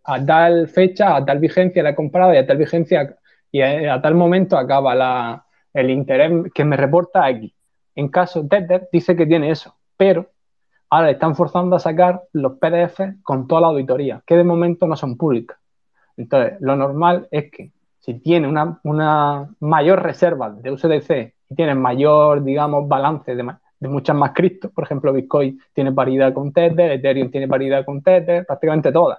a 0.04 0.24
tal 0.24 0.68
fecha, 0.68 1.14
a 1.14 1.24
tal 1.26 1.40
vigencia 1.40 1.82
la 1.82 1.90
he 1.90 1.94
comprado 1.94 2.32
y 2.32 2.38
a 2.38 2.46
tal 2.46 2.57
vigencia 2.57 3.18
y 3.51 3.61
a, 3.61 4.01
tal 4.01 4.14
momento 4.14 4.57
acaba 4.59 4.94
la, 4.94 5.47
el 5.72 5.90
interés 5.90 6.53
que 6.55 6.64
me 6.64 6.76
reporta 6.76 7.24
aquí. 7.24 7.55
En 7.94 8.09
caso 8.09 8.47
Tether 8.47 8.88
dice 8.92 9.16
que 9.16 9.26
tiene 9.26 9.51
eso, 9.51 9.74
pero 9.97 10.28
Ahora 10.88 11.11
están 11.11 11.34
forzando 11.34 11.74
a 11.74 11.80
sacar 11.80 12.22
los 12.32 12.59
PDF 12.59 13.01
con 13.22 13.49
toda 13.49 13.62
la 13.62 13.66
auditoría, 13.68 14.22
que 14.24 14.36
de 14.36 14.44
momento 14.44 14.86
no 14.86 14.97
son 14.97 15.16
públicas. 15.16 15.59
Entonces, 16.16 16.59
lo 16.61 16.76
normal 16.76 17.26
es 17.30 17.51
que 17.51 17.72
si 17.99 18.14
tiene 18.20 18.47
una, 18.47 19.51
mayor 19.59 20.03
reserva 20.03 20.51
de 20.51 20.70
USDC 20.70 21.34
y 21.51 21.55
tiene 21.57 21.74
mayor, 21.74 22.44
digamos, 22.44 22.86
balance 22.86 23.34
de, 23.34 23.42
muchas 23.88 24.14
más 24.14 24.30
criptos, 24.32 24.70
por 24.70 24.84
ejemplo, 24.84 25.12
Bitcoin 25.12 25.61
tiene 25.74 25.92
paridad 25.92 26.32
con 26.32 26.53
Tether, 26.53 26.92
Ethereum 26.92 27.30
tiene 27.30 27.49
paridad 27.49 27.84
con 27.84 28.01
Tether, 28.01 28.47
prácticamente 28.47 28.92
todas. 28.92 29.18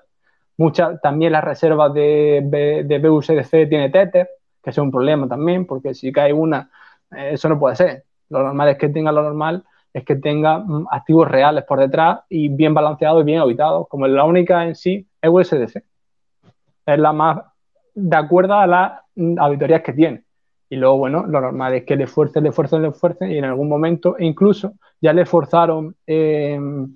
Muchas, 0.57 0.99
también 1.01 1.31
las 1.31 1.43
reservas 1.43 1.93
de, 1.93 2.83
de 2.85 2.99
BUSDC 2.99 3.69
tiene 3.69 3.89
Tether, 3.89 4.27
que 4.63 4.71
es 4.71 4.77
un 4.77 4.91
problema 4.91 5.27
también, 5.27 5.65
porque 5.65 5.93
si 5.93 6.11
cae 6.11 6.33
una, 6.33 6.69
eh, 7.15 7.29
eso 7.33 7.47
no 7.49 7.59
puede 7.59 7.75
ser. 7.75 8.03
Lo 8.29 8.43
normal 8.43 8.69
es 8.69 8.77
que 8.77 8.89
tenga 8.89 9.11
lo 9.11 9.23
normal 9.23 9.63
es 9.93 10.05
que 10.05 10.15
tenga 10.15 10.59
mm, 10.59 10.87
activos 10.91 11.27
reales 11.27 11.63
por 11.63 11.79
detrás 11.79 12.19
y 12.29 12.49
bien 12.49 12.73
balanceados 12.73 13.21
y 13.21 13.25
bien 13.25 13.39
auditados, 13.39 13.87
como 13.87 14.07
la 14.07 14.23
única 14.23 14.65
en 14.65 14.75
sí 14.75 15.07
es 15.21 15.29
USDC. 15.29 15.83
Es 16.85 16.99
la 16.99 17.13
más 17.13 17.39
de 17.95 18.15
acuerdo 18.15 18.53
a 18.53 18.67
las 18.67 19.01
mm, 19.15 19.39
auditorías 19.39 19.81
que 19.81 19.93
tiene. 19.93 20.23
Y 20.69 20.75
luego, 20.75 20.97
bueno, 20.97 21.25
lo 21.25 21.39
normal 21.39 21.73
es 21.75 21.85
que 21.85 21.95
le 21.95 22.07
fuercen, 22.07 22.43
le 22.43 22.51
fuercen, 22.51 22.81
le 22.81 22.91
fuercen 22.91 23.31
y 23.31 23.37
en 23.37 23.45
algún 23.45 23.69
momento, 23.69 24.15
incluso 24.19 24.73
ya 24.99 25.13
le 25.13 25.25
forzaron 25.25 25.95
em, 26.05 26.95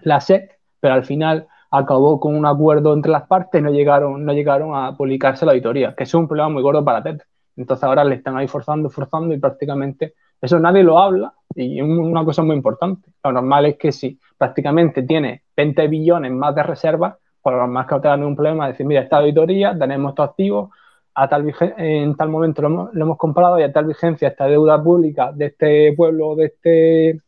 la 0.00 0.20
SEC, 0.20 0.58
pero 0.80 0.94
al 0.94 1.04
final 1.04 1.46
acabó 1.70 2.20
con 2.20 2.34
un 2.34 2.46
acuerdo 2.46 2.92
entre 2.94 3.12
las 3.12 3.26
partes 3.26 3.62
no 3.62 3.70
llegaron, 3.70 4.24
no 4.24 4.32
llegaron 4.32 4.74
a 4.74 4.96
publicarse 4.96 5.44
la 5.44 5.52
auditoría, 5.52 5.94
que 5.94 6.04
es 6.04 6.14
un 6.14 6.28
problema 6.28 6.48
muy 6.48 6.62
gordo 6.62 6.84
para 6.84 7.02
TED. 7.02 7.20
Entonces 7.56 7.84
ahora 7.84 8.04
le 8.04 8.16
están 8.16 8.36
ahí 8.36 8.48
forzando, 8.48 8.90
forzando 8.90 9.34
y 9.34 9.38
prácticamente 9.38 10.14
eso 10.40 10.58
nadie 10.58 10.82
lo 10.82 10.98
habla 10.98 11.32
y 11.54 11.80
una 11.80 12.24
cosa 12.24 12.42
muy 12.42 12.56
importante. 12.56 13.10
Lo 13.24 13.32
normal 13.32 13.66
es 13.66 13.76
que 13.76 13.92
si 13.92 14.18
prácticamente 14.36 15.02
tiene 15.02 15.42
20 15.56 15.88
billones 15.88 16.32
más 16.32 16.54
de 16.54 16.62
reservas, 16.62 17.16
pues 17.40 17.54
lo 17.54 17.60
normal 17.60 17.86
es 17.88 17.94
que 17.94 18.00
te 18.00 18.08
un 18.08 18.36
problema, 18.36 18.68
decir, 18.68 18.86
mira, 18.86 19.02
esta 19.02 19.18
auditoría, 19.18 19.76
tenemos 19.78 20.10
estos 20.10 20.28
activos, 20.30 20.70
a 21.14 21.28
tal 21.28 21.50
en 21.78 22.14
tal 22.14 22.28
momento 22.28 22.60
lo 22.60 22.90
hemos, 22.92 23.16
comprado 23.16 23.58
y 23.58 23.62
a 23.62 23.72
tal 23.72 23.86
vigencia 23.86 24.28
esta 24.28 24.46
deuda 24.46 24.82
pública 24.82 25.32
de 25.32 25.46
este 25.46 25.94
pueblo, 25.96 26.36
de 26.36 26.44
este 26.44 27.20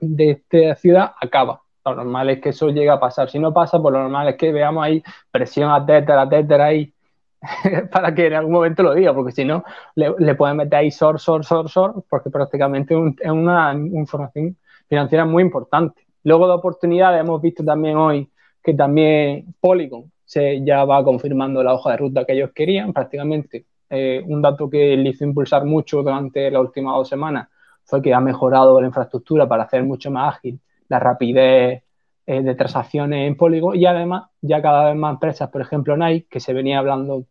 de 0.00 0.30
esta 0.30 0.76
ciudad, 0.76 1.12
acaba. 1.20 1.65
Lo 1.86 1.94
normal 1.94 2.30
es 2.30 2.40
que 2.40 2.48
eso 2.50 2.68
llegue 2.68 2.90
a 2.90 2.98
pasar. 2.98 3.30
Si 3.30 3.38
no 3.38 3.52
pasa, 3.52 3.80
pues 3.80 3.92
lo 3.92 4.00
normal 4.00 4.28
es 4.28 4.36
que 4.36 4.52
veamos 4.52 4.84
ahí 4.84 5.02
presión 5.30 5.70
a 5.70 5.86
Tether, 5.86 6.18
a 6.18 6.28
Tether 6.28 6.60
ahí 6.60 6.92
para 7.92 8.14
que 8.14 8.26
en 8.26 8.34
algún 8.34 8.52
momento 8.52 8.82
lo 8.82 8.94
diga, 8.94 9.14
porque 9.14 9.32
si 9.32 9.44
no, 9.44 9.62
le, 9.94 10.34
pueden 10.34 10.56
meter 10.56 10.80
ahí 10.80 10.90
SOR, 10.90 11.20
SOR, 11.20 11.44
SOR, 11.44 11.68
SOR, 11.68 12.04
porque 12.08 12.30
prácticamente 12.30 12.94
es 13.20 13.30
una 13.30 13.72
información 13.74 14.56
financiera 14.88 15.24
muy 15.24 15.42
importante. 15.42 16.06
Luego 16.24 16.48
de 16.48 16.54
oportunidades, 16.54 17.20
hemos 17.20 17.40
visto 17.40 17.64
también 17.64 17.96
hoy 17.96 18.28
que 18.62 18.74
también 18.74 19.54
Polygon 19.60 20.10
se 20.24 20.64
ya 20.64 20.84
va 20.84 21.04
confirmando 21.04 21.62
la 21.62 21.74
hoja 21.74 21.92
de 21.92 21.98
ruta 21.98 22.24
que 22.24 22.32
ellos 22.32 22.50
querían, 22.52 22.92
prácticamente. 22.92 23.64
Eh, 23.88 24.24
un 24.26 24.42
dato 24.42 24.68
que 24.68 24.96
le 24.96 25.10
hizo 25.10 25.24
impulsar 25.24 25.64
mucho 25.64 26.02
durante 26.02 26.50
las 26.50 26.60
últimas 26.60 26.96
dos 26.96 27.08
semanas 27.08 27.48
fue 27.84 28.02
que 28.02 28.12
ha 28.12 28.18
mejorado 28.18 28.80
la 28.80 28.88
infraestructura 28.88 29.46
para 29.46 29.62
hacer 29.62 29.84
mucho 29.84 30.10
más 30.10 30.34
ágil 30.34 30.58
la 30.88 30.98
rapidez 30.98 31.82
eh, 32.26 32.42
de 32.42 32.54
transacciones 32.54 33.26
en 33.28 33.36
Polygon 33.36 33.76
y 33.76 33.86
además 33.86 34.30
ya 34.40 34.60
cada 34.62 34.86
vez 34.86 34.96
más 34.96 35.14
empresas, 35.14 35.48
por 35.50 35.60
ejemplo 35.62 35.96
Nike, 35.96 36.26
que 36.28 36.40
se 36.40 36.52
venía 36.52 36.78
hablando 36.78 37.26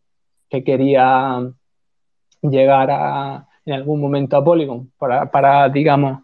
que 0.48 0.64
quería 0.64 1.40
llegar 2.42 2.90
a, 2.90 3.48
en 3.64 3.74
algún 3.74 4.00
momento 4.00 4.36
a 4.36 4.44
Polygon 4.44 4.92
para, 4.98 5.68
digamos, 5.68 6.22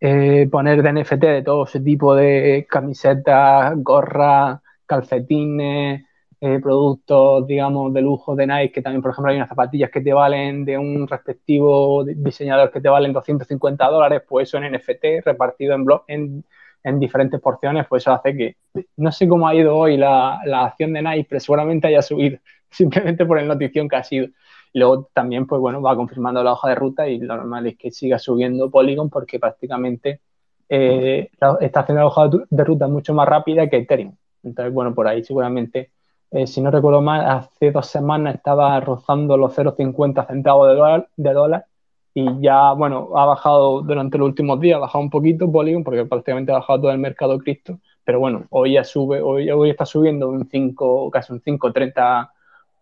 eh, 0.00 0.48
poner 0.50 0.82
de 0.82 0.92
NFT 0.92 1.24
de 1.24 1.42
todo 1.42 1.64
ese 1.64 1.80
tipo 1.80 2.14
de 2.14 2.66
camisetas, 2.68 3.74
gorras, 3.76 4.60
calcetines, 4.86 6.04
eh, 6.40 6.60
productos, 6.60 7.46
digamos, 7.46 7.92
de 7.92 8.00
lujo 8.00 8.36
de 8.36 8.46
Nike, 8.46 8.72
que 8.72 8.82
también, 8.82 9.02
por 9.02 9.10
ejemplo, 9.10 9.30
hay 9.30 9.36
unas 9.36 9.48
zapatillas 9.48 9.90
que 9.90 10.00
te 10.00 10.12
valen 10.12 10.64
de 10.64 10.78
un 10.78 11.06
respectivo 11.08 12.04
diseñador 12.04 12.70
que 12.70 12.80
te 12.80 12.88
valen 12.88 13.12
250 13.12 13.86
dólares, 13.88 14.22
pues 14.28 14.48
eso 14.48 14.58
en 14.58 14.72
NFT 14.72 15.24
repartido 15.24 15.74
en, 15.74 15.84
en 16.06 16.44
en 16.84 17.00
diferentes 17.00 17.40
porciones, 17.40 17.86
pues 17.88 18.02
eso 18.02 18.12
hace 18.12 18.36
que 18.36 18.56
no 18.96 19.12
sé 19.12 19.28
cómo 19.28 19.48
ha 19.48 19.54
ido 19.54 19.76
hoy 19.76 19.96
la, 19.96 20.40
la 20.44 20.66
acción 20.66 20.92
de 20.92 21.02
Nike, 21.02 21.26
pero 21.28 21.40
seguramente 21.40 21.88
haya 21.88 22.02
subido, 22.02 22.38
simplemente 22.70 23.26
por 23.26 23.38
el 23.38 23.48
notición 23.48 23.88
que 23.88 23.96
ha 23.96 24.04
sido. 24.04 24.28
Luego 24.74 25.08
también, 25.14 25.46
pues 25.46 25.60
bueno, 25.60 25.80
va 25.80 25.96
confirmando 25.96 26.42
la 26.44 26.52
hoja 26.52 26.68
de 26.68 26.74
ruta 26.74 27.08
y 27.08 27.18
lo 27.18 27.36
normal 27.36 27.66
es 27.66 27.76
que 27.76 27.90
siga 27.90 28.18
subiendo 28.18 28.70
Polygon 28.70 29.08
porque 29.08 29.38
prácticamente 29.38 30.20
eh, 30.68 31.30
está 31.60 31.80
haciendo 31.80 32.02
la 32.02 32.06
hoja 32.06 32.28
de 32.50 32.64
ruta 32.64 32.86
mucho 32.86 33.14
más 33.14 33.26
rápida 33.26 33.68
que 33.68 33.78
Ethereum. 33.78 34.14
Entonces, 34.42 34.72
bueno, 34.72 34.94
por 34.94 35.08
ahí 35.08 35.24
seguramente, 35.24 35.92
eh, 36.30 36.46
si 36.46 36.60
no 36.60 36.70
recuerdo 36.70 37.00
mal, 37.00 37.24
hace 37.24 37.70
dos 37.70 37.86
semanas 37.86 38.36
estaba 38.36 38.78
rozando 38.80 39.36
los 39.36 39.56
0,50 39.56 40.26
centavos 40.26 40.68
de 40.68 40.74
dólar, 40.74 41.08
de 41.16 41.32
dólar 41.32 41.66
y 42.14 42.40
ya, 42.40 42.72
bueno, 42.72 43.10
ha 43.14 43.26
bajado 43.26 43.82
durante 43.82 44.18
los 44.18 44.28
últimos 44.28 44.60
días, 44.60 44.76
ha 44.76 44.80
bajado 44.80 45.04
un 45.04 45.10
poquito 45.10 45.50
Polygon 45.50 45.84
porque 45.84 46.04
prácticamente 46.04 46.52
ha 46.52 46.56
bajado 46.56 46.82
todo 46.82 46.90
el 46.90 46.98
mercado 46.98 47.38
cripto, 47.38 47.78
pero 48.04 48.18
bueno, 48.18 48.46
hoy 48.50 48.72
ya 48.72 48.84
sube, 48.84 49.20
hoy, 49.20 49.50
hoy 49.50 49.70
está 49.70 49.84
subiendo 49.84 50.28
un 50.28 50.48
5, 50.48 51.10
casi 51.10 51.32
un 51.32 51.40
5,30%, 51.40 52.28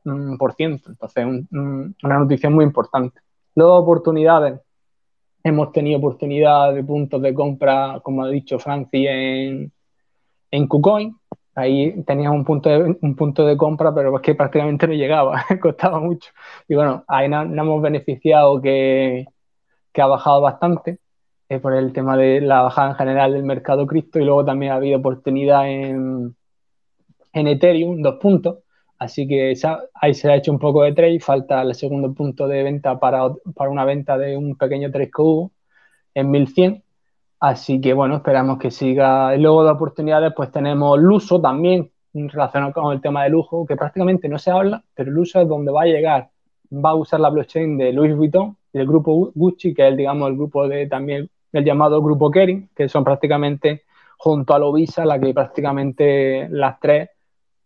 mm, 0.05 0.91
entonces 0.91 1.27
una 2.03 2.18
noticia 2.18 2.49
muy 2.49 2.64
importante. 2.64 3.20
Luego 3.55 3.74
oportunidades, 3.77 4.61
hemos 5.43 5.72
tenido 5.72 5.99
oportunidad 5.99 6.72
de 6.72 6.85
puntos 6.85 7.20
de 7.22 7.35
compra, 7.35 8.01
como 8.03 8.24
ha 8.24 8.29
dicho 8.29 8.59
Franci, 8.59 9.07
en, 9.07 9.72
en 10.51 10.66
KuCoin, 10.66 11.16
ahí 11.57 12.02
tenías 12.04 12.32
un 12.32 12.44
punto 12.44 12.68
de, 12.68 12.96
un 13.00 13.16
punto 13.16 13.46
de 13.46 13.57
compra, 13.57 13.94
pero 13.94 14.14
es 14.16 14.22
que 14.22 14.34
prácticamente 14.34 14.86
no 14.86 14.94
llegaba, 14.94 15.44
costaba 15.61 15.98
mucho. 16.00 16.30
Y 16.68 16.74
bueno, 16.76 17.04
ahí 17.09 17.28
nos 17.28 17.48
no 17.48 17.62
hemos 17.62 17.82
beneficiado 17.82 18.61
que, 18.62 19.26
que, 19.92 20.02
ha 20.02 20.07
bajado 20.07 20.42
bastante 20.42 20.98
eh, 21.48 21.59
por 21.59 21.74
el 21.74 21.92
tema 21.92 22.16
de 22.16 22.40
la 22.42 22.62
bajada 22.62 22.90
en 22.90 22.96
general 22.96 23.32
del 23.32 23.44
mercado 23.44 23.86
cripto 23.86 24.20
y 24.20 24.24
luego 24.24 24.44
también 24.44 24.72
ha 24.72 24.76
habido 24.76 24.98
oportunidad 24.98 25.68
en, 25.68 26.36
en 27.32 27.46
Ethereum, 27.48 28.02
dos 28.02 28.16
puntos. 28.20 28.59
Así 28.98 29.28
que 29.28 29.54
ahí 29.94 30.14
se 30.14 30.30
ha 30.30 30.36
hecho 30.36 30.52
un 30.52 30.59
poco 30.59 30.82
de 30.82 30.92
trade, 30.92 31.20
falta 31.20 31.62
el 31.62 31.74
segundo 31.74 32.14
punto 32.14 32.48
de 32.48 32.62
venta 32.62 32.98
para, 32.98 33.30
para 33.54 33.70
una 33.70 33.84
venta 33.84 34.16
de 34.18 34.36
un 34.36 34.57
pequeño 34.57 34.90
trade 34.90 35.11
que 35.11 35.22
hubo 35.22 35.52
en 36.14 36.30
1100 36.30 36.82
Así 37.41 37.80
que 37.80 37.93
bueno, 37.93 38.16
esperamos 38.16 38.59
que 38.59 38.70
siga. 38.70 39.34
Y 39.34 39.41
luego 39.41 39.64
de 39.64 39.70
oportunidades, 39.70 40.32
pues 40.34 40.51
tenemos 40.51 40.99
Luso 40.99 41.41
también, 41.41 41.91
relacionado 42.14 42.72
con 42.72 42.93
el 42.93 43.01
tema 43.01 43.24
de 43.24 43.30
lujo, 43.30 43.66
que 43.66 43.76
prácticamente 43.76 44.28
no 44.28 44.39
se 44.39 44.51
habla, 44.51 44.82
pero 44.95 45.11
Luso 45.11 45.41
es 45.41 45.49
donde 45.49 45.72
va 45.72 45.82
a 45.82 45.87
llegar. 45.87 46.30
Va 46.72 46.91
a 46.91 46.95
usar 46.95 47.20
la 47.20 47.28
blockchain 47.28 47.76
de 47.78 47.93
Louis 47.93 48.16
Vuitton, 48.16 48.57
del 48.72 48.87
grupo 48.87 49.30
Gucci, 49.34 49.74
que 49.74 49.89
es, 49.89 49.97
digamos, 49.97 50.28
el 50.28 50.37
grupo 50.37 50.66
de 50.66 50.87
también 50.87 51.30
el 51.53 51.64
llamado 51.64 52.03
grupo 52.03 52.30
Kering, 52.30 52.70
que 52.74 52.89
son 52.89 53.05
prácticamente 53.05 53.84
junto 54.18 54.55
a 54.55 54.59
Lovisa, 54.59 55.05
la 55.05 55.18
que 55.18 55.32
prácticamente 55.32 56.49
las 56.51 56.80
tres 56.80 57.11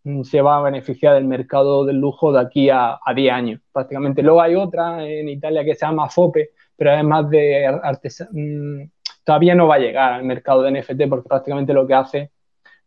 mm, 0.04 0.22
se 0.22 0.40
va 0.40 0.58
a 0.58 0.62
beneficiar 0.62 1.14
del 1.14 1.24
mercado 1.24 1.84
del 1.84 1.96
lujo 1.96 2.32
de 2.32 2.40
aquí 2.40 2.70
a, 2.70 2.98
a 3.04 3.14
10 3.14 3.32
años. 3.32 3.60
Prácticamente. 3.72 4.22
Luego 4.22 4.42
hay 4.42 4.54
otra 4.56 5.04
en 5.06 5.28
Italia 5.28 5.64
que 5.64 5.74
se 5.74 5.86
llama 5.86 6.08
FOPE, 6.08 6.50
pero 6.76 6.92
es 6.92 7.04
más 7.04 7.28
de 7.30 7.66
artesanía. 7.66 8.88
Todavía 9.24 9.54
no 9.54 9.66
va 9.66 9.76
a 9.76 9.78
llegar 9.78 10.12
al 10.14 10.24
mercado 10.24 10.62
de 10.62 10.80
NFT 10.80 11.08
porque 11.08 11.28
prácticamente 11.28 11.72
lo 11.72 11.86
que 11.86 11.94
hace 11.94 12.30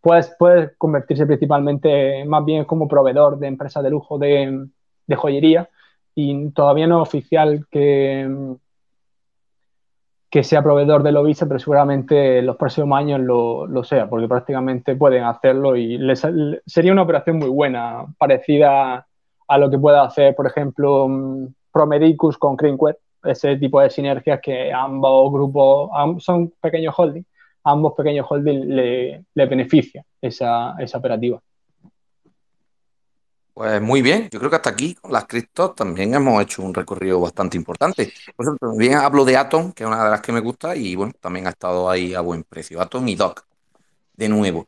pues, 0.04 0.36
puede 0.38 0.76
convertirse 0.78 1.26
principalmente 1.26 2.26
más 2.26 2.44
bien 2.44 2.66
como 2.66 2.90
proveedor 2.90 3.40
de 3.40 3.48
empresas 3.48 3.82
de 3.84 3.90
lujo 3.90 4.18
de, 4.20 4.68
joyería 5.16 5.70
y 6.14 6.50
todavía 6.52 6.88
no 6.88 7.02
es 7.02 7.08
oficial 7.08 7.66
que, 7.72 8.28
sea 10.42 10.62
proveedor 10.62 11.04
de 11.04 11.14
Lovisa, 11.14 11.46
pero 11.48 11.60
seguramente 11.60 12.40
en 12.40 12.48
los 12.48 12.58
próximos 12.58 12.98
años 12.98 13.22
lo, 13.22 13.66
lo 13.66 13.84
sea, 13.86 14.10
porque 14.10 14.28
prácticamente 14.28 14.96
pueden 14.96 15.24
hacerlo 15.24 15.78
y 15.78 15.98
sería 16.66 16.92
una 16.92 17.04
operación 17.04 17.38
muy 17.38 17.50
buena, 17.50 18.06
parecida 18.18 19.08
a 19.48 19.58
lo 19.58 19.70
que 19.70 19.80
pueda 19.80 20.04
hacer, 20.04 20.36
por 20.36 20.48
ejemplo, 20.48 21.08
mm, 21.08 21.48
Promedicus 21.72 22.38
con 22.38 22.58
Crinquet, 22.58 22.98
ese 23.24 23.56
tipo 23.58 23.80
de 23.82 23.90
sinergias 23.90 24.40
que 24.42 24.72
ambos 24.72 25.32
grupos 25.32 25.90
son 26.20 26.54
pequeños 26.62 26.94
holdings, 26.98 27.26
ambos 27.64 27.94
pequeños 27.96 28.26
holdings 28.30 28.66
le, 28.66 29.26
beneficia 29.34 30.06
esa, 30.22 30.76
esa 30.80 30.98
operativa. 30.98 31.42
Pues 33.54 33.80
muy 33.82 34.02
bien, 34.02 34.30
yo 34.32 34.40
creo 34.40 34.50
que 34.50 34.56
hasta 34.56 34.72
aquí 34.72 34.96
con 34.96 35.12
las 35.12 35.26
criptos 35.26 35.76
también 35.76 36.14
hemos 36.16 36.42
hecho 36.42 36.64
un 36.64 36.74
recorrido 36.74 37.20
bastante 37.20 37.56
importante. 37.56 38.12
Por 38.36 38.48
ejemplo, 38.48 38.70
también 38.70 38.96
hablo 38.96 39.24
de 39.26 39.38
Atom, 39.38 39.72
que 39.74 39.84
es 39.84 39.88
una 39.88 40.04
de 40.04 40.10
las 40.10 40.22
que 40.22 40.32
me 40.32 40.40
gusta, 40.40 40.76
y 40.76 40.96
bueno, 40.96 41.14
también 41.20 41.46
ha 41.46 41.52
estado 41.52 41.88
ahí 41.88 42.16
a 42.16 42.22
buen 42.22 42.44
precio. 42.44 42.82
Atom 42.82 43.08
y 43.08 43.16
Doc, 43.16 43.46
de 44.16 44.28
nuevo. 44.28 44.68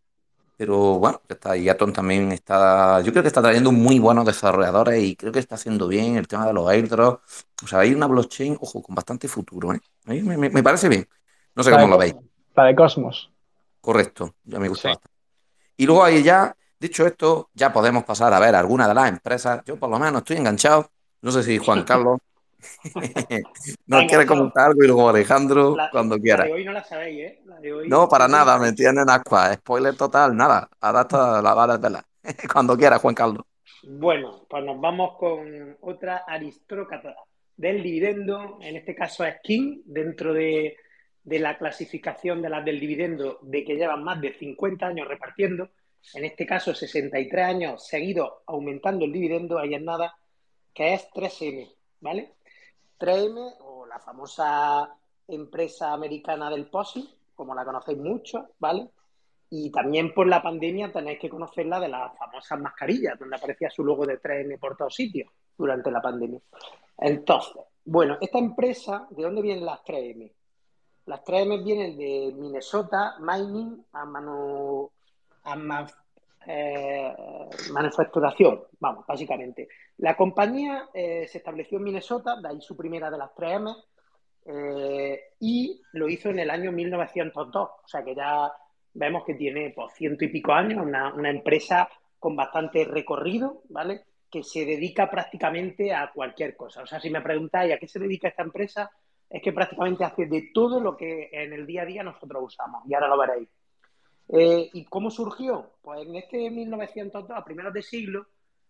Pero 0.57 0.99
bueno, 0.99 1.21
está 1.27 1.51
ahí. 1.51 1.67
Atom 1.69 1.91
también 1.91 2.31
está, 2.31 3.01
yo 3.01 3.11
creo 3.11 3.23
que 3.23 3.27
está 3.27 3.41
trayendo 3.41 3.71
muy 3.71 3.99
buenos 3.99 4.25
desarrolladores 4.25 5.03
y 5.03 5.15
creo 5.15 5.31
que 5.31 5.39
está 5.39 5.55
haciendo 5.55 5.87
bien 5.87 6.15
el 6.15 6.27
tema 6.27 6.47
de 6.47 6.53
los 6.53 6.69
airdrops. 6.69 7.45
O 7.63 7.67
sea, 7.67 7.79
hay 7.79 7.93
una 7.93 8.07
blockchain, 8.07 8.57
ojo, 8.61 8.81
con 8.81 8.95
bastante 8.95 9.27
futuro, 9.27 9.73
¿eh? 9.73 9.79
A 10.05 10.11
mí 10.11 10.21
me, 10.21 10.37
me 10.37 10.63
parece 10.63 10.89
bien. 10.89 11.07
No 11.55 11.63
sé 11.63 11.71
cómo 11.71 11.87
lo 11.87 11.97
veis. 11.97 12.15
La 12.55 12.65
de 12.65 12.75
Cosmos. 12.75 13.31
Correcto, 13.81 14.35
ya 14.43 14.59
me 14.59 14.69
gusta 14.69 14.89
bastante. 14.89 15.15
Y 15.77 15.85
luego 15.85 16.03
ahí 16.03 16.23
ya 16.23 16.55
Dicho 16.77 17.07
esto, 17.07 17.49
ya 17.53 17.71
podemos 17.71 18.03
pasar 18.03 18.33
a 18.33 18.39
ver 18.39 18.53
algunas 18.53 18.87
de 18.87 18.93
las 18.93 19.09
empresas. 19.09 19.61
Yo 19.65 19.77
por 19.77 19.89
lo 19.89 19.97
menos 19.97 20.21
estoy 20.21 20.37
enganchado. 20.37 20.91
No 21.21 21.31
sé 21.31 21.41
si 21.41 21.57
Juan 21.57 21.83
Carlos 21.83 22.19
nos 23.87 24.05
quiere 24.05 24.25
comentar 24.25 24.67
algo 24.67 24.83
y 24.83 24.87
luego 24.87 25.09
Alejandro, 25.09 25.75
cuando 25.91 26.17
quiera. 26.17 26.39
La 26.39 26.45
de 26.45 26.53
hoy 26.53 26.65
no 26.65 26.71
la 26.71 26.83
sabéis, 26.83 27.19
¿eh? 27.19 27.43
no, 27.87 28.07
para 28.07 28.27
nada, 28.27 28.57
me 28.57 28.73
tienen 28.73 29.09
ascua. 29.09 29.53
Spoiler 29.53 29.95
total, 29.95 30.35
nada. 30.35 30.69
Ahora 30.81 31.01
está 31.01 31.41
la 31.41 31.53
vara 31.53 31.77
de 31.77 31.89
la. 31.89 32.05
cuando 32.53 32.77
quiera, 32.77 32.99
Juan 32.99 33.15
Carlos. 33.15 33.43
Bueno, 33.83 34.45
pues 34.49 34.63
nos 34.63 34.79
vamos 34.79 35.17
con 35.17 35.77
otra 35.81 36.23
aristócrata 36.27 37.15
del 37.55 37.83
dividendo, 37.83 38.57
en 38.61 38.75
este 38.75 38.95
caso 38.95 39.23
es 39.23 39.35
King, 39.41 39.81
dentro 39.85 40.33
de, 40.33 40.75
de 41.23 41.39
la 41.39 41.57
clasificación 41.57 42.41
de 42.41 42.49
las 42.49 42.65
del 42.65 42.79
dividendo, 42.79 43.39
de 43.43 43.63
que 43.63 43.75
llevan 43.75 44.03
más 44.03 44.19
de 44.19 44.33
50 44.33 44.85
años 44.85 45.07
repartiendo 45.07 45.69
en 46.13 46.25
este 46.25 46.45
caso 46.45 46.73
63 46.73 47.45
años 47.45 47.87
seguido 47.87 48.43
aumentando 48.45 49.05
el 49.05 49.11
dividendo, 49.11 49.57
ahí 49.57 49.73
en 49.73 49.85
nada, 49.85 50.15
que 50.73 50.93
es 50.93 51.09
3M, 51.13 51.73
¿vale? 52.01 52.34
3M 52.99 53.55
o 53.61 53.85
la 53.85 53.99
famosa 53.99 54.95
empresa 55.27 55.93
americana 55.93 56.49
del 56.49 56.67
POSI, 56.67 57.09
como 57.35 57.53
la 57.53 57.65
conocéis 57.65 57.97
mucho, 57.97 58.49
¿vale? 58.59 58.89
Y 59.49 59.71
también 59.71 60.13
por 60.13 60.27
la 60.27 60.41
pandemia 60.41 60.91
tenéis 60.91 61.19
que 61.19 61.29
conocerla 61.29 61.79
de 61.79 61.89
las 61.89 62.17
famosas 62.17 62.59
mascarillas, 62.59 63.17
donde 63.19 63.35
aparecía 63.35 63.69
su 63.69 63.83
logo 63.83 64.05
de 64.05 64.21
3M 64.21 64.59
por 64.59 64.75
todos 64.75 64.93
sitios 64.93 65.29
durante 65.57 65.91
la 65.91 66.01
pandemia. 66.01 66.39
Entonces, 66.97 67.63
bueno, 67.83 68.17
esta 68.19 68.39
empresa, 68.39 69.07
¿de 69.11 69.23
dónde 69.23 69.41
vienen 69.41 69.65
las 69.65 69.83
3M? 69.83 70.31
Las 71.05 71.23
3M 71.23 71.63
vienen 71.63 71.97
de 71.97 72.33
Minnesota 72.35 73.15
Mining 73.19 73.85
a 73.93 74.05
mano 74.05 74.91
a 75.43 75.55
eh, 76.47 77.13
manufacturación, 77.71 78.61
vamos, 78.79 79.05
básicamente. 79.07 79.67
La 79.97 80.15
compañía 80.15 80.89
eh, 80.93 81.27
se 81.27 81.39
estableció 81.39 81.77
en 81.77 81.83
Minnesota, 81.85 82.39
de 82.41 82.49
ahí 82.49 82.61
su 82.61 82.75
primera 82.75 83.09
de 83.09 83.17
las 83.17 83.31
3M, 83.35 83.75
eh, 84.47 85.19
y 85.39 85.81
lo 85.93 86.07
hizo 86.07 86.29
en 86.29 86.39
el 86.39 86.49
año 86.49 86.71
1902, 86.71 87.69
o 87.83 87.87
sea 87.87 88.03
que 88.03 88.13
ya 88.13 88.51
vemos 88.93 89.23
que 89.25 89.33
tiene 89.33 89.73
pues, 89.75 89.93
ciento 89.93 90.25
y 90.25 90.29
pico 90.29 90.53
años, 90.53 90.85
una, 90.85 91.13
una 91.13 91.29
empresa 91.29 91.89
con 92.19 92.35
bastante 92.35 92.85
recorrido, 92.85 93.63
¿vale? 93.69 94.03
Que 94.29 94.43
se 94.43 94.65
dedica 94.65 95.09
prácticamente 95.09 95.93
a 95.93 96.11
cualquier 96.13 96.55
cosa. 96.55 96.83
O 96.83 96.87
sea, 96.87 96.99
si 96.99 97.09
me 97.09 97.21
preguntáis 97.21 97.73
a 97.73 97.77
qué 97.77 97.87
se 97.87 97.99
dedica 97.99 98.27
esta 98.27 98.43
empresa, 98.43 98.91
es 99.29 99.41
que 99.41 99.53
prácticamente 99.53 100.03
hace 100.03 100.25
de 100.27 100.49
todo 100.53 100.79
lo 100.79 100.95
que 100.95 101.29
en 101.31 101.53
el 101.53 101.65
día 101.65 101.81
a 101.81 101.85
día 101.85 102.03
nosotros 102.03 102.43
usamos, 102.45 102.83
y 102.87 102.93
ahora 102.93 103.07
lo 103.07 103.17
veréis. 103.17 103.49
Eh, 104.29 104.69
¿Y 104.73 104.85
cómo 104.85 105.11
surgió? 105.11 105.71
Pues 105.81 106.07
en 106.07 106.15
este 106.15 106.49
1902, 106.49 107.37
a 107.37 107.45
primeros 107.45 107.73
de 107.73 107.81
siglo, 107.81 108.27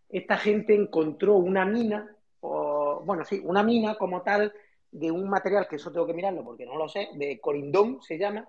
esta 0.10 0.38
gente 0.38 0.76
encontró 0.76 1.36
una 1.36 1.66
mina, 1.66 2.16
o, 2.42 3.02
bueno, 3.06 3.24
sí, 3.26 3.42
una 3.44 3.64
mina 3.64 3.96
como 3.96 4.22
tal 4.22 4.54
de 4.92 5.12
un 5.12 5.30
material, 5.30 5.68
que 5.68 5.78
eso 5.78 5.92
tengo 5.92 6.08
que 6.08 6.14
mirarlo 6.14 6.44
porque 6.44 6.66
no 6.66 6.78
lo 6.78 6.88
sé, 6.88 7.10
de 7.16 7.40
corindón 7.40 8.02
se 8.02 8.18
llama, 8.18 8.48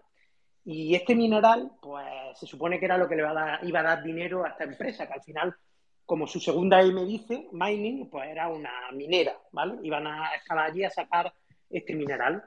y 0.64 0.94
este 0.94 1.14
mineral, 1.14 1.72
pues 1.80 2.06
se 2.34 2.46
supone 2.46 2.78
que 2.78 2.86
era 2.86 2.98
lo 2.98 3.08
que 3.08 3.14
le 3.14 3.22
iba 3.22 3.30
a 3.30 3.34
dar, 3.34 3.64
iba 3.64 3.80
a 3.80 3.84
dar 3.84 4.02
dinero 4.02 4.44
a 4.44 4.48
esta 4.48 4.64
empresa, 4.64 5.06
que 5.06 5.12
al 5.14 5.22
final, 5.22 5.54
como 6.04 6.26
su 6.26 6.40
segunda 6.40 6.82
M 6.82 7.04
dice, 7.04 7.48
mining, 7.52 8.10
pues 8.10 8.28
era 8.28 8.48
una 8.48 8.70
minera, 8.92 9.38
¿vale? 9.52 9.78
Iban 9.82 10.06
a 10.08 10.34
estar 10.34 10.58
allí 10.58 10.84
a 10.84 10.90
sacar 10.90 11.32
este 11.70 11.94
mineral. 11.94 12.44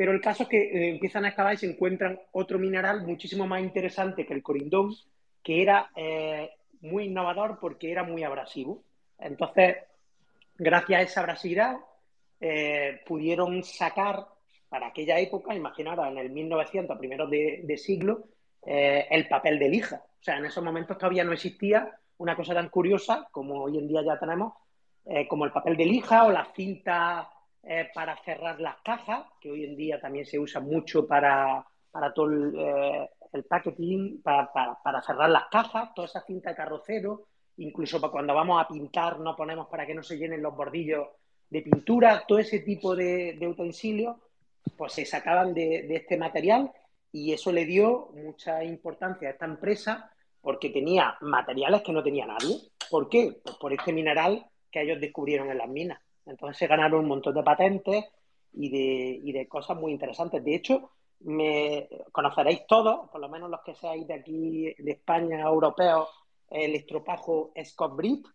Pero 0.00 0.12
el 0.12 0.22
caso 0.22 0.44
es 0.44 0.48
que 0.48 0.62
eh, 0.62 0.88
empiezan 0.88 1.26
a 1.26 1.28
excavar 1.28 1.52
y 1.52 1.58
se 1.58 1.66
encuentran 1.66 2.18
otro 2.32 2.58
mineral 2.58 3.06
muchísimo 3.06 3.46
más 3.46 3.60
interesante 3.60 4.24
que 4.24 4.32
el 4.32 4.42
corindón, 4.42 4.94
que 5.42 5.60
era 5.60 5.90
eh, 5.94 6.52
muy 6.80 7.04
innovador 7.04 7.58
porque 7.60 7.92
era 7.92 8.02
muy 8.02 8.24
abrasivo. 8.24 8.82
Entonces, 9.18 9.76
gracias 10.56 10.98
a 10.98 11.02
esa 11.02 11.20
abrasividad, 11.20 11.76
eh, 12.40 13.02
pudieron 13.04 13.62
sacar 13.62 14.24
para 14.70 14.86
aquella 14.86 15.18
época, 15.18 15.54
imaginaros, 15.54 16.08
en 16.08 16.16
el 16.16 16.30
1900, 16.30 16.96
a 16.96 16.98
primeros 16.98 17.28
de, 17.28 17.60
de 17.64 17.76
siglo, 17.76 18.24
el 18.62 19.28
papel 19.28 19.58
de 19.58 19.68
lija. 19.68 20.02
O 20.18 20.24
sea, 20.24 20.38
en 20.38 20.46
esos 20.46 20.64
momentos 20.64 20.96
todavía 20.96 21.24
no 21.24 21.34
existía 21.34 21.94
una 22.16 22.34
cosa 22.34 22.54
tan 22.54 22.70
curiosa 22.70 23.28
como 23.30 23.64
hoy 23.64 23.76
en 23.76 23.86
día 23.86 24.00
ya 24.02 24.18
tenemos, 24.18 24.54
como 25.28 25.44
el 25.44 25.52
papel 25.52 25.76
de 25.76 25.84
lija 25.84 26.24
o 26.24 26.30
la 26.30 26.46
cinta 26.56 27.28
eh, 27.62 27.90
para 27.94 28.16
cerrar 28.24 28.60
las 28.60 28.80
cajas, 28.82 29.26
que 29.40 29.50
hoy 29.50 29.64
en 29.64 29.76
día 29.76 30.00
también 30.00 30.24
se 30.24 30.38
usa 30.38 30.60
mucho 30.60 31.06
para, 31.06 31.64
para 31.90 32.12
todo 32.12 32.26
el, 32.26 32.54
eh, 32.56 33.10
packaging, 33.48 34.22
para, 34.22 34.50
para, 34.52 35.02
cerrar 35.02 35.30
las 35.30 35.44
cajas, 35.50 35.94
toda 35.94 36.06
esa 36.06 36.22
cinta 36.22 36.50
de 36.50 36.56
carrocero, 36.56 37.26
incluso 37.58 38.00
para 38.00 38.12
cuando 38.12 38.34
vamos 38.34 38.62
a 38.62 38.66
pintar 38.66 39.20
no 39.20 39.36
ponemos 39.36 39.68
para 39.68 39.86
que 39.86 39.94
no 39.94 40.02
se 40.02 40.16
llenen 40.16 40.42
los 40.42 40.56
bordillos 40.56 41.08
de 41.50 41.62
pintura, 41.62 42.24
todo 42.26 42.38
ese 42.38 42.60
tipo 42.60 42.96
de, 42.96 43.36
utensilios, 43.46 44.16
pues 44.76 44.92
se 44.94 45.04
sacaban 45.04 45.52
de, 45.52 45.82
de 45.82 45.96
este 45.96 46.16
material 46.16 46.72
y 47.12 47.32
eso 47.32 47.52
le 47.52 47.66
dio 47.66 48.10
mucha 48.14 48.64
importancia 48.64 49.28
a 49.28 49.32
esta 49.32 49.44
empresa 49.44 50.10
porque 50.40 50.70
tenía 50.70 51.16
materiales 51.20 51.82
que 51.82 51.92
no 51.92 52.02
tenía 52.02 52.26
nadie. 52.26 52.56
¿Por 52.90 53.08
qué? 53.08 53.38
Pues 53.42 53.56
por 53.56 53.72
este 53.72 53.92
mineral 53.92 54.46
que 54.70 54.82
ellos 54.82 55.00
descubrieron 55.00 55.50
en 55.50 55.58
las 55.58 55.68
minas. 55.68 56.00
Entonces 56.30 56.56
se 56.56 56.66
ganaron 56.66 57.00
un 57.00 57.08
montón 57.08 57.34
de 57.34 57.42
patentes 57.42 58.04
y 58.52 59.32
de, 59.32 59.48
cosas 59.48 59.76
muy 59.76 59.92
interesantes. 59.92 60.42
De 60.44 60.54
hecho, 60.54 60.90
me 61.20 61.88
conoceréis 62.12 62.66
todos, 62.66 63.10
por 63.10 63.20
lo 63.20 63.28
menos 63.28 63.50
los 63.50 63.60
que 63.62 63.74
seáis 63.74 64.06
de 64.06 64.14
aquí, 64.14 64.74
de 64.78 64.92
España, 64.92 65.40
europeos, 65.40 66.08
el 66.48 66.74
estropajo 66.74 67.52
Scott 67.64 67.94
Brit, 67.94 68.26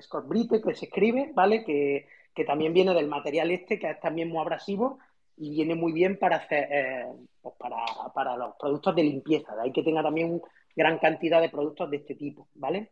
Scott 0.00 0.26
Brite, 0.26 0.60
que 0.62 0.74
se 0.74 0.86
escribe, 0.86 1.32
¿vale? 1.34 1.64
Que, 1.64 2.06
también 2.46 2.72
viene 2.72 2.94
del 2.94 3.08
material 3.08 3.50
este, 3.50 3.78
que 3.78 3.90
es 3.90 4.00
también 4.00 4.30
muy 4.30 4.38
abrasivo 4.38 4.98
y 5.36 5.50
viene 5.50 5.74
muy 5.74 5.92
bien 5.92 6.18
para 6.18 6.36
hacer, 6.36 6.66
eh, 6.70 7.06
pues 7.42 7.54
para, 7.58 8.36
los 8.36 8.56
productos 8.56 8.94
de 8.96 9.02
limpieza. 9.02 9.54
De 9.54 9.62
ahí 9.62 9.72
que 9.72 9.82
tenga 9.82 10.02
también 10.02 10.40
gran 10.74 10.98
cantidad 10.98 11.40
de 11.42 11.50
productos 11.50 11.90
de 11.90 11.98
este 11.98 12.14
tipo, 12.14 12.48
¿vale? 12.54 12.90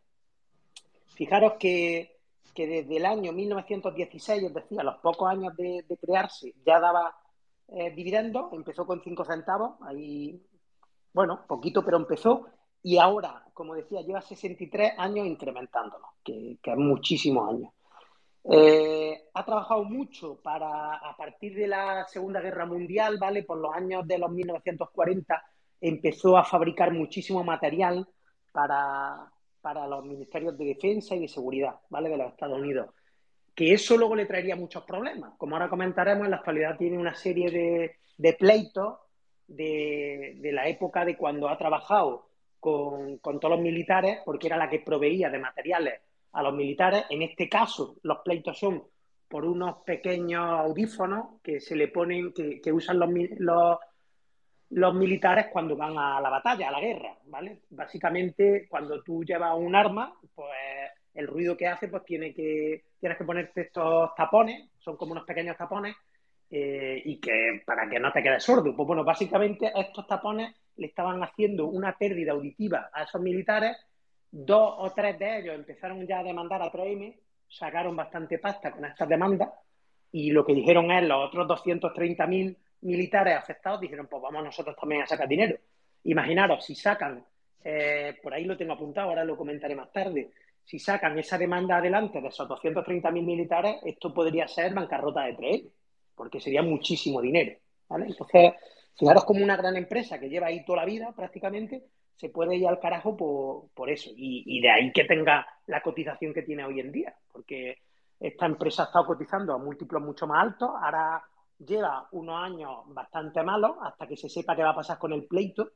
Fijaros 1.15 1.53
que 1.53 2.19
que 2.53 2.67
desde 2.67 2.97
el 2.97 3.05
año 3.05 3.31
1916, 3.31 4.43
es 4.43 4.53
decir, 4.53 4.79
a 4.79 4.83
los 4.83 4.97
pocos 4.97 5.29
años 5.29 5.55
de, 5.55 5.85
crearse, 5.99 6.53
ya 6.65 6.79
daba 6.79 7.15
eh, 7.67 7.91
dividendos, 7.91 8.51
empezó 8.53 8.85
con 8.85 9.01
5 9.01 9.25
centavos, 9.25 9.73
ahí, 9.81 10.41
bueno, 11.13 11.45
poquito, 11.47 11.83
pero 11.83 11.97
empezó, 11.97 12.47
y 12.83 12.97
ahora, 12.97 13.45
como 13.53 13.75
decía, 13.75 14.01
lleva 14.01 14.21
63 14.21 14.93
años 14.97 15.27
incrementándolo, 15.27 16.07
que, 16.23 16.57
es 16.61 16.77
muchísimos 16.77 17.49
años. 17.49 17.73
Eh, 18.43 19.29
ha 19.35 19.45
trabajado 19.45 19.83
mucho 19.83 20.41
para, 20.41 20.95
a 20.95 21.15
partir 21.15 21.55
de 21.55 21.67
la 21.67 22.07
Segunda 22.07 22.41
Guerra 22.41 22.65
Mundial, 22.65 23.17
¿vale? 23.19 23.43
Por 23.43 23.59
los 23.59 23.73
años 23.73 24.07
de 24.07 24.17
los 24.17 24.31
1940 24.31 25.43
empezó 25.79 26.37
a 26.37 26.43
fabricar 26.43 26.91
muchísimo 26.91 27.43
material 27.43 28.07
para, 28.51 29.31
para 29.61 29.87
los 29.87 30.03
ministerios 30.03 30.57
de 30.57 30.65
defensa 30.65 31.15
y 31.15 31.21
de 31.21 31.27
seguridad, 31.27 31.75
¿vale? 31.89 32.09
De 32.09 32.17
los 32.17 32.31
Estados 32.31 32.59
Unidos. 32.59 32.89
Que 33.53 33.73
eso 33.73 33.97
luego 33.97 34.15
le 34.15 34.25
traería 34.25 34.55
muchos 34.55 34.83
problemas. 34.83 35.33
Como 35.37 35.55
ahora 35.55 35.69
comentaremos, 35.69 36.25
en 36.25 36.31
la 36.31 36.37
actualidad 36.37 36.77
tiene 36.77 36.97
una 36.97 37.13
serie 37.13 37.51
de, 37.51 37.95
de 38.17 38.33
pleitos 38.33 38.97
de, 39.47 40.37
de, 40.37 40.51
la 40.51 40.67
época 40.67 41.03
de 41.05 41.17
cuando 41.17 41.49
ha 41.49 41.57
trabajado 41.57 42.29
con, 42.59 43.19
todos 43.19 43.49
los 43.49 43.59
militares, 43.59 44.19
porque 44.23 44.47
era 44.47 44.57
la 44.57 44.69
que 44.69 44.79
proveía 44.79 45.29
de 45.29 45.39
materiales 45.39 46.01
a 46.31 46.43
los 46.43 46.53
militares. 46.53 47.05
En 47.09 47.21
este 47.21 47.49
caso, 47.49 47.97
los 48.03 48.19
pleitos 48.19 48.57
son 48.57 48.83
por 49.27 49.45
unos 49.45 49.79
pequeños 49.79 50.43
audífonos 50.43 51.41
que 51.41 51.59
se 51.59 51.75
le 51.75 51.87
ponen, 51.87 52.33
que, 52.33 52.61
que 52.61 52.71
usan 52.71 52.99
los, 52.99 53.09
los, 53.37 53.77
los, 54.71 54.93
militares 54.93 55.47
cuando 55.51 55.75
van 55.75 55.97
a 55.97 56.19
la 56.19 56.29
batalla, 56.29 56.69
a 56.69 56.71
la 56.71 56.81
guerra, 56.81 57.15
¿vale? 57.25 57.61
Básicamente, 57.69 58.67
cuando 58.69 59.01
tú 59.03 59.23
llevas 59.23 59.55
un 59.57 59.75
arma, 59.75 60.13
pues 60.33 60.49
el 61.13 61.27
ruido 61.27 61.55
que 61.55 61.67
hace, 61.67 61.87
pues 61.87 62.03
tiene 62.03 62.33
que, 62.33 62.83
tienes 62.99 63.17
que 63.17 63.25
ponerte 63.25 63.61
estos 63.61 64.15
tapones, 64.15 64.69
son 64.79 64.97
como 64.97 65.11
unos 65.11 65.25
pequeños 65.25 65.57
tapones, 65.57 65.95
eh, 66.49 67.01
y 67.05 67.19
que 67.19 67.61
para 67.65 67.89
que 67.89 67.99
no 67.99 68.11
te 68.11 68.23
quedes 68.23 68.43
sordo. 68.43 68.75
Pues 68.75 68.87
bueno, 68.87 69.03
básicamente 69.03 69.71
estos 69.75 70.07
tapones 70.07 70.55
le 70.77 70.87
estaban 70.87 71.21
haciendo 71.23 71.67
una 71.67 71.97
pérdida 71.97 72.33
auditiva 72.33 72.89
a 72.93 73.03
esos 73.03 73.21
militares 73.21 73.77
Dos 74.31 74.75
o 74.77 74.93
tres 74.93 75.19
de 75.19 75.39
ellos 75.39 75.55
empezaron 75.55 76.07
ya 76.07 76.19
a 76.19 76.23
demandar 76.23 76.61
a 76.61 76.71
3M, 76.71 77.13
sacaron 77.49 77.97
bastante 77.97 78.39
pasta 78.39 78.71
con 78.71 78.85
estas 78.85 79.09
demandas 79.09 79.49
y 80.09 80.31
lo 80.31 80.45
que 80.45 80.53
dijeron 80.53 80.89
es 80.89 81.03
los 81.03 81.27
otros 81.27 81.47
230.000 81.49 82.55
militares 82.81 83.35
afectados 83.35 83.81
dijeron, 83.81 84.07
pues 84.07 84.21
vamos 84.21 84.43
nosotros 84.43 84.75
también 84.79 85.01
a 85.01 85.07
sacar 85.07 85.27
dinero. 85.27 85.57
Imaginaros, 86.03 86.65
si 86.65 86.75
sacan, 86.75 87.23
eh, 87.63 88.17
por 88.21 88.33
ahí 88.33 88.45
lo 88.45 88.57
tengo 88.57 88.73
apuntado, 88.73 89.09
ahora 89.09 89.23
lo 89.23 89.37
comentaré 89.37 89.75
más 89.75 89.91
tarde, 89.91 90.31
si 90.63 90.79
sacan 90.79 91.17
esa 91.19 91.37
demanda 91.37 91.77
adelante 91.77 92.21
de 92.21 92.27
esos 92.27 92.47
230.000 92.47 93.11
militares, 93.11 93.77
esto 93.83 94.13
podría 94.13 94.47
ser 94.47 94.73
bancarrota 94.73 95.23
de 95.23 95.37
3M, 95.37 95.69
porque 96.15 96.39
sería 96.39 96.61
muchísimo 96.61 97.21
dinero. 97.21 97.57
¿vale? 97.89 98.05
Entonces, 98.07 98.53
fijaros 98.97 99.25
como 99.25 99.43
una 99.43 99.57
gran 99.57 99.75
empresa 99.75 100.19
que 100.19 100.29
lleva 100.29 100.47
ahí 100.47 100.63
toda 100.63 100.79
la 100.79 100.85
vida 100.85 101.11
prácticamente, 101.15 101.83
se 102.15 102.29
puede 102.29 102.55
ir 102.55 102.67
al 102.67 102.79
carajo 102.79 103.17
por, 103.17 103.89
eso. 103.89 104.11
Y, 104.15 104.61
de 104.61 104.69
ahí 104.69 104.91
que 104.91 105.05
tenga 105.05 105.45
la 105.65 105.81
cotización 105.81 106.33
que 106.33 106.43
tiene 106.43 106.63
hoy 106.63 106.79
en 106.79 106.91
día, 106.91 107.15
porque 107.31 107.79
esta 108.19 108.45
empresa 108.45 108.83
ha 108.83 108.85
estado 108.85 109.07
cotizando 109.07 109.53
a 109.53 109.57
múltiplos 109.57 110.03
mucho 110.03 110.27
más 110.27 110.43
altos, 110.43 110.69
ahora 110.81 111.23
lleva 111.65 112.07
unos 112.11 112.41
años 112.41 112.81
bastante 112.87 113.43
malos 113.43 113.77
hasta 113.81 114.07
que 114.07 114.17
se 114.17 114.29
sepa 114.29 114.55
qué 114.55 114.63
va 114.63 114.71
a 114.71 114.75
pasar 114.75 114.97
con 114.97 115.13
el 115.13 115.25
pleito, 115.25 115.71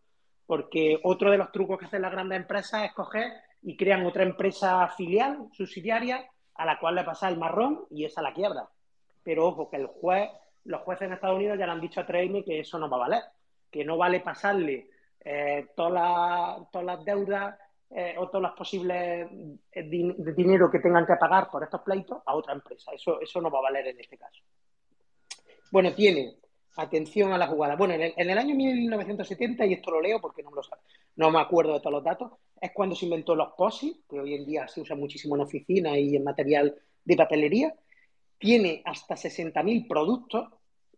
porque 0.46 1.00
otro 1.04 1.32
de 1.32 1.38
los 1.38 1.52
trucos 1.52 1.80
que 1.80 1.86
hacen 1.86 2.02
las 2.02 2.12
grandes 2.12 2.40
empresas 2.40 2.84
es 2.84 2.94
coger 2.94 3.32
y 3.62 3.76
crean 3.76 4.06
otra 4.06 4.24
empresa 4.24 4.88
filial, 4.90 5.50
subsidiaria, 5.52 6.26
a 6.56 6.66
la 6.66 6.80
cual 6.80 6.96
le 6.96 7.04
pasa 7.04 7.28
el 7.28 7.38
marrón 7.38 7.86
y 7.90 8.06
esa 8.06 8.22
la 8.22 8.34
quiebra. 8.34 8.68
Pero 9.24 9.48
ojo, 9.48 9.70
que 9.70 9.78
el 9.78 9.88
juez, 9.88 10.30
los 10.66 10.82
jueces 10.82 11.08
en 11.08 11.14
Estados 11.14 11.38
Unidos 11.38 11.58
ya 11.58 11.66
le 11.66 11.72
han 11.72 11.82
dicho 11.82 12.00
a 12.00 12.06
3 12.06 12.44
que 12.46 12.60
eso 12.60 12.78
no 12.78 12.90
va 12.90 12.98
a 12.98 13.00
valer, 13.02 13.24
que 13.72 13.84
no 13.84 13.98
vale 13.98 14.20
pasarle 14.20 14.90
eh, 15.20 15.68
todas, 15.76 16.70
todas 16.72 16.86
las 16.86 17.04
deudas 17.04 17.58
eh, 17.90 18.16
o 18.18 18.28
todas 18.28 18.44
las 18.44 18.52
posibles 18.54 19.28
eh, 19.72 19.84
de 19.84 20.34
dinero 20.34 20.70
que 20.72 20.80
tengan 20.80 21.06
que 21.06 21.16
pagar 21.20 21.50
por 21.50 21.64
estos 21.64 21.82
pleitos 21.82 22.22
a 22.26 22.36
otra 22.36 22.54
empresa. 22.54 22.92
Eso, 22.94 23.20
eso 23.20 23.42
no 23.42 23.50
va 23.50 23.60
a 23.60 23.64
valer 23.64 23.88
en 23.88 24.00
este 24.00 24.18
caso. 24.18 24.44
Bueno, 25.76 25.94
tiene 25.94 26.38
atención 26.78 27.34
a 27.34 27.38
la 27.38 27.48
jugada. 27.48 27.76
Bueno, 27.76 27.96
en 27.96 28.14
el, 28.18 28.38
año 28.38 28.56
1970, 28.56 29.66
y 29.66 29.74
esto 29.74 29.92
lo 29.92 30.00
leo 30.00 30.22
porque 30.22 30.42
no 30.42 30.50
me, 30.50 30.56
lo, 30.56 30.62
no 31.18 31.32
me 31.32 31.42
acuerdo 31.42 31.74
de 31.74 31.82
todos 31.82 31.96
los 31.96 32.04
datos, 32.06 32.32
es 32.62 32.72
cuando 32.74 32.96
se 32.96 33.04
inventó 33.04 33.36
los 33.36 33.52
POSI, 33.58 34.06
que 34.10 34.22
hoy 34.22 34.36
en 34.36 34.46
día 34.46 34.70
se 34.70 34.80
usa 34.80 34.96
muchísimo 34.96 35.36
en 35.36 35.42
oficina 35.42 36.00
y 36.00 36.16
en 36.16 36.24
material 36.24 36.74
de 37.04 37.18
papelería. 37.18 37.76
Tiene 38.38 38.84
hasta 38.86 39.16
60.000 39.16 39.86
productos, 39.86 40.48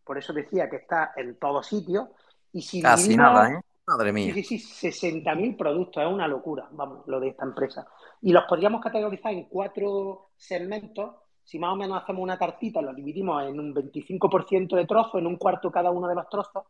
por 0.04 0.20
eso 0.20 0.32
decía 0.32 0.70
que 0.70 0.76
está 0.76 1.12
en 1.18 1.40
todos 1.40 1.66
sitios. 1.66 2.10
Y 2.54 2.62
si 2.62 2.80
Casi 2.80 3.18
nada, 3.18 3.54
¿eh? 3.54 3.62
Madre 3.88 4.14
mía. 4.14 4.32
Sí, 4.32 4.44
sí, 4.44 4.58
60.000 4.60 5.58
productos, 5.58 6.04
es 6.04 6.08
una 6.08 6.28
locura, 6.28 6.70
vamos, 6.72 7.00
lo 7.08 7.20
de 7.20 7.30
esta 7.30 7.46
empresa. 7.46 7.88
Y 8.22 8.32
los 8.32 8.44
podríamos 8.44 8.80
categorizar 8.80 9.34
en 9.34 9.46
cuatro 9.46 10.34
segmentos. 10.38 11.16
Si 11.48 11.58
más 11.60 11.72
o 11.72 11.78
menos 11.78 12.04
hacemos 12.04 12.22
una 12.22 12.38
tartita, 12.38 12.82
lo 12.82 12.94
dividimos 12.94 13.42
en 13.48 13.58
un 13.58 13.74
25% 13.74 14.76
de 14.76 14.86
trozo, 14.86 15.18
en 15.18 15.28
un 15.28 15.38
cuarto 15.38 15.72
cada 15.72 15.92
uno 15.92 16.06
de 16.06 16.16
los 16.16 16.28
trozos, 16.28 16.66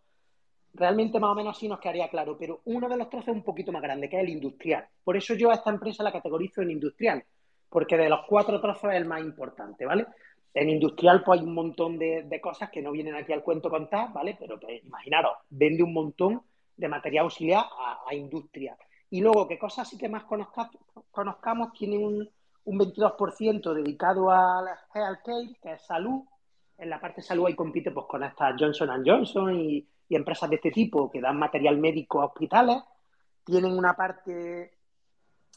realmente 0.76 1.20
más 1.20 1.32
o 1.32 1.34
menos 1.34 1.58
sí 1.58 1.68
nos 1.68 1.80
quedaría 1.80 2.08
claro, 2.10 2.38
pero 2.38 2.62
uno 2.66 2.88
de 2.88 2.96
los 2.96 3.10
trozos 3.10 3.30
es 3.30 3.34
un 3.34 3.44
poquito 3.44 3.72
más 3.72 3.82
grande, 3.82 4.08
que 4.08 4.18
es 4.18 4.22
el 4.22 4.30
industrial. 4.30 4.88
Por 5.04 5.18
eso 5.18 5.34
yo 5.34 5.50
a 5.50 5.56
esta 5.56 5.72
empresa 5.72 6.04
la 6.04 6.12
categorizo 6.12 6.62
en 6.62 6.70
industrial, 6.70 7.24
porque 7.68 7.98
de 7.98 8.08
los 8.08 8.20
cuatro 8.28 8.62
trozos 8.62 8.92
es 8.92 8.98
el 8.98 9.06
más 9.06 9.22
importante, 9.22 9.84
¿vale? 9.84 10.06
En 10.54 10.70
industrial 10.70 11.24
pues 11.24 11.40
hay 11.40 11.48
un 11.48 11.56
montón 11.56 11.98
de, 11.98 12.40
cosas 12.40 12.70
que 12.70 12.84
no 12.84 12.92
vienen 12.92 13.16
aquí 13.16 13.34
al 13.34 13.42
cuento 13.42 13.72
contar, 13.72 14.14
¿vale? 14.14 14.38
Pero 14.40 14.60
que 14.60 14.84
imaginaros, 14.86 15.38
vende 15.50 15.82
un 15.82 15.94
montón 15.94 16.44
de 16.76 16.88
material 16.88 17.24
auxiliar 17.24 17.66
a, 18.06 18.14
industria. 18.14 18.78
Y 19.10 19.22
luego, 19.22 19.48
¿qué 19.48 19.58
cosas 19.58 19.90
sí 19.90 19.98
que 19.98 20.08
más 20.08 20.26
conozcamos? 20.26 21.74
Tiene 21.74 21.98
un, 21.98 22.30
un 22.68 22.80
22% 22.80 23.74
dedicado 23.74 24.30
a 24.30 24.62
healthcare, 24.94 25.56
que 25.62 25.74
es 25.74 25.82
salud. 25.86 26.24
En 26.78 26.90
la 26.90 27.00
parte 27.00 27.22
de 27.22 27.28
salud 27.28 27.48
ahí 27.48 27.56
compite 27.56 27.92
pues, 27.92 28.06
con 28.08 28.24
estas 28.24 28.56
Johnson 28.60 29.04
Johnson 29.06 29.56
y, 29.56 29.88
y 30.10 30.16
empresas 30.16 30.50
de 30.50 30.58
este 30.58 30.72
tipo 30.72 31.10
que 31.10 31.22
dan 31.22 31.40
material 31.40 31.78
médico 31.78 32.22
a 32.22 32.26
hospitales. 32.26 32.78
Tienen 33.46 33.72
una 33.72 33.94
parte 33.94 34.74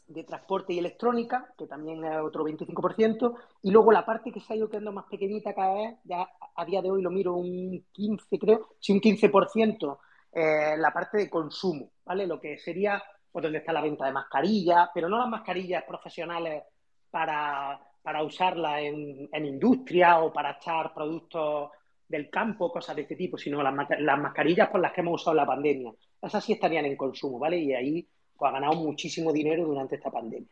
de 0.07 0.25
transporte 0.25 0.73
y 0.73 0.79
electrónica, 0.79 1.53
que 1.59 1.67
también 1.67 2.05
es 2.05 2.17
otro 2.21 2.45
25%, 2.45 3.35
y 3.63 3.71
luego 3.71 3.91
la 3.91 4.07
parte 4.07 4.31
que 4.33 4.41
se 4.41 4.53
ha 4.53 4.57
ido 4.57 4.69
quedando 4.69 4.93
más 4.93 5.07
pequeñita 5.07 5.53
cada 5.53 5.75
vez, 5.75 5.99
ya 6.05 6.29
a 6.55 6.65
día 6.65 6.81
de 6.81 6.91
hoy 6.91 7.03
lo 7.03 7.11
miro 7.11 7.35
un 7.35 7.87
15, 7.93 8.39
creo, 8.39 8.69
sí, 8.81 8.93
un 8.93 9.01
15% 9.01 9.99
eh, 10.33 10.77
la 10.77 10.93
parte 10.93 11.19
de 11.19 11.31
consumo, 11.31 11.91
¿vale? 12.05 12.27
Lo 12.27 12.41
que 12.41 12.57
sería, 12.59 13.03
pues, 13.33 13.43
donde 13.43 13.59
está 13.59 13.73
la 13.73 13.83
venta 13.83 14.07
de 14.07 14.13
mascarillas, 14.13 14.91
pero 14.95 15.09
no 15.09 15.19
las 15.19 15.29
mascarillas 15.29 15.85
profesionales 15.85 16.63
para, 17.11 17.81
para 18.03 18.23
usarlas 18.23 18.81
en, 18.83 19.29
en, 19.33 19.45
industria 19.47 20.21
o 20.21 20.33
para 20.33 20.53
echar 20.53 20.95
productos 20.95 21.71
del 22.09 22.29
campo, 22.29 22.73
cosas 22.73 22.97
de 22.97 23.03
este 23.03 23.17
tipo, 23.17 23.39
sino 23.39 23.63
las, 23.63 23.75
las 24.01 24.19
mascarillas 24.19 24.69
por 24.69 24.81
las 24.81 24.93
que 24.93 25.01
hemos 25.01 25.21
usado 25.21 25.37
la 25.37 25.47
pandemia. 25.47 25.93
Esas 26.21 26.45
sí 26.45 26.53
estarían 26.53 26.85
en 26.87 26.97
consumo, 26.97 27.39
¿vale? 27.39 27.59
Y 27.59 27.73
ahí 27.73 28.09
pues, 28.37 28.49
ha 28.49 28.53
ganado 28.53 28.75
muchísimo 28.75 29.33
dinero 29.33 29.65
durante 29.65 29.97
esta 29.97 30.11
pandemia. 30.11 30.49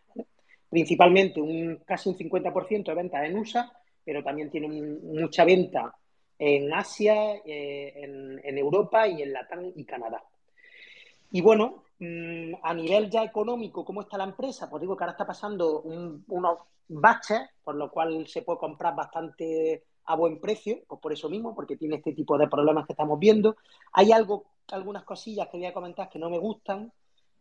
Principalmente 0.68 1.40
un, 1.40 1.82
casi 1.84 2.11
un 2.11 2.16
50% 2.16 2.84
de 2.84 2.94
ventas 2.94 3.24
en 3.24 3.38
USA, 3.38 3.72
pero 4.04 4.22
también 4.22 4.50
tiene 4.50 4.68
mucha 4.68 5.44
venta 5.44 5.94
en 6.38 6.72
Asia, 6.72 7.34
eh, 7.44 8.40
en, 8.44 8.59
Europa 8.59 9.09
y 9.09 9.22
en 9.22 9.32
Latam 9.32 9.72
y 9.74 9.84
Canadá. 9.84 10.22
Y 11.32 11.40
bueno, 11.40 11.84
mm, 11.99 12.55
a 12.62 12.74
nivel 12.74 13.11
ya 13.11 13.22
económico, 13.24 13.84
¿cómo 13.84 14.03
está 14.03 14.18
la 14.18 14.24
empresa? 14.24 14.68
Pues 14.68 14.80
digo 14.80 14.96
que 14.96 15.05
ahora 15.05 15.12
está 15.12 15.26
pasando 15.26 15.82
unos 15.82 16.59
baches, 16.88 17.40
por 17.62 17.74
lo 17.74 17.90
cual 17.90 18.26
se 18.26 18.42
puede 18.42 18.59
comprar 18.59 18.94
bastante 18.94 19.84
a 20.07 20.16
buen 20.16 20.40
precio, 20.40 20.78
pues 20.88 21.01
por 21.01 21.12
eso 21.12 21.28
mismo, 21.28 21.55
porque 21.55 21.76
tiene 21.76 21.96
este 21.96 22.14
tipo 22.14 22.38
de 22.38 22.49
problemas 22.49 22.86
que 22.86 22.94
estamos 22.94 23.18
viendo. 23.18 23.57
Hay 23.92 24.11
algo, 24.11 24.46
algunas 24.72 25.05
cosillas 25.05 25.49
que 25.49 25.59
voy 25.59 25.66
a 25.66 25.74
comentar 25.74 26.09
que 26.09 26.18
no 26.18 26.30
me 26.30 26.38
gustan. 26.38 26.90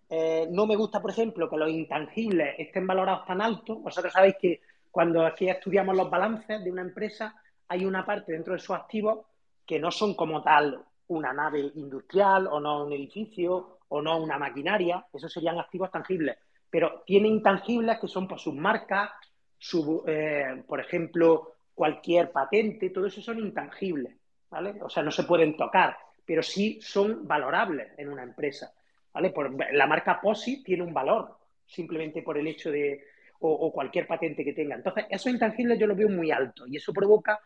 Eh, 0.10 0.48
no 0.52 0.66
me 0.66 0.76
gusta, 0.76 1.02
por 1.02 1.12
ejemplo, 1.12 1.50
que 1.50 1.58
los 1.58 1.70
intangibles 1.70 2.56
estén 2.58 2.86
valorados 2.86 3.26
tan 3.26 3.42
altos. 3.42 3.82
Vosotros 3.82 4.12
sabéis 4.12 4.36
que 4.42 4.62
cuando 4.92 5.26
aquí 5.26 5.50
estudiamos 5.50 5.96
los 5.96 6.10
balances 6.10 6.62
de 6.64 6.72
una 6.72 6.82
empresa, 6.82 7.36
hay 7.70 7.86
una 7.86 8.06
parte 8.06 8.34
dentro 8.34 8.54
de 8.54 8.60
sus 8.60 8.76
activos 8.76 9.26
que 9.66 9.80
no 9.80 9.92
son 9.92 10.14
como 10.16 10.42
tal 10.42 10.84
una 11.08 11.32
nave 11.32 11.72
industrial 11.76 12.48
o 12.48 12.60
no 12.60 12.86
un 12.86 12.94
edificio 12.94 13.77
o 13.90 14.02
no 14.02 14.22
una 14.22 14.38
maquinaria, 14.38 15.06
esos 15.14 15.32
serían 15.32 15.60
activos 15.60 15.92
tangibles, 15.92 16.38
pero 16.70 17.04
tiene 17.06 17.28
intangibles 17.28 18.00
que 18.00 18.08
son 18.08 18.28
por 18.28 18.40
sus 18.40 18.54
marcas, 18.54 19.12
su, 19.58 20.04
eh, 20.08 20.64
por 20.68 20.80
ejemplo, 20.80 21.54
cualquier 21.74 22.32
patente, 22.32 22.90
todo 22.90 23.06
eso 23.08 23.22
son 23.22 23.40
intangibles, 23.40 24.16
¿vale? 24.50 24.76
O 24.82 24.90
sea, 24.90 25.04
no 25.04 25.12
se 25.12 25.24
pueden 25.24 25.56
tocar, 25.56 25.98
pero 26.26 26.44
sí 26.44 26.80
son 26.82 27.28
valorables 27.28 27.92
en 27.98 28.10
una 28.10 28.24
empresa, 28.24 28.74
¿vale? 29.14 29.30
Por, 29.30 29.56
la 29.74 29.88
marca 29.88 30.20
POSI 30.22 30.64
tiene 30.64 30.84
un 30.84 30.94
valor, 30.94 31.38
simplemente 31.66 32.22
por 32.22 32.38
el 32.38 32.48
hecho 32.48 32.72
de, 32.72 33.06
o, 33.40 33.52
o, 33.52 33.72
cualquier 33.72 34.08
patente 34.08 34.44
que 34.44 34.54
tenga. 34.54 34.76
Entonces, 34.76 35.06
esos 35.10 35.32
intangibles 35.32 35.80
yo 35.80 35.88
los 35.88 35.98
veo 35.98 36.10
muy 36.10 36.32
altos 36.32 36.68
y 36.70 36.78
eso 36.78 36.94
provoca 36.94 37.40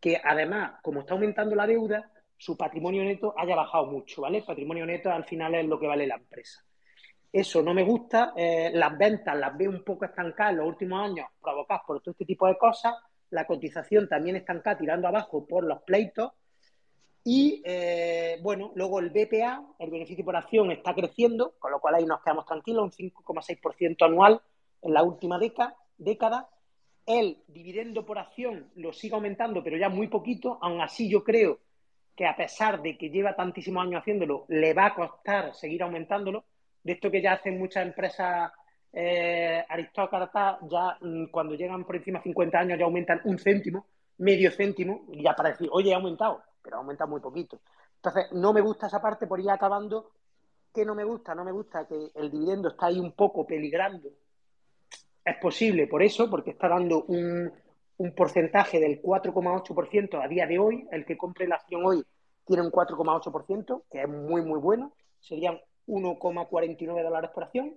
que 0.00 0.20
además, 0.22 0.80
como 0.82 1.00
está 1.00 1.14
aumentando 1.14 1.54
la 1.54 1.66
deuda, 1.66 2.10
su 2.42 2.56
patrimonio 2.56 3.04
neto 3.04 3.32
haya 3.36 3.54
bajado 3.54 3.86
mucho, 3.86 4.22
¿vale? 4.22 4.38
El 4.38 4.44
patrimonio 4.44 4.84
neto 4.84 5.12
al 5.12 5.22
final 5.22 5.54
es 5.54 5.64
lo 5.64 5.78
que 5.78 5.86
vale 5.86 6.08
la 6.08 6.16
empresa. 6.16 6.60
Eso 7.32 7.62
no 7.62 7.72
me 7.72 7.84
gusta, 7.84 8.32
eh, 8.36 8.72
las 8.74 8.98
ventas 8.98 9.38
las 9.38 9.56
veo 9.56 9.70
un 9.70 9.84
poco 9.84 10.06
estancadas 10.06 10.50
en 10.50 10.58
los 10.58 10.66
últimos 10.66 11.08
años, 11.08 11.26
provocadas 11.40 11.84
por 11.86 12.00
todo 12.00 12.10
este 12.10 12.24
tipo 12.24 12.48
de 12.48 12.58
cosas, 12.58 12.96
la 13.30 13.46
cotización 13.46 14.08
también 14.08 14.34
está 14.34 14.76
tirando 14.76 15.06
abajo 15.06 15.46
por 15.46 15.62
los 15.62 15.82
pleitos. 15.82 16.32
Y 17.22 17.62
eh, 17.64 18.40
bueno, 18.42 18.72
luego 18.74 18.98
el 18.98 19.10
BPA, 19.10 19.64
el 19.78 19.90
beneficio 19.90 20.24
por 20.24 20.34
acción, 20.34 20.72
está 20.72 20.96
creciendo, 20.96 21.54
con 21.60 21.70
lo 21.70 21.78
cual 21.78 21.94
ahí 21.94 22.04
nos 22.04 22.22
quedamos 22.22 22.44
tranquilos, 22.44 22.82
un 22.82 22.90
5,6% 22.90 24.04
anual 24.04 24.42
en 24.82 24.92
la 24.92 25.04
última 25.04 25.38
década, 25.38 25.76
década. 25.96 26.48
El 27.06 27.38
dividendo 27.46 28.04
por 28.04 28.18
acción 28.18 28.72
lo 28.74 28.92
sigue 28.92 29.14
aumentando, 29.14 29.62
pero 29.62 29.76
ya 29.76 29.88
muy 29.88 30.08
poquito. 30.08 30.58
Aún 30.60 30.80
así, 30.80 31.08
yo 31.08 31.22
creo 31.22 31.60
que 32.16 32.26
a 32.26 32.36
pesar 32.36 32.82
de 32.82 32.96
que 32.96 33.10
lleva 33.10 33.34
tantísimos 33.34 33.84
años 33.84 34.00
haciéndolo, 34.00 34.44
le 34.48 34.74
va 34.74 34.86
a 34.86 34.94
costar 34.94 35.54
seguir 35.54 35.82
aumentándolo. 35.82 36.44
De 36.82 36.92
esto 36.92 37.10
que 37.10 37.22
ya 37.22 37.34
hacen 37.34 37.58
muchas 37.58 37.86
empresas 37.86 38.52
eh, 38.92 39.64
aristócratas, 39.68 40.58
ya 40.68 40.98
mm, 41.00 41.26
cuando 41.26 41.54
llegan 41.54 41.84
por 41.84 41.96
encima 41.96 42.18
de 42.18 42.24
50 42.24 42.58
años 42.58 42.78
ya 42.78 42.84
aumentan 42.84 43.20
un 43.24 43.38
céntimo, 43.38 43.86
medio 44.18 44.50
céntimo, 44.50 45.06
y 45.12 45.22
ya 45.22 45.34
para 45.34 45.50
decir, 45.50 45.68
oye, 45.72 45.92
ha 45.92 45.96
aumentado, 45.96 46.42
pero 46.60 46.76
aumenta 46.78 47.06
muy 47.06 47.20
poquito. 47.20 47.60
Entonces, 47.96 48.32
no 48.32 48.52
me 48.52 48.60
gusta 48.60 48.88
esa 48.88 49.00
parte 49.00 49.26
por 49.26 49.40
ir 49.40 49.50
acabando. 49.50 50.10
¿Qué 50.74 50.84
no 50.84 50.94
me 50.94 51.04
gusta? 51.04 51.34
No 51.34 51.44
me 51.44 51.52
gusta 51.52 51.86
que 51.86 52.10
el 52.14 52.30
dividendo 52.30 52.70
está 52.70 52.86
ahí 52.86 52.98
un 52.98 53.12
poco 53.12 53.46
peligrando. 53.46 54.08
Es 55.24 55.36
posible 55.36 55.86
por 55.86 56.02
eso, 56.02 56.28
porque 56.28 56.50
está 56.50 56.68
dando 56.68 57.04
un, 57.04 57.52
un 57.98 58.14
porcentaje 58.14 58.80
del 58.80 59.00
4,8% 59.02 60.22
a 60.22 60.28
día 60.28 60.46
de 60.46 60.58
hoy. 60.58 60.88
El 60.90 61.04
que 61.04 61.16
compre 61.16 61.46
la 61.46 61.56
acción 61.56 61.84
hoy 61.84 62.04
tiene 62.46 62.62
un 62.62 62.70
4,8%, 62.70 63.84
que 63.90 64.02
es 64.02 64.08
muy, 64.08 64.42
muy 64.42 64.58
bueno. 64.58 64.92
Serían 65.20 65.60
1,49 65.86 67.02
dólares 67.02 67.30
por 67.34 67.44
acción. 67.44 67.76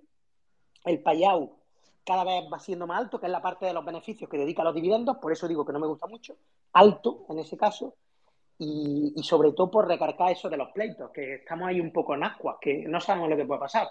El 0.84 1.02
payout 1.02 1.52
cada 2.06 2.22
vez 2.22 2.44
va 2.50 2.60
siendo 2.60 2.86
más 2.86 3.00
alto, 3.00 3.18
que 3.18 3.26
es 3.26 3.32
la 3.32 3.42
parte 3.42 3.66
de 3.66 3.72
los 3.72 3.84
beneficios 3.84 4.30
que 4.30 4.38
dedica 4.38 4.62
a 4.62 4.66
los 4.66 4.74
dividendos, 4.74 5.16
por 5.16 5.32
eso 5.32 5.48
digo 5.48 5.66
que 5.66 5.72
no 5.72 5.80
me 5.80 5.88
gusta 5.88 6.06
mucho. 6.06 6.36
Alto 6.72 7.26
en 7.28 7.40
ese 7.40 7.56
caso. 7.56 7.96
Y, 8.58 9.12
sobre 9.22 9.52
todo 9.52 9.70
por 9.70 9.86
recargar 9.86 10.30
eso 10.30 10.48
de 10.48 10.56
los 10.56 10.70
pleitos, 10.70 11.10
que 11.10 11.34
estamos 11.34 11.68
ahí 11.68 11.78
un 11.78 11.92
poco 11.92 12.14
en 12.14 12.24
ascuas, 12.24 12.56
que 12.60 12.86
no 12.86 13.00
sabemos 13.00 13.28
lo 13.28 13.36
que 13.36 13.44
puede 13.44 13.60
pasar. 13.60 13.88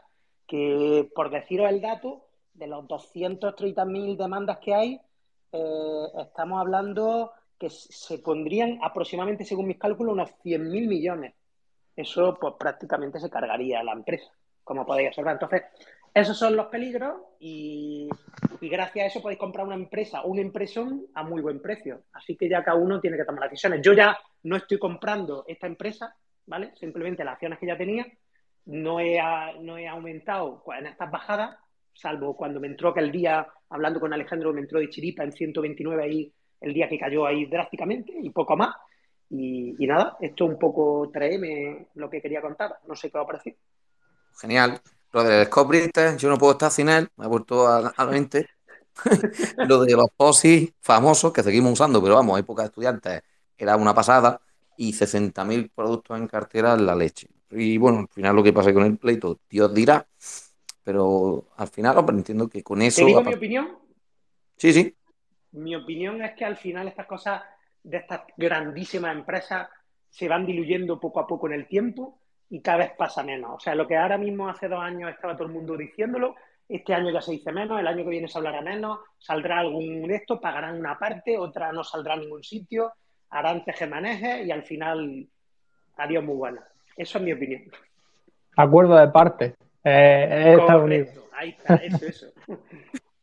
Que 0.48 1.08
por 1.14 1.30
deciros 1.30 1.70
el 1.70 1.82
dato, 1.82 2.26
de 2.54 2.68
los 2.68 2.86
230.000 2.86 4.16
demandas 4.16 4.58
que 4.60 4.74
hay, 4.74 5.02
eh, 5.56 6.22
estamos 6.22 6.60
hablando 6.60 7.32
que 7.58 7.70
se 7.70 8.20
pondrían 8.20 8.80
aproximadamente, 8.84 9.46
según 9.46 9.68
mis 9.68 9.80
cálculos, 9.80 10.14
unos 10.14 10.30
100.000 10.44 10.88
millones. 10.88 11.34
Eso 11.96 12.38
pues 12.40 12.56
prácticamente 12.60 13.20
se 13.20 13.30
cargaría 13.30 13.82
la 13.84 13.94
empresa, 13.94 14.30
como 14.64 14.86
podéis 14.86 15.10
observar. 15.10 15.36
Entonces, 15.36 15.64
esos 16.14 16.38
son 16.38 16.56
los 16.56 16.68
peligros 16.68 17.22
y, 17.40 18.10
gracias 18.62 19.04
a 19.04 19.08
eso 19.08 19.22
podéis 19.22 19.40
comprar 19.40 19.66
una 19.66 19.76
empresa 19.76 20.22
o 20.22 20.30
una 20.30 20.42
impresión 20.42 21.06
a 21.14 21.24
muy 21.24 21.42
buen 21.42 21.62
precio. 21.62 22.04
Así 22.12 22.36
que 22.36 22.50
ya 22.50 22.64
cada 22.64 22.78
uno 22.78 23.00
tiene 23.00 23.18
que 23.18 23.26
tomar 23.26 23.50
decisiones. 23.50 23.82
Yo 23.82 23.94
ya 23.94 24.18
no 24.44 24.58
estoy 24.58 24.78
comprando 24.78 25.46
esta 25.48 25.68
empresa, 25.68 26.16
¿vale? 26.46 26.74
Simplemente 26.76 27.24
las 27.24 27.34
acciones 27.34 27.60
que 27.60 27.68
ya 27.68 27.78
tenía. 27.78 28.06
No 28.66 29.00
he, 29.00 29.22
no 29.62 29.78
he 29.78 29.88
aumentado 29.88 30.64
en 30.78 30.88
estas 30.88 31.12
bajadas 31.12 31.58
salvo 31.96 32.36
cuando 32.36 32.60
me 32.60 32.68
entró 32.68 32.90
aquel 32.90 33.12
día, 33.12 33.48
hablando 33.76 34.00
con 34.00 34.14
Alejandro, 34.14 34.54
me 34.54 34.62
entró 34.62 34.80
de 34.80 34.90
chiripa 34.90 35.24
en 35.24 35.32
129 35.32 36.04
ahí, 36.04 36.34
el 36.62 36.74
día 36.74 36.90
que 36.90 36.98
cayó 36.98 37.26
ahí 37.26 37.46
drásticamente 37.46 38.14
y 38.20 38.30
poco 38.32 38.58
más. 38.58 38.76
Y, 39.30 39.76
nada, 39.86 40.18
esto 40.22 40.46
un 40.46 40.58
poco 40.58 41.10
traeme 41.12 41.88
lo 41.96 42.10
que 42.10 42.22
quería 42.22 42.42
contar. 42.42 42.80
No 42.88 42.96
sé 42.96 43.10
qué 43.10 43.18
va 43.18 43.24
a 43.24 43.28
parecer. 43.28 43.58
Genial. 44.40 44.80
Lo 45.12 45.24
del 45.24 45.46
Scott 45.46 45.74
yo 46.18 46.30
no 46.30 46.38
puedo 46.38 46.54
estar 46.54 46.72
sin 46.72 46.90
él, 46.90 47.08
me 47.16 47.26
ha 47.26 47.28
vuelto 47.28 47.68
a, 47.68 47.94
la 47.98 48.06
mente. 48.06 48.48
lo 49.58 49.84
de 49.84 49.94
los 49.94 50.10
POSI 50.16 50.74
famosos 50.80 51.32
que 51.32 51.44
seguimos 51.44 51.74
usando, 51.74 52.02
pero 52.02 52.16
vamos, 52.16 52.38
hay 52.38 52.44
pocas 52.44 52.66
estudiantes, 52.66 53.22
era 53.58 53.76
una 53.76 53.94
pasada, 53.94 54.40
y 54.78 54.94
60.000 54.94 55.72
productos 55.74 56.18
en 56.18 56.28
cartera 56.28 56.74
en 56.74 56.86
la 56.86 56.96
leche. 56.96 57.28
Y 57.52 57.78
bueno, 57.78 58.00
al 58.00 58.08
final 58.10 58.36
lo 58.36 58.44
que 58.44 58.54
pasa 58.54 58.74
con 58.74 58.84
el 58.84 58.98
pleito, 58.98 59.40
Dios 59.50 59.74
dirá, 59.74 60.06
pero 60.86 61.48
al 61.58 61.68
final 61.68 62.06
entiendo 62.10 62.48
que 62.48 62.62
con 62.62 62.82
eso... 62.84 63.02
¿Te 63.02 63.08
digo 63.08 63.24
mi 63.24 63.34
opinión? 63.34 63.80
Sí, 64.56 64.72
sí. 64.72 64.96
Mi 65.54 65.76
opinión 65.76 66.22
es 66.22 66.36
que 66.36 66.46
al 66.46 66.58
final 66.58 66.88
estas 66.88 67.08
cosas 67.08 67.42
de 67.82 67.98
estas 67.98 68.22
grandísimas 68.38 69.16
empresas 69.16 69.68
se 70.12 70.30
van 70.30 70.46
diluyendo 70.46 71.00
poco 71.00 71.20
a 71.20 71.28
poco 71.28 71.48
en 71.48 71.54
el 71.54 71.68
tiempo 71.68 72.20
y 72.52 72.62
cada 72.62 72.78
vez 72.78 72.92
pasa 72.96 73.24
menos. 73.24 73.56
O 73.56 73.60
sea, 73.60 73.74
lo 73.74 73.88
que 73.88 73.98
ahora 73.98 74.20
mismo 74.20 74.48
hace 74.48 74.68
dos 74.68 74.80
años 74.80 75.10
estaba 75.10 75.36
todo 75.36 75.48
el 75.48 75.54
mundo 75.54 75.76
diciéndolo, 75.76 76.36
este 76.70 76.94
año 76.94 77.12
ya 77.12 77.20
se 77.20 77.32
dice 77.32 77.52
menos, 77.52 77.80
el 77.80 77.88
año 77.88 78.04
que 78.04 78.12
viene 78.12 78.28
se 78.28 78.38
hablará 78.38 78.62
menos, 78.62 79.00
saldrá 79.18 79.60
algún 79.60 80.04
de 80.04 80.16
estos, 80.16 80.40
pagarán 80.40 80.80
una 80.80 81.00
parte, 81.00 81.36
otra 81.36 81.72
no 81.72 81.84
saldrá 81.84 82.14
a 82.14 82.18
ningún 82.18 82.44
sitio, 82.44 82.94
harán 83.32 83.66
tejemanejes 83.66 84.46
y 84.46 84.52
al 84.52 84.62
final, 84.62 85.28
adiós 85.98 86.24
muy 86.24 86.36
buena. 86.36 86.64
Eso 86.96 87.18
es 87.18 87.24
mi 87.24 87.34
opinión. 87.34 87.64
Acuerdo 88.56 88.96
de 88.96 89.08
parte. 89.08 89.56
Eh, 89.86 90.56
Estados 90.60 90.84
Unidos. 90.84 91.10
Ahí 91.32 91.50
está, 91.58 91.76
eso, 91.76 92.06
eso. 92.06 92.28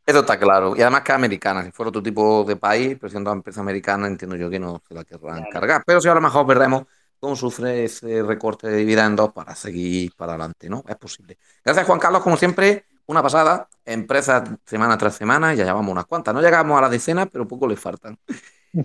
Eso 0.04 0.18
está 0.18 0.38
claro. 0.38 0.74
Y 0.76 0.82
además 0.82 1.02
que 1.02 1.12
es 1.12 1.16
americana. 1.16 1.64
Si 1.64 1.70
fuera 1.70 1.90
otro 1.90 2.02
tipo 2.02 2.44
de 2.44 2.56
país, 2.56 2.96
pero 3.00 3.08
siendo 3.08 3.30
una 3.30 3.38
empresa 3.38 3.60
americana, 3.60 4.08
entiendo 4.08 4.34
yo 4.34 4.50
que 4.50 4.58
no 4.58 4.82
se 4.86 4.94
la 4.94 5.04
querrán 5.04 5.44
cargar. 5.50 5.84
Pero 5.86 6.00
si 6.00 6.08
a 6.08 6.14
lo 6.14 6.20
mejor 6.20 6.44
veremos 6.44 6.84
cómo 7.20 7.36
sufre 7.36 7.84
ese 7.84 8.20
recorte 8.22 8.68
de 8.68 8.78
dividendos 8.78 9.32
para 9.32 9.54
seguir 9.54 10.12
para 10.16 10.32
adelante, 10.32 10.68
¿no? 10.68 10.82
Es 10.88 10.96
posible. 10.96 11.38
Gracias, 11.64 11.86
Juan 11.86 12.00
Carlos, 12.00 12.22
como 12.22 12.36
siempre. 12.36 12.84
Una 13.06 13.22
pasada. 13.22 13.68
Empresas 13.84 14.48
semana 14.64 14.98
tras 14.98 15.14
semana, 15.14 15.54
ya 15.54 15.64
llevamos 15.64 15.92
unas 15.92 16.06
cuantas. 16.06 16.34
No 16.34 16.40
llegamos 16.40 16.76
a 16.78 16.82
la 16.82 16.88
decena, 16.88 17.26
pero 17.26 17.46
poco 17.46 17.68
le 17.68 17.76
faltan. 17.76 18.18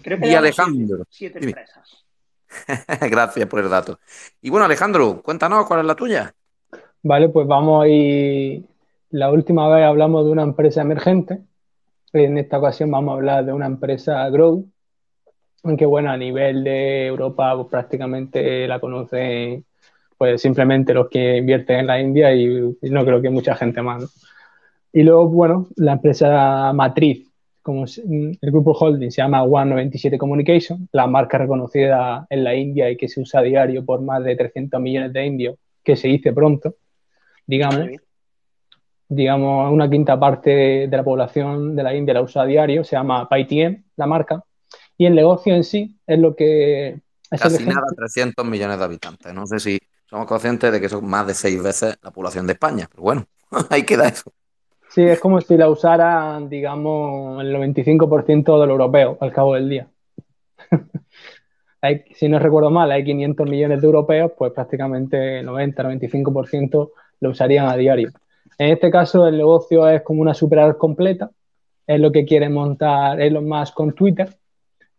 Creo 0.04 0.20
que 0.20 0.28
y 0.28 0.36
Alejandro. 0.36 1.04
Siete, 1.10 1.40
siete 1.40 1.46
empresas. 1.48 2.06
Gracias 3.10 3.48
por 3.48 3.60
el 3.60 3.70
dato. 3.70 4.00
Y 4.42 4.50
bueno, 4.50 4.66
Alejandro, 4.66 5.22
cuéntanos 5.24 5.66
cuál 5.66 5.82
es 5.82 5.86
la 5.86 5.96
tuya. 5.96 6.34
Vale, 7.08 7.30
pues 7.30 7.48
vamos 7.48 7.86
a. 7.86 7.88
La 9.12 9.32
última 9.32 9.70
vez 9.74 9.86
hablamos 9.86 10.26
de 10.26 10.32
una 10.32 10.44
empresa 10.44 10.82
emergente. 10.82 11.42
En 12.12 12.38
esta 12.38 12.58
ocasión 12.58 12.92
vamos 12.92 13.12
a 13.12 13.16
hablar 13.16 13.46
de 13.46 13.54
una 13.54 13.66
empresa 13.66 14.30
Grow, 14.30 14.66
aunque 15.64 15.86
bueno, 15.86 16.12
a 16.12 16.18
nivel 16.18 16.66
de 16.66 17.08
Europa 17.08 17.56
pues, 17.56 17.68
prácticamente 17.70 18.68
la 18.68 18.82
conocen 18.82 19.64
pues 20.18 20.42
simplemente 20.42 20.94
los 20.94 21.08
que 21.10 21.38
invierten 21.38 21.80
en 21.80 21.88
la 21.88 22.02
India 22.02 22.36
y, 22.36 22.78
no 22.82 23.06
creo 23.06 23.22
que 23.22 23.30
mucha 23.30 23.56
gente 23.56 23.82
más. 23.82 24.04
Y 24.92 25.04
luego, 25.04 25.30
bueno, 25.30 25.68
la 25.78 25.94
empresa 25.94 26.74
matriz, 26.74 27.26
como 27.62 27.86
el 27.86 28.52
grupo 28.52 28.72
holding 28.74 29.12
se 29.12 29.22
llama 29.22 29.46
One97 29.46 30.18
Communication, 30.18 30.90
la 30.92 31.08
marca 31.08 31.38
reconocida 31.38 32.28
en 32.30 32.44
la 32.44 32.54
India 32.54 32.90
y 32.92 32.98
que 32.98 33.08
se 33.08 33.22
usa 33.22 33.40
a 33.40 33.44
diario 33.44 33.86
por 33.86 34.02
más 34.02 34.26
de 34.26 34.36
300 34.36 34.82
millones 34.82 35.14
de 35.14 35.26
indios, 35.26 35.56
que 35.86 35.96
se 35.96 36.10
dice 36.10 36.34
pronto 36.34 36.76
digamos, 37.48 37.88
digamos, 39.10 39.72
una 39.72 39.90
quinta 39.90 40.20
parte 40.20 40.88
de, 40.88 40.98
la 40.98 41.04
población 41.04 41.76
de 41.76 41.84
la 41.84 41.96
India 41.96 42.14
la 42.14 42.22
usa 42.22 42.44
a 42.44 42.46
diario, 42.46 42.84
se 42.84 42.96
llama 42.96 43.28
PayTM, 43.28 43.84
la 43.96 44.06
marca, 44.06 44.44
y 44.98 45.06
el 45.06 45.16
negocio 45.16 45.56
en 45.56 45.64
sí 45.64 45.98
es 46.06 46.20
lo 46.20 46.36
que... 46.36 47.02
Es 47.32 47.42
Casi 47.42 47.66
nada, 47.66 47.88
300 47.96 48.46
millones 48.46 48.78
de 48.78 48.86
habitantes. 48.86 49.34
No 49.34 49.46
sé 49.48 49.60
si 49.60 49.80
somos 50.06 50.28
conscientes 50.28 50.72
de 50.72 50.80
que 50.80 50.88
son 50.88 51.06
más 51.06 51.28
de 51.28 51.34
seis 51.34 51.62
veces 51.62 51.98
la 52.02 52.12
población 52.12 52.48
de 52.48 52.54
España, 52.54 52.88
pero 52.90 53.04
bueno, 53.04 53.26
ahí 53.70 53.84
queda 53.84 54.08
eso. 54.08 54.32
Sí, 54.90 55.04
es 55.04 55.20
como 55.20 55.42
si 55.42 55.58
la 55.58 55.70
usaran, 55.70 56.50
digamos, 56.50 57.44
el 57.44 57.54
95% 57.54 58.60
del 58.60 58.70
europeo 58.70 59.18
al 59.20 59.34
cabo 59.34 59.56
del 59.56 59.70
día. 59.70 59.88
si 62.16 62.30
no 62.30 62.40
recuerdo 62.40 62.72
mal, 62.72 62.92
hay 62.92 63.04
500 63.04 63.50
millones 63.50 63.82
de 63.82 63.86
europeos, 63.86 64.32
pues 64.38 64.54
prácticamente 64.54 65.44
90-95% 65.44 66.92
lo 67.20 67.30
usarían 67.30 67.68
a 67.68 67.76
diario. 67.76 68.12
En 68.58 68.72
este 68.72 68.90
caso, 68.90 69.28
el 69.28 69.38
negocio 69.38 69.88
es 69.90 70.02
como 70.02 70.22
una 70.22 70.34
super 70.34 70.78
completa. 70.78 71.30
Es 71.86 72.00
lo 72.00 72.12
que 72.12 72.26
quiere 72.26 72.50
montar 72.50 73.22
Elon 73.22 73.48
Musk 73.48 73.74
con 73.74 73.94
Twitter, 73.94 74.30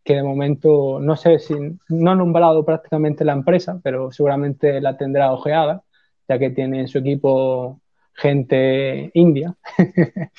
que 0.05 0.15
de 0.15 0.23
momento 0.23 0.99
no 1.01 1.17
sé 1.17 1.39
si 1.39 1.55
no 1.89 2.11
ha 2.11 2.15
nombrado 2.15 2.65
prácticamente 2.65 3.25
la 3.25 3.33
empresa, 3.33 3.81
pero 3.83 4.11
seguramente 4.11 4.81
la 4.81 4.97
tendrá 4.97 5.33
ojeada, 5.33 5.83
ya 6.29 6.39
que 6.39 6.51
tiene 6.51 6.81
en 6.81 6.89
su 6.89 6.99
equipo 6.99 7.81
gente 8.15 9.11
india. 9.15 9.55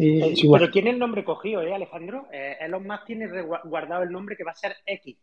Eh, 0.00 0.32
pero 0.52 0.70
tiene 0.70 0.90
el 0.90 0.98
nombre 1.00 1.24
cogido, 1.24 1.60
¿eh, 1.60 1.74
Alejandro? 1.74 2.28
Eh, 2.32 2.56
Elon 2.60 2.86
Musk 2.86 3.04
tiene 3.04 3.26
guardado 3.64 4.04
el 4.04 4.12
nombre 4.12 4.36
que 4.36 4.44
va 4.44 4.52
a 4.52 4.54
ser 4.54 4.76
X. 4.86 5.18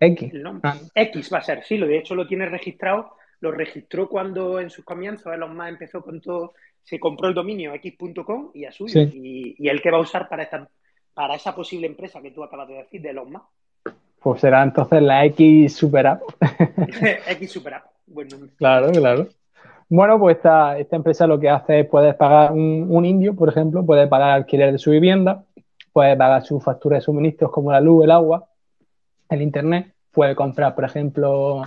X. 0.00 0.32
Ah. 0.62 0.78
X 0.94 1.30
va 1.30 1.36
a 1.36 1.42
ser, 1.42 1.62
sí, 1.64 1.76
lo 1.76 1.86
de 1.86 1.98
hecho 1.98 2.14
lo 2.14 2.26
tiene 2.26 2.46
registrado 2.46 3.10
lo 3.44 3.52
registró 3.52 4.08
cuando 4.08 4.58
en 4.58 4.70
sus 4.70 4.86
comienzos 4.86 5.32
Elon 5.32 5.54
Musk 5.54 5.68
empezó 5.68 6.02
con 6.02 6.18
todo, 6.20 6.54
se 6.82 6.98
compró 6.98 7.28
el 7.28 7.34
dominio 7.34 7.74
x.com 7.74 8.50
y 8.54 8.64
a 8.64 8.72
suyo, 8.72 9.02
y, 9.02 9.68
el 9.68 9.82
que 9.82 9.90
va 9.90 9.98
a 9.98 10.00
usar 10.00 10.28
para, 10.30 10.44
esta, 10.44 10.66
para 11.12 11.34
esa 11.34 11.54
posible 11.54 11.86
empresa 11.86 12.22
que 12.22 12.30
tú 12.30 12.42
acabas 12.42 12.68
de 12.68 12.76
decir 12.76 13.02
de 13.02 13.10
Elon 13.10 13.32
Musk. 13.32 13.44
Pues 14.22 14.40
será 14.40 14.62
entonces 14.62 15.02
la 15.02 15.26
X 15.26 15.76
Super 15.76 16.06
App. 16.06 16.22
X 17.28 17.52
Super 17.52 17.74
App. 17.74 17.84
Bueno. 18.06 18.30
Claro, 18.56 18.90
claro. 18.90 19.28
Bueno, 19.90 20.18
pues 20.18 20.36
esta, 20.36 20.78
empresa 20.78 21.26
lo 21.26 21.38
que 21.38 21.50
hace 21.50 21.80
es 21.80 21.86
puedes 21.86 22.14
pagar 22.14 22.52
un, 22.52 23.04
indio, 23.04 23.36
por 23.36 23.50
ejemplo, 23.50 23.84
puede 23.84 24.06
pagar 24.06 24.30
alquiler 24.30 24.72
de 24.72 24.78
su 24.78 24.90
vivienda, 24.90 25.44
puede 25.92 26.16
pagar 26.16 26.42
su 26.42 26.58
factura 26.60 26.96
de 26.96 27.02
suministros 27.02 27.52
como 27.52 27.70
la 27.70 27.82
luz, 27.82 28.04
el 28.04 28.10
agua, 28.10 28.48
el 29.28 29.42
internet, 29.42 29.92
puede 30.10 30.34
comprar, 30.34 30.74
por 30.74 30.84
ejemplo, 30.84 31.62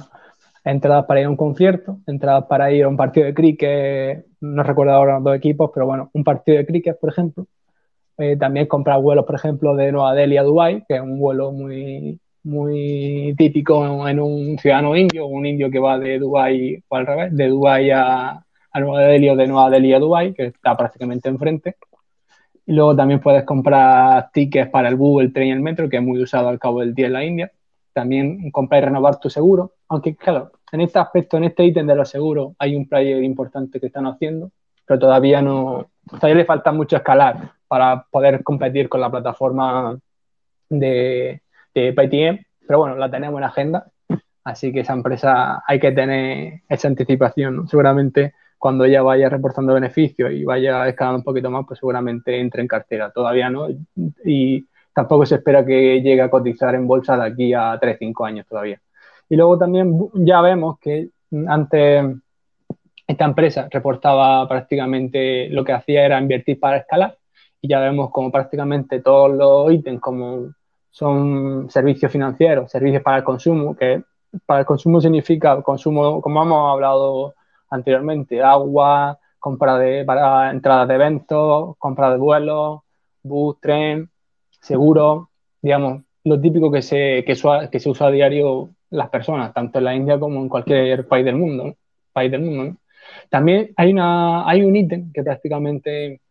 entradas 0.72 1.06
para 1.06 1.22
ir 1.22 1.28
a 1.28 1.30
un 1.30 1.38
concierto, 1.38 2.00
entradas 2.08 2.46
para 2.46 2.72
ir 2.72 2.84
a 2.84 2.90
un 2.90 2.98
partido 2.98 3.26
de 3.26 3.34
cricket, 3.34 4.26
no 4.42 4.64
recuerdo 4.64 4.94
ahora 4.94 5.16
los 5.16 5.24
dos 5.24 5.36
equipos, 5.36 5.72
pero 5.74 5.86
bueno, 5.86 6.10
un 6.14 6.24
partido 6.24 6.58
de 6.58 6.66
cricket, 6.66 7.00
por 7.00 7.10
ejemplo. 7.10 7.48
Eh, 8.18 8.36
también 8.38 8.68
comprar 8.68 9.00
vuelos, 9.02 9.26
por 9.26 9.36
ejemplo, 9.36 9.76
de 9.76 9.92
Nueva 9.92 10.14
Delhi 10.14 10.38
a 10.38 10.44
Dubái, 10.44 10.84
que 10.88 10.96
es 10.96 11.02
un 11.02 11.20
vuelo 11.20 11.52
muy, 11.52 12.20
muy 12.44 13.36
típico 13.38 14.08
en 14.08 14.20
un 14.20 14.58
ciudadano 14.58 14.96
indio, 14.96 15.28
un 15.28 15.46
indio 15.46 15.70
que 15.70 15.80
va 15.80 16.00
de 16.00 16.20
Dubái 16.20 16.84
o 16.88 16.96
al 16.96 17.06
revés, 17.06 17.36
de 17.36 17.48
Dubái 17.48 17.92
a, 17.92 18.44
Nueva 18.76 19.02
Delhi 19.02 19.30
o 19.30 19.36
de 19.36 19.48
Nueva 19.48 19.70
Delhi 19.70 19.94
a 19.94 20.00
Dubái, 20.00 20.34
que 20.34 20.46
está 20.48 20.76
prácticamente 20.76 21.30
enfrente. 21.30 21.76
Y 22.66 22.74
luego 22.74 22.96
también 22.96 23.22
puedes 23.22 23.44
comprar 23.44 24.30
tickets 24.32 24.70
para 24.70 24.90
el 24.90 24.96
bus, 24.96 25.24
el 25.24 25.34
tren 25.34 25.48
y 25.48 25.52
el 25.52 25.62
metro, 25.62 25.90
que 25.90 25.98
es 25.98 26.04
muy 26.04 26.22
usado 26.22 26.50
al 26.50 26.60
cabo 26.60 26.82
del 26.82 26.94
día 26.94 27.08
en 27.08 27.14
la 27.14 27.26
India. 27.26 27.52
También 27.94 28.52
comprar 28.52 28.84
y 28.84 28.86
renovar 28.86 29.20
tu 29.20 29.30
seguro, 29.30 29.74
aunque 29.88 30.16
claro, 30.16 30.52
en 30.72 30.82
este 30.82 31.00
aspecto, 31.00 31.38
en 31.38 31.46
este 31.46 31.66
ítem 31.66 31.88
de 31.88 31.96
los 31.96 32.10
seguros, 32.10 32.54
hay 32.60 32.76
un 32.76 32.88
player 32.88 33.24
importante 33.24 33.80
que 33.80 33.88
están 33.88 34.06
haciendo, 34.06 34.52
pero 34.86 35.00
todavía 35.00 35.42
no, 35.42 35.90
todavía 36.10 36.36
le 36.36 36.46
falta 36.46 36.72
mucho 36.72 36.98
escalar 36.98 37.52
para 37.68 38.06
poder 38.10 38.44
competir 38.44 38.90
con 38.90 39.02
la 39.02 39.12
plataforma 39.12 39.98
de, 40.70 41.42
de 41.74 41.94
PayTM, 41.94 42.46
pero 42.66 42.80
bueno, 42.80 42.96
la 42.96 43.10
tenemos 43.10 43.38
en 43.38 43.44
agenda, 43.46 43.88
así 44.44 44.72
que 44.72 44.82
esa 44.82 44.94
empresa 44.94 45.64
hay 45.66 45.80
que 45.80 45.92
tener 45.92 46.62
esa 46.70 46.88
anticipación, 46.88 47.68
seguramente 47.68 48.34
cuando 48.58 48.86
ella 48.86 49.04
vaya 49.04 49.30
reportando 49.30 49.74
beneficios 49.74 50.32
y 50.32 50.44
vaya 50.44 50.88
escalando 50.88 51.20
un 51.20 51.24
poquito 51.24 51.52
más, 51.52 51.66
pues 51.68 51.80
seguramente 51.80 52.40
entre 52.40 52.62
en 52.62 52.68
cartera, 52.68 53.12
todavía 53.12 53.50
no, 53.50 53.68
y 54.26 54.68
tampoco 54.94 55.26
se 55.26 55.36
espera 55.36 55.66
que 55.66 56.02
llegue 56.02 56.22
a 56.22 56.30
cotizar 56.30 56.74
en 56.74 56.88
bolsa 56.88 57.16
de 57.18 57.26
aquí 57.26 57.54
a 57.54 57.80
3-5 57.80 58.26
años 58.26 58.48
todavía. 58.48 58.82
Y 59.30 59.36
luego 59.36 59.58
también 59.58 59.98
ya 60.14 60.42
vemos 60.42 60.80
que 60.80 61.10
antes 61.48 62.06
esta 63.06 63.26
empresa 63.26 63.68
reportaba 63.72 64.48
prácticamente 64.48 65.50
lo 65.50 65.64
que 65.64 65.74
hacía 65.74 66.06
era 66.06 66.20
invertir 66.20 66.60
para 66.60 66.78
escalar. 66.78 67.18
Y 67.62 67.70
ya 67.70 67.80
vemos 67.80 68.12
como 68.12 68.32
prácticamente 68.32 69.02
todos 69.02 69.32
los 69.32 69.72
ítems 69.72 70.02
como 70.02 70.54
son 70.92 71.70
servicios 71.70 72.12
financieros, 72.12 72.72
servicios 72.72 73.04
para 73.04 73.18
el 73.18 73.24
consumo, 73.24 73.76
que 73.76 74.04
para 74.46 74.62
el 74.62 74.66
consumo 74.66 75.00
significa 75.00 75.62
consumo, 75.62 76.22
como 76.22 76.44
hemos 76.44 76.72
hablado 76.72 77.36
anteriormente, 77.70 78.42
agua, 78.42 79.20
compra 79.40 79.78
de 79.78 80.04
para 80.06 80.52
entradas 80.52 80.88
de 80.88 80.96
eventos, 80.96 81.76
compra 81.78 82.12
de 82.12 82.18
vuelos, 82.18 82.82
bus, 83.24 83.60
tren, 83.62 84.10
seguro, 84.60 85.30
digamos, 85.62 86.04
lo 86.24 86.40
típico 86.42 86.72
que 86.72 86.82
se, 86.82 87.24
que, 87.26 87.38
que 87.72 87.80
se 87.80 87.90
usa 87.90 88.08
a 88.08 88.12
diario 88.12 88.72
las 88.90 89.10
personas, 89.10 89.54
tanto 89.54 89.80
en 89.80 89.86
la 89.86 89.96
India 89.96 90.20
como 90.20 90.40
en 90.42 90.50
cualquier 90.50 91.08
país 91.08 91.26
del 91.26 91.36
mundo. 91.36 91.76
País 92.14 92.32
del 92.32 92.42
mundo 92.42 92.78
También 93.30 93.72
hay, 93.76 93.92
una, 93.92 94.48
hay 94.48 94.64
un 94.64 94.76
ítem 94.76 95.12
que 95.12 95.24
prácticamente 95.24 96.22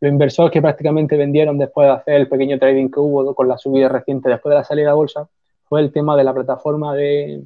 los 0.00 0.12
inversores 0.12 0.52
que 0.52 0.60
prácticamente 0.60 1.16
vendieron 1.16 1.58
después 1.58 1.86
de 1.86 1.94
hacer 1.94 2.14
el 2.14 2.28
pequeño 2.28 2.58
trading 2.58 2.90
que 2.90 3.00
hubo 3.00 3.34
con 3.34 3.48
la 3.48 3.56
subida 3.56 3.88
reciente 3.88 4.28
después 4.28 4.50
de 4.50 4.56
la 4.56 4.64
salida 4.64 4.90
a 4.90 4.94
bolsa 4.94 5.28
fue 5.64 5.80
el 5.80 5.92
tema 5.92 6.16
de 6.16 6.24
la 6.24 6.34
plataforma 6.34 6.94
de, 6.94 7.44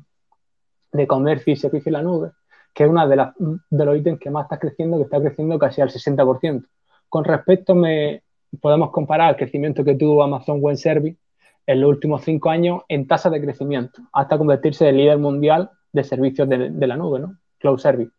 de 0.93 1.07
comercio 1.07 1.53
y 1.53 1.57
servicio 1.57 1.91
en 1.91 1.93
la 1.95 2.03
nube, 2.03 2.33
que 2.74 2.85
es 2.85 2.91
uno 2.91 3.07
de, 3.09 3.28
de 3.70 3.85
los 3.85 3.97
ítems 3.97 4.18
que 4.18 4.31
más 4.31 4.45
está 4.45 4.59
creciendo, 4.59 4.97
que 4.99 5.05
está 5.05 5.20
creciendo 5.20 5.59
casi 5.59 5.81
al 5.81 5.91
60%. 5.91 6.66
Con 7.09 7.24
respecto, 7.24 7.74
me, 7.74 8.22
podemos 8.61 8.91
comparar 8.91 9.31
el 9.31 9.37
crecimiento 9.37 9.85
que 9.85 9.95
tuvo 9.95 10.22
Amazon 10.22 10.61
Web 10.61 10.76
Service 10.76 11.18
en 11.66 11.80
los 11.80 11.90
últimos 11.90 12.22
cinco 12.22 12.50
años 12.50 12.82
en 12.88 13.06
tasa 13.06 13.30
de 13.30 13.40
crecimiento, 13.40 14.02
hasta 14.12 14.38
convertirse 14.38 14.88
en 14.88 14.96
líder 14.96 15.18
mundial 15.18 15.70
de 15.92 16.04
servicios 16.04 16.48
de, 16.48 16.86
la 16.86 16.96
nube, 16.96 17.20
¿no? 17.20 17.36
Cloud 17.58 17.78
Service. 17.78 18.12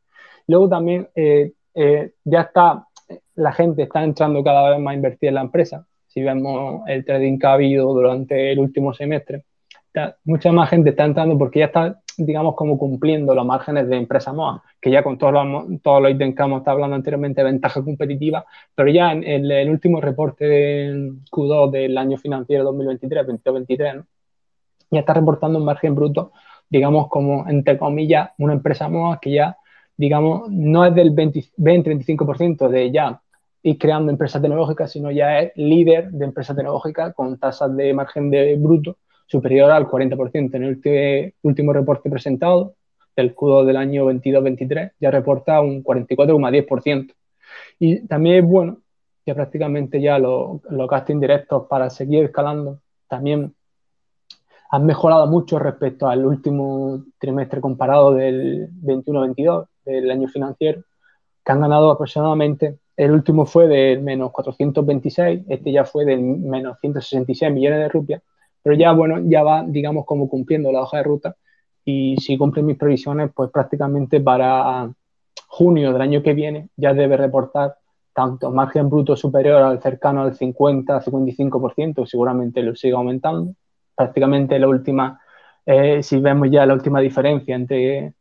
Luego 0.48 0.70
también 0.70 1.10
eh, 1.16 1.54
eh, 1.74 2.14
ya 2.24 2.42
está, 2.42 2.88
la 3.36 3.52
gente 3.52 3.84
está 3.84 4.04
entrando 4.04 4.44
cada 4.44 4.72
vez 4.72 4.80
más 4.80 4.92
a 4.92 4.96
invertir 4.96 5.30
en 5.30 5.36
la 5.36 5.42
empresa. 5.42 5.86
Si 6.08 6.22
vemos 6.22 6.84
el 6.88 7.06
trading 7.06 7.40
que 7.40 7.48
ha 7.48 7.54
habido 7.54 7.94
durante 7.94 8.52
el 8.52 8.60
último 8.60 8.94
semestre, 8.94 9.46
mucha 10.24 10.52
más 10.52 10.70
gente 10.70 10.92
está 10.92 11.06
entrando 11.06 11.38
porque 11.38 11.60
ya 11.60 11.66
está, 11.66 12.02
digamos, 12.18 12.56
como 12.56 12.78
cumpliendo 12.78 13.36
los 13.36 13.46
márgenes 13.46 13.88
de 13.88 13.98
empresa 13.98 14.34
MOA, 14.34 14.64
que 14.80 14.92
ya 14.92 15.04
con 15.04 15.18
todos 15.18 15.34
los, 15.34 15.82
todos 15.82 16.02
los 16.02 16.12
ítems 16.12 16.36
que 16.36 16.44
hemos 16.44 16.60
estado 16.60 16.76
hablando 16.76 16.96
anteriormente, 16.96 17.44
ventaja 17.44 17.84
competitiva, 17.84 18.46
pero 18.76 18.90
ya 18.90 19.12
en, 19.12 19.24
el 19.24 19.70
último 19.70 20.00
reporte 20.02 20.46
de 20.46 21.14
Q2 21.32 21.72
del 21.72 21.98
año 21.98 22.18
financiero 22.18 22.64
2023, 22.66 23.28
2023, 23.28 23.96
ya 24.92 25.00
está 25.00 25.14
reportando 25.14 25.60
un 25.60 25.66
margen 25.66 25.96
bruto, 25.96 26.32
digamos, 26.70 27.08
como, 27.10 27.48
entre 27.50 27.78
comillas, 27.78 28.32
una 28.38 28.54
empresa 28.54 28.88
MOA 28.88 29.20
que 29.20 29.32
ya, 29.32 29.58
digamos, 29.98 30.50
no 30.50 30.86
es 30.86 30.96
del 30.96 31.14
20-35% 31.14 32.70
de 32.70 32.92
ya 32.92 33.22
ir 33.64 33.78
creando 33.78 34.12
empresas 34.12 34.42
tecnológicas, 34.42 34.92
sino 34.92 35.12
ya 35.12 35.40
es 35.40 35.52
líder 35.56 36.12
de 36.12 36.26
empresas 36.26 36.56
tecnológicas 36.56 37.14
con 37.14 37.38
tasas 37.38 37.76
de 37.76 37.94
margen 37.94 38.32
de 38.32 38.56
bruto 38.56 38.98
superior 39.32 39.72
al 39.72 39.88
40%. 39.88 40.56
En 40.56 40.64
el 40.64 41.34
último 41.42 41.74
reporte 41.74 42.10
presentado, 42.10 42.76
del 43.16 43.36
Q2 43.36 43.66
del 43.66 43.78
año 43.78 44.06
22-23, 44.06 44.94
ya 45.00 45.12
reporta 45.12 45.62
un 45.62 45.84
44,10%. 45.84 47.14
Y 47.80 48.08
también 48.08 48.44
es 48.44 48.50
bueno 48.50 48.78
que 49.26 49.34
prácticamente 49.34 50.02
ya 50.02 50.18
los, 50.20 50.62
gastos 50.90 51.12
indirectos 51.12 51.68
para 51.68 51.90
seguir 51.90 52.26
escalando 52.26 52.80
también 53.08 53.54
han 54.70 54.86
mejorado 54.86 55.28
mucho 55.28 55.60
respecto 55.60 56.08
al 56.08 56.26
último 56.26 57.04
trimestre 57.20 57.60
comparado 57.60 58.14
del 58.14 58.70
21-22 58.82 59.68
del 59.86 60.12
año 60.12 60.28
financiero, 60.30 60.84
que 61.44 61.52
han 61.52 61.60
ganado 61.60 61.92
aproximadamente, 61.92 62.80
el 62.96 63.12
último 63.12 63.46
fue 63.46 63.68
del 63.68 64.02
menos 64.02 64.32
426, 64.32 65.44
este 65.50 65.72
ya 65.72 65.84
fue 65.84 66.06
del 66.06 66.22
menos 66.22 66.78
166 66.80 67.52
millones 67.52 67.80
de 67.80 67.90
rupias, 67.90 68.22
pero 68.64 68.76
ya, 68.76 68.92
bueno, 68.92 69.20
ya 69.24 69.44
va, 69.44 69.64
digamos, 69.68 70.06
como 70.06 70.30
cumpliendo 70.30 70.72
la 70.72 70.82
hoja 70.82 70.98
de 70.98 71.04
ruta 71.04 71.36
y 71.84 72.16
si 72.18 72.38
cumple 72.38 72.64
mis 72.64 72.78
previsiones, 72.78 73.32
pues 73.34 73.50
prácticamente 73.52 74.22
para 74.22 74.92
junio 75.48 75.92
del 75.92 76.02
año 76.02 76.22
que 76.22 76.34
viene 76.34 76.70
ya 76.78 76.94
debe 76.94 77.18
reportar 77.18 77.76
tanto 78.14 78.52
margen 78.52 78.90
bruto 78.90 79.16
superior 79.16 79.62
al 79.64 79.82
cercano 79.82 80.22
al 80.22 80.38
50-55%, 80.38 82.06
seguramente 82.06 82.62
lo 82.62 82.76
siga 82.76 82.98
aumentando. 82.98 83.54
Prácticamente 83.96 84.60
la 84.60 84.68
última, 84.68 85.20
eh, 85.66 86.04
si 86.04 86.20
vemos 86.20 86.50
ya 86.52 86.66
la 86.66 86.74
última 86.74 87.00
diferencia 87.00 87.56
entre 87.56 88.14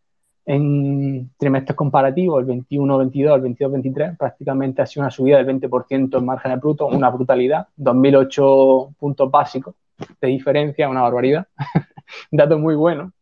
en 0.47 1.30
trimestres 1.36 1.76
comparativos, 1.76 2.41
el 2.41 2.47
21-22, 2.47 3.34
el 3.34 3.57
22-23, 3.57 4.16
prácticamente 4.16 4.82
ha 4.82 4.86
sido 4.86 5.03
una 5.03 5.11
subida 5.11 5.36
del 5.43 5.61
20% 5.61 6.18
en 6.18 6.24
margen 6.24 6.59
bruto, 6.59 6.86
una 6.86 7.11
brutalidad, 7.11 7.68
2.008 7.76 8.97
puntos 8.97 9.30
básicos 9.30 9.74
de 10.20 10.28
diferencia, 10.28 10.88
una 10.88 11.03
barbaridad. 11.03 11.46
Dato 12.30 12.59
muy 12.59 12.74
bueno 12.74 13.12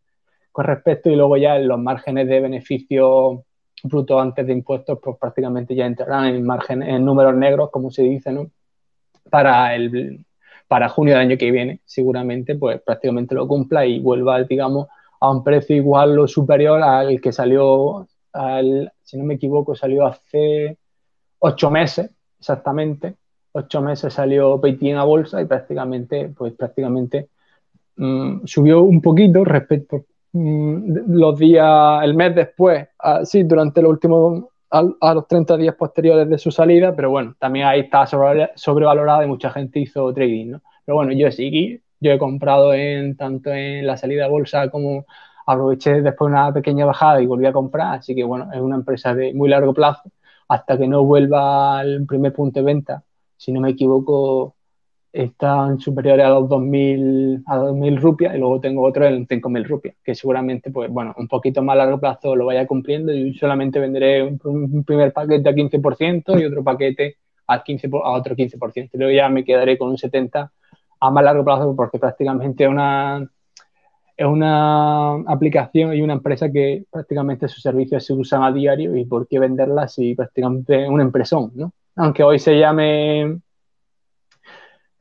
con 0.52 0.64
respecto 0.64 1.08
y 1.08 1.14
luego 1.14 1.36
ya 1.36 1.56
los 1.58 1.78
márgenes 1.78 2.26
de 2.26 2.40
beneficio 2.40 3.44
bruto 3.84 4.18
antes 4.18 4.44
de 4.44 4.52
impuestos, 4.52 4.98
pues 5.00 5.16
prácticamente 5.16 5.74
ya 5.74 5.86
entrarán 5.86 6.26
en 6.26 6.44
margen, 6.44 6.82
en 6.82 7.04
números 7.04 7.36
negros, 7.36 7.70
como 7.70 7.92
se 7.92 8.02
dice, 8.02 8.32
¿no? 8.32 8.50
Para 9.30 9.74
el 9.76 10.24
para 10.66 10.88
junio 10.88 11.14
del 11.14 11.22
año 11.22 11.38
que 11.38 11.50
viene, 11.50 11.80
seguramente, 11.84 12.56
pues 12.56 12.80
prácticamente 12.82 13.34
lo 13.34 13.48
cumpla 13.48 13.86
y 13.86 14.00
vuelva, 14.00 14.42
digamos, 14.42 14.88
a 15.20 15.30
un 15.30 15.42
precio 15.42 15.76
igual 15.76 16.18
o 16.18 16.28
superior 16.28 16.82
al 16.82 17.20
que 17.20 17.32
salió, 17.32 18.06
al, 18.32 18.92
si 19.02 19.16
no 19.16 19.24
me 19.24 19.34
equivoco, 19.34 19.74
salió 19.74 20.06
hace 20.06 20.76
ocho 21.38 21.70
meses 21.70 22.10
exactamente, 22.38 23.14
ocho 23.58 23.82
meses 23.82 24.12
salió 24.14 24.60
Paytm 24.60 24.96
a 24.98 25.04
bolsa 25.04 25.40
y 25.42 25.46
prácticamente, 25.46 26.30
pues 26.36 26.52
prácticamente 26.54 27.28
mm, 27.96 28.44
subió 28.44 28.82
un 28.82 29.00
poquito 29.02 29.44
respecto 29.44 30.04
mm, 30.32 31.10
los 31.10 31.38
días, 31.38 32.04
el 32.04 32.14
mes 32.14 32.34
después, 32.34 32.88
sí, 33.24 33.42
durante 33.44 33.82
los 33.82 33.90
últimos, 33.90 34.44
a, 34.70 35.14
los 35.14 35.26
30 35.26 35.56
días 35.56 35.74
posteriores 35.74 36.28
de 36.28 36.38
su 36.38 36.50
salida, 36.50 36.94
pero 36.94 37.10
bueno, 37.10 37.34
también 37.38 37.66
ahí 37.66 37.80
está 37.80 38.06
sobrevalorada 38.06 39.24
y 39.24 39.28
mucha 39.28 39.50
gente 39.50 39.80
hizo 39.80 40.12
trading, 40.12 40.52
¿no? 40.52 40.62
Pero 40.84 40.96
bueno, 40.96 41.12
yo 41.12 41.30
seguí, 41.30 41.80
yo 42.00 42.12
he 42.12 42.18
comprado 42.18 42.74
en 42.74 43.16
tanto 43.16 43.50
en 43.52 43.86
la 43.86 43.96
salida 43.96 44.26
a 44.26 44.28
bolsa 44.28 44.70
como 44.70 45.06
aproveché 45.46 46.02
después 46.02 46.28
una 46.30 46.52
pequeña 46.52 46.84
bajada 46.84 47.22
y 47.22 47.26
volví 47.26 47.46
a 47.46 47.52
comprar, 47.52 47.98
así 47.98 48.14
que 48.14 48.24
bueno, 48.24 48.50
es 48.52 48.60
una 48.60 48.76
empresa 48.76 49.14
de 49.14 49.32
muy 49.34 49.48
largo 49.48 49.72
plazo 49.74 50.10
hasta 50.48 50.78
que 50.78 50.88
no 50.88 51.04
vuelva 51.04 51.78
al 51.78 52.06
primer 52.06 52.32
punto 52.32 52.60
de 52.60 52.64
venta 52.66 53.02
si 53.38 53.52
no 53.52 53.60
me 53.60 53.70
equivoco, 53.70 54.56
están 55.12 55.80
superiores 55.80 56.26
a 56.26 56.30
los 56.30 56.48
2.000 56.48 57.44
a 57.46 57.56
2000 57.56 57.96
rupias 57.96 58.34
y 58.34 58.38
luego 58.38 58.60
tengo 58.60 58.82
otro 58.82 59.06
en 59.06 59.26
5.000 59.26 59.66
rupias, 59.66 59.96
que 60.04 60.14
seguramente, 60.14 60.70
pues 60.70 60.90
bueno, 60.90 61.14
un 61.16 61.28
poquito 61.28 61.62
más 61.62 61.74
a 61.74 61.78
largo 61.78 61.98
plazo 61.98 62.36
lo 62.36 62.46
vaya 62.46 62.66
cumpliendo 62.66 63.12
y 63.12 63.34
solamente 63.34 63.80
venderé 63.80 64.22
un, 64.22 64.84
primer 64.84 65.12
paquete 65.12 65.48
a 65.48 65.52
15% 65.54 66.40
y 66.40 66.44
otro 66.44 66.62
paquete 66.62 67.16
al 67.46 67.62
15, 67.62 67.88
a 68.04 68.10
otro 68.10 68.36
15%. 68.36 68.90
Luego 68.94 69.12
ya 69.12 69.28
me 69.28 69.44
quedaré 69.44 69.78
con 69.78 69.88
un 69.88 69.96
70% 69.96 70.50
a 71.00 71.10
más 71.10 71.24
largo 71.24 71.44
plazo 71.44 71.74
porque 71.76 71.98
prácticamente 71.98 72.64
es 72.64 72.70
una, 72.70 73.26
es 74.16 74.26
una 74.26 75.12
aplicación 75.26 75.94
y 75.94 76.02
una 76.02 76.14
empresa 76.14 76.50
que 76.50 76.84
prácticamente 76.90 77.48
sus 77.48 77.62
servicios 77.62 78.04
se 78.04 78.12
usan 78.12 78.42
a 78.42 78.52
diario 78.52 78.96
y 78.96 79.04
por 79.04 79.28
qué 79.28 79.38
venderla 79.38 79.88
si 79.88 80.14
prácticamente 80.14 80.84
es 80.84 80.90
una 80.90 81.04
empresón, 81.04 81.52
¿no? 81.54 81.72
Aunque 81.98 82.22
hoy 82.22 82.38
se 82.38 82.56
llame 82.56 83.40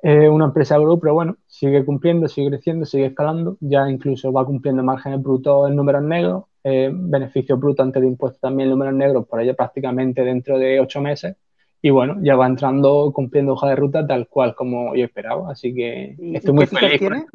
eh, 0.01 0.29
una 0.29 0.45
empresa 0.45 0.79
group, 0.79 1.01
pero 1.01 1.13
bueno, 1.13 1.37
sigue 1.45 1.85
cumpliendo, 1.85 2.27
sigue 2.27 2.49
creciendo, 2.49 2.85
sigue 2.87 3.05
escalando, 3.05 3.57
ya 3.59 3.87
incluso 3.87 4.33
va 4.33 4.43
cumpliendo 4.45 4.83
márgenes 4.83 5.21
brutos 5.21 5.69
en 5.69 5.75
números 5.75 6.01
negros, 6.01 6.45
eh, 6.63 6.89
beneficios 6.91 7.59
brutos 7.59 7.85
antes 7.85 8.01
de 8.01 8.07
impuestos 8.07 8.41
también 8.41 8.67
en 8.67 8.71
números 8.71 8.95
negros 8.95 9.27
por 9.27 9.39
ello 9.39 9.55
prácticamente 9.55 10.23
dentro 10.23 10.57
de 10.57 10.79
ocho 10.79 10.99
meses 10.99 11.37
y 11.81 11.91
bueno, 11.91 12.17
ya 12.21 12.35
va 12.35 12.47
entrando 12.47 13.11
cumpliendo 13.13 13.53
hoja 13.53 13.69
de 13.69 13.75
ruta 13.75 14.05
tal 14.07 14.27
cual 14.27 14.55
como 14.55 14.95
yo 14.95 15.05
esperaba, 15.05 15.51
así 15.51 15.73
que 15.75 16.15
estoy 16.33 16.53
muy 16.53 16.65
feliz. 16.65 16.99
Tiene? 16.99 17.25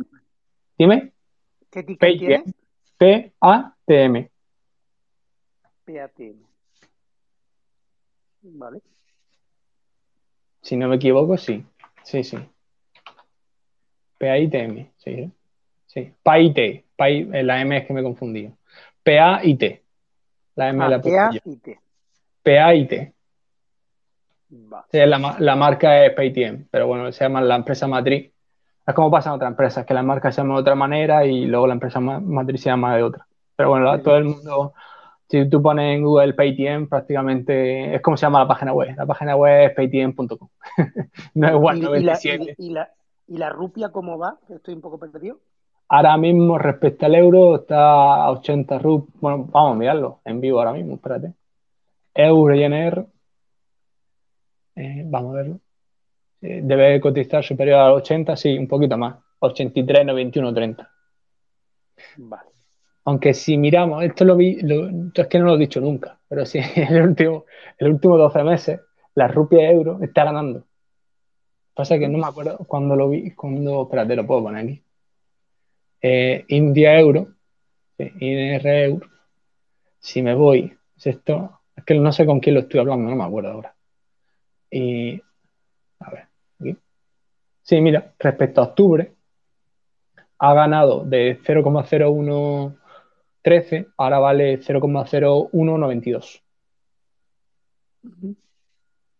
Dime. 0.76 1.12
¿Qué 1.70 1.84
ticket 1.84 2.18
tiene? 2.18 2.44
P-A-T-M. 2.98 4.30
P-A-T-M. 5.84 6.42
Vale. 8.42 8.80
Si 10.62 10.76
no 10.76 10.88
me 10.88 10.96
equivoco, 10.96 11.36
sí. 11.36 11.64
Sí, 12.02 12.24
sí. 12.24 12.38
P-A-I-T-M. 14.18 14.90
Sí, 14.96 15.30
sí. 15.86 16.12
PAIT. 16.22 16.84
PAI, 16.96 17.24
la 17.42 17.60
M 17.60 17.76
es 17.76 17.86
que 17.86 17.92
me 17.92 18.02
confundí. 18.02 18.50
P-A-I-T. 19.02 19.82
La 20.54 20.68
M 20.68 20.84
Ah, 20.84 20.88
la. 20.88 21.00
P-A-I-T. 21.00 21.78
P-A-I-T. 22.42 23.12
La, 24.92 25.36
la 25.38 25.56
marca 25.56 26.04
es 26.04 26.12
Paytm, 26.14 26.66
pero 26.70 26.86
bueno, 26.86 27.10
se 27.10 27.24
llama 27.24 27.40
la 27.40 27.56
empresa 27.56 27.86
matriz. 27.86 28.30
Es 28.86 28.94
como 28.94 29.10
pasa 29.10 29.30
en 29.30 29.36
otras 29.36 29.50
empresas, 29.50 29.86
que 29.86 29.94
la 29.94 30.02
marca 30.02 30.30
se 30.30 30.42
llama 30.42 30.54
de 30.56 30.60
otra 30.60 30.74
manera 30.74 31.24
y 31.24 31.46
luego 31.46 31.66
la 31.66 31.72
empresa 31.74 32.00
ma- 32.00 32.20
matriz 32.20 32.60
se 32.60 32.68
llama 32.68 32.94
de 32.96 33.02
otra. 33.02 33.26
Pero 33.56 33.70
bueno, 33.70 33.86
la- 33.86 34.02
todo 34.02 34.16
el 34.18 34.24
mundo, 34.24 34.74
si 35.33 35.49
tú 35.49 35.62
pones 35.62 35.97
en 35.97 36.05
Google 36.05 36.35
Paytm, 36.35 36.89
prácticamente 36.89 37.95
es 37.95 38.03
como 38.03 38.18
se 38.18 38.26
llama 38.26 38.41
la 38.41 38.49
página 38.49 38.74
web. 38.74 38.95
La 38.95 39.07
página 39.07 39.35
web 39.35 39.70
es 39.70 39.74
paytm.com. 39.74 40.49
no 41.35 41.47
es 41.47 41.53
¿Y, 41.53 41.57
One 41.57 41.78
y 41.78 41.83
la, 41.83 41.89
97. 41.89 42.55
y, 42.59 42.66
y 42.66 42.70
la, 42.70 42.91
¿Y 43.26 43.39
la 43.39 43.49
rupia 43.49 43.89
cómo 43.89 44.18
va? 44.18 44.39
Estoy 44.51 44.74
un 44.74 44.83
poco 44.83 44.99
perdido. 44.99 45.39
Ahora 45.89 46.18
mismo, 46.18 46.59
respecto 46.59 47.07
al 47.07 47.14
euro, 47.14 47.57
está 47.57 48.24
a 48.24 48.30
80 48.30 48.78
rup. 48.78 49.09
Bueno, 49.20 49.49
vamos 49.51 49.72
a 49.72 49.78
mirarlo 49.78 50.20
en 50.26 50.39
vivo 50.39 50.59
ahora 50.59 50.74
mismo, 50.74 50.97
espérate. 50.97 51.33
Euro 52.14 52.55
YNR. 52.55 53.07
Eh, 54.76 55.03
vamos 55.07 55.33
a 55.33 55.37
verlo. 55.37 55.61
Eh, 56.43 56.61
debe 56.62 57.01
cotizar 57.01 57.43
superior 57.43 57.78
a 57.78 57.93
80, 57.95 58.37
sí, 58.37 58.59
un 58.59 58.68
poquito 58.68 58.99
más. 58.99 59.16
83, 59.39 60.05
91, 60.05 60.53
30. 60.53 60.91
Vale. 62.18 62.51
Aunque 63.05 63.34
si 63.34 63.57
miramos, 63.57 64.05
esto 64.05 64.24
lo 64.24 64.36
vi, 64.36 64.59
es 65.14 65.26
que 65.26 65.38
no 65.38 65.46
lo 65.46 65.55
he 65.57 65.59
dicho 65.59 65.80
nunca, 65.80 66.18
pero 66.28 66.46
sí, 66.46 66.59
en 66.76 66.94
el 66.94 67.03
último, 67.03 67.44
el 67.78 67.88
último 67.88 68.16
12 68.16 68.44
meses, 68.44 68.80
la 69.14 69.28
rupia 69.28 69.70
euro 69.70 69.98
está 70.03 70.24
ganando. 70.24 70.64
Pasa 71.74 71.98
que 71.98 72.09
no 72.09 72.18
me 72.18 72.26
acuerdo 72.26 72.59
cuando 72.59 72.94
lo 72.94 73.09
vi, 73.09 73.32
cuando, 73.34 73.82
espérate, 73.84 74.14
lo 74.14 74.26
puedo 74.26 74.42
poner 74.42 74.64
aquí. 74.64 74.82
Eh, 76.00 76.44
India 76.48 76.98
euro, 76.98 77.28
INR 77.98 78.66
euro. 78.84 79.09
Si 79.98 80.22
me 80.22 80.34
voy, 80.34 80.76
es 80.96 81.07
esto, 81.07 81.61
es 81.76 81.84
que 81.84 81.94
no 81.94 82.12
sé 82.12 82.26
con 82.26 82.40
quién 82.40 82.55
lo 82.57 82.61
estoy 82.62 82.80
hablando, 82.80 83.09
no 83.09 83.16
me 83.16 83.24
acuerdo 83.24 83.53
ahora. 83.53 83.74
Y, 84.70 85.20
a 86.00 86.11
ver, 86.11 86.28
aquí. 86.61 86.76
Sí, 87.62 87.80
mira, 87.80 88.14
respecto 88.18 88.61
a 88.61 88.64
octubre, 88.64 89.14
ha 90.38 90.55
ganado 90.55 91.05
de 91.05 91.38
0,0113, 93.45 93.93
ahora 93.97 94.18
vale 94.18 94.61
0,0192. 94.61 96.43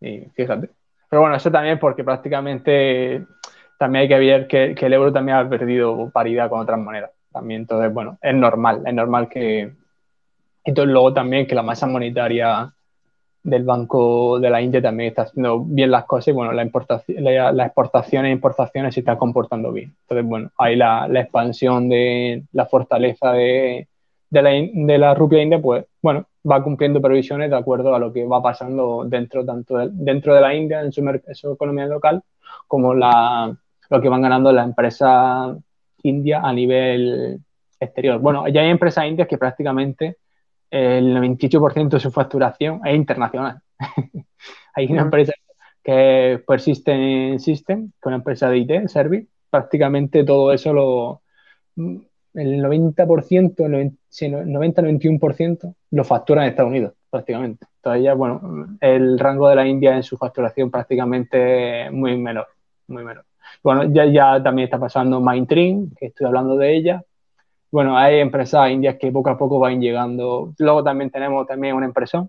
Y 0.01 0.20
fíjate. 0.35 0.70
Pero 1.09 1.20
bueno, 1.20 1.37
eso 1.37 1.51
también 1.51 1.79
porque 1.79 2.05
prácticamente 2.05 3.25
también 3.79 4.03
hay 4.03 4.09
que 4.09 4.18
ver 4.18 4.47
que, 4.47 4.75
que 4.75 4.87
el 4.87 4.93
euro 4.93 5.12
también 5.12 5.39
ha 5.39 5.49
perdido 5.49 6.11
paridad 6.11 6.49
con 6.49 6.61
otras 6.61 6.79
monedas. 6.79 7.11
También, 7.31 7.62
entonces, 7.62 7.93
bueno, 7.93 8.18
es 8.20 8.35
normal, 8.35 8.83
es 8.87 8.95
normal 8.95 9.29
que. 9.29 9.73
Y 10.64 10.70
entonces, 10.70 10.93
luego 10.93 11.12
también 11.12 11.47
que 11.47 11.55
la 11.55 11.62
masa 11.62 11.87
monetaria 11.87 12.73
del 13.43 13.64
Banco 13.64 14.39
de 14.39 14.51
la 14.51 14.62
India 14.62 14.81
también 14.81 15.09
está 15.09 15.23
haciendo 15.23 15.61
bien 15.61 15.91
las 15.91 16.05
cosas 16.05 16.29
y 16.29 16.33
bueno, 16.33 16.53
la 16.53 16.62
importación, 16.62 17.25
la, 17.25 17.51
las 17.51 17.66
exportaciones 17.66 18.29
e 18.29 18.33
importaciones 18.33 18.95
se 18.95 19.01
están 19.01 19.16
comportando 19.16 19.73
bien. 19.73 19.95
Entonces, 20.03 20.27
bueno, 20.27 20.51
hay 20.59 20.77
la, 20.77 21.09
la 21.09 21.20
expansión 21.20 21.89
de 21.89 22.45
la 22.53 22.66
fortaleza 22.66 23.33
de, 23.33 23.89
de, 24.33 24.43
la, 24.43 24.51
de 24.51 24.99
la 24.99 25.14
rupia 25.14 25.43
india, 25.43 25.61
pues 25.61 25.85
bueno, 26.01 26.26
va 26.51 26.64
cumpliendo 26.64 27.03
previsiones 27.03 27.51
de 27.51 27.57
acuerdo 27.57 27.95
a 27.95 27.99
lo 27.99 28.12
que 28.12 28.24
va 28.24 28.43
pasando 28.43 29.05
dentro, 29.05 29.45
tanto 29.45 29.76
de, 29.76 29.91
dentro 29.93 30.35
de 30.35 30.41
la 30.41 30.55
India, 30.55 30.80
en 30.80 30.91
su, 30.91 31.01
en 31.03 31.53
economía 31.53 31.87
local, 31.87 32.22
como 32.66 32.95
la, 32.95 33.55
lo 33.91 34.01
que 34.01 34.09
van 34.09 34.22
ganando 34.22 34.51
las 34.51 34.66
empresas 34.66 35.55
indias 36.03 36.43
a 36.43 36.51
nivel 36.51 37.41
exterior. 37.78 38.20
Bueno, 38.20 38.49
ya 38.49 38.62
hay 38.62 38.70
empresas 38.70 39.05
indias 39.07 39.28
que 39.28 39.37
prácticamente 39.37 40.16
el 40.70 41.14
98% 41.14 41.91
de 41.91 42.01
su 42.01 42.11
facturación 42.11 42.80
es 42.87 42.97
internacional. 42.97 43.61
hay 44.74 44.87
una 44.91 45.03
empresa 45.03 45.35
que 45.85 46.33
es 46.35 46.43
Persistent 46.43 47.39
System, 47.39 47.89
que 47.89 47.99
es 48.01 48.07
una 48.07 48.16
empresa 48.16 48.49
de 48.49 48.59
IT, 48.59 48.89
Service, 48.89 49.28
prácticamente 49.51 50.24
todo 50.24 50.55
eso 50.55 50.72
lo, 50.72 51.22
el 52.35 52.62
90%, 52.62 53.66
el 53.66 53.72
90, 53.72 53.97
sí, 54.09 54.28
no, 54.28 54.43
90-91% 54.45 55.74
lo 55.91 56.05
factura 56.05 56.43
en 56.43 56.51
Estados 56.51 56.70
Unidos, 56.70 56.95
prácticamente. 57.11 57.66
Ya, 58.01 58.14
bueno, 58.14 58.76
el 58.80 59.18
rango 59.18 59.49
de 59.49 59.57
la 59.57 59.66
India 59.66 59.97
en 59.97 60.03
su 60.03 60.16
facturación 60.16 60.70
prácticamente 60.70 61.91
muy 61.91 62.16
menor, 62.16 62.47
muy 62.87 63.05
menor. 63.05 63.24
Bueno, 63.62 63.85
ya, 63.93 64.07
ya 64.07 64.43
también 64.43 64.66
está 64.66 64.78
pasando 64.78 65.20
Mindtree, 65.20 65.89
que 65.99 66.07
estoy 66.07 66.26
hablando 66.26 66.57
de 66.57 66.76
ella. 66.76 67.03
Bueno, 67.70 67.97
hay 67.99 68.20
empresas 68.20 68.70
indias 68.70 68.97
que 69.01 69.12
poco 69.12 69.30
a 69.30 69.39
poco 69.39 69.59
van 69.59 69.80
llegando. 69.80 70.55
Luego 70.59 70.85
también 70.85 71.11
tenemos 71.11 71.47
también 71.47 71.76
una 71.76 71.87
empresa 71.87 72.26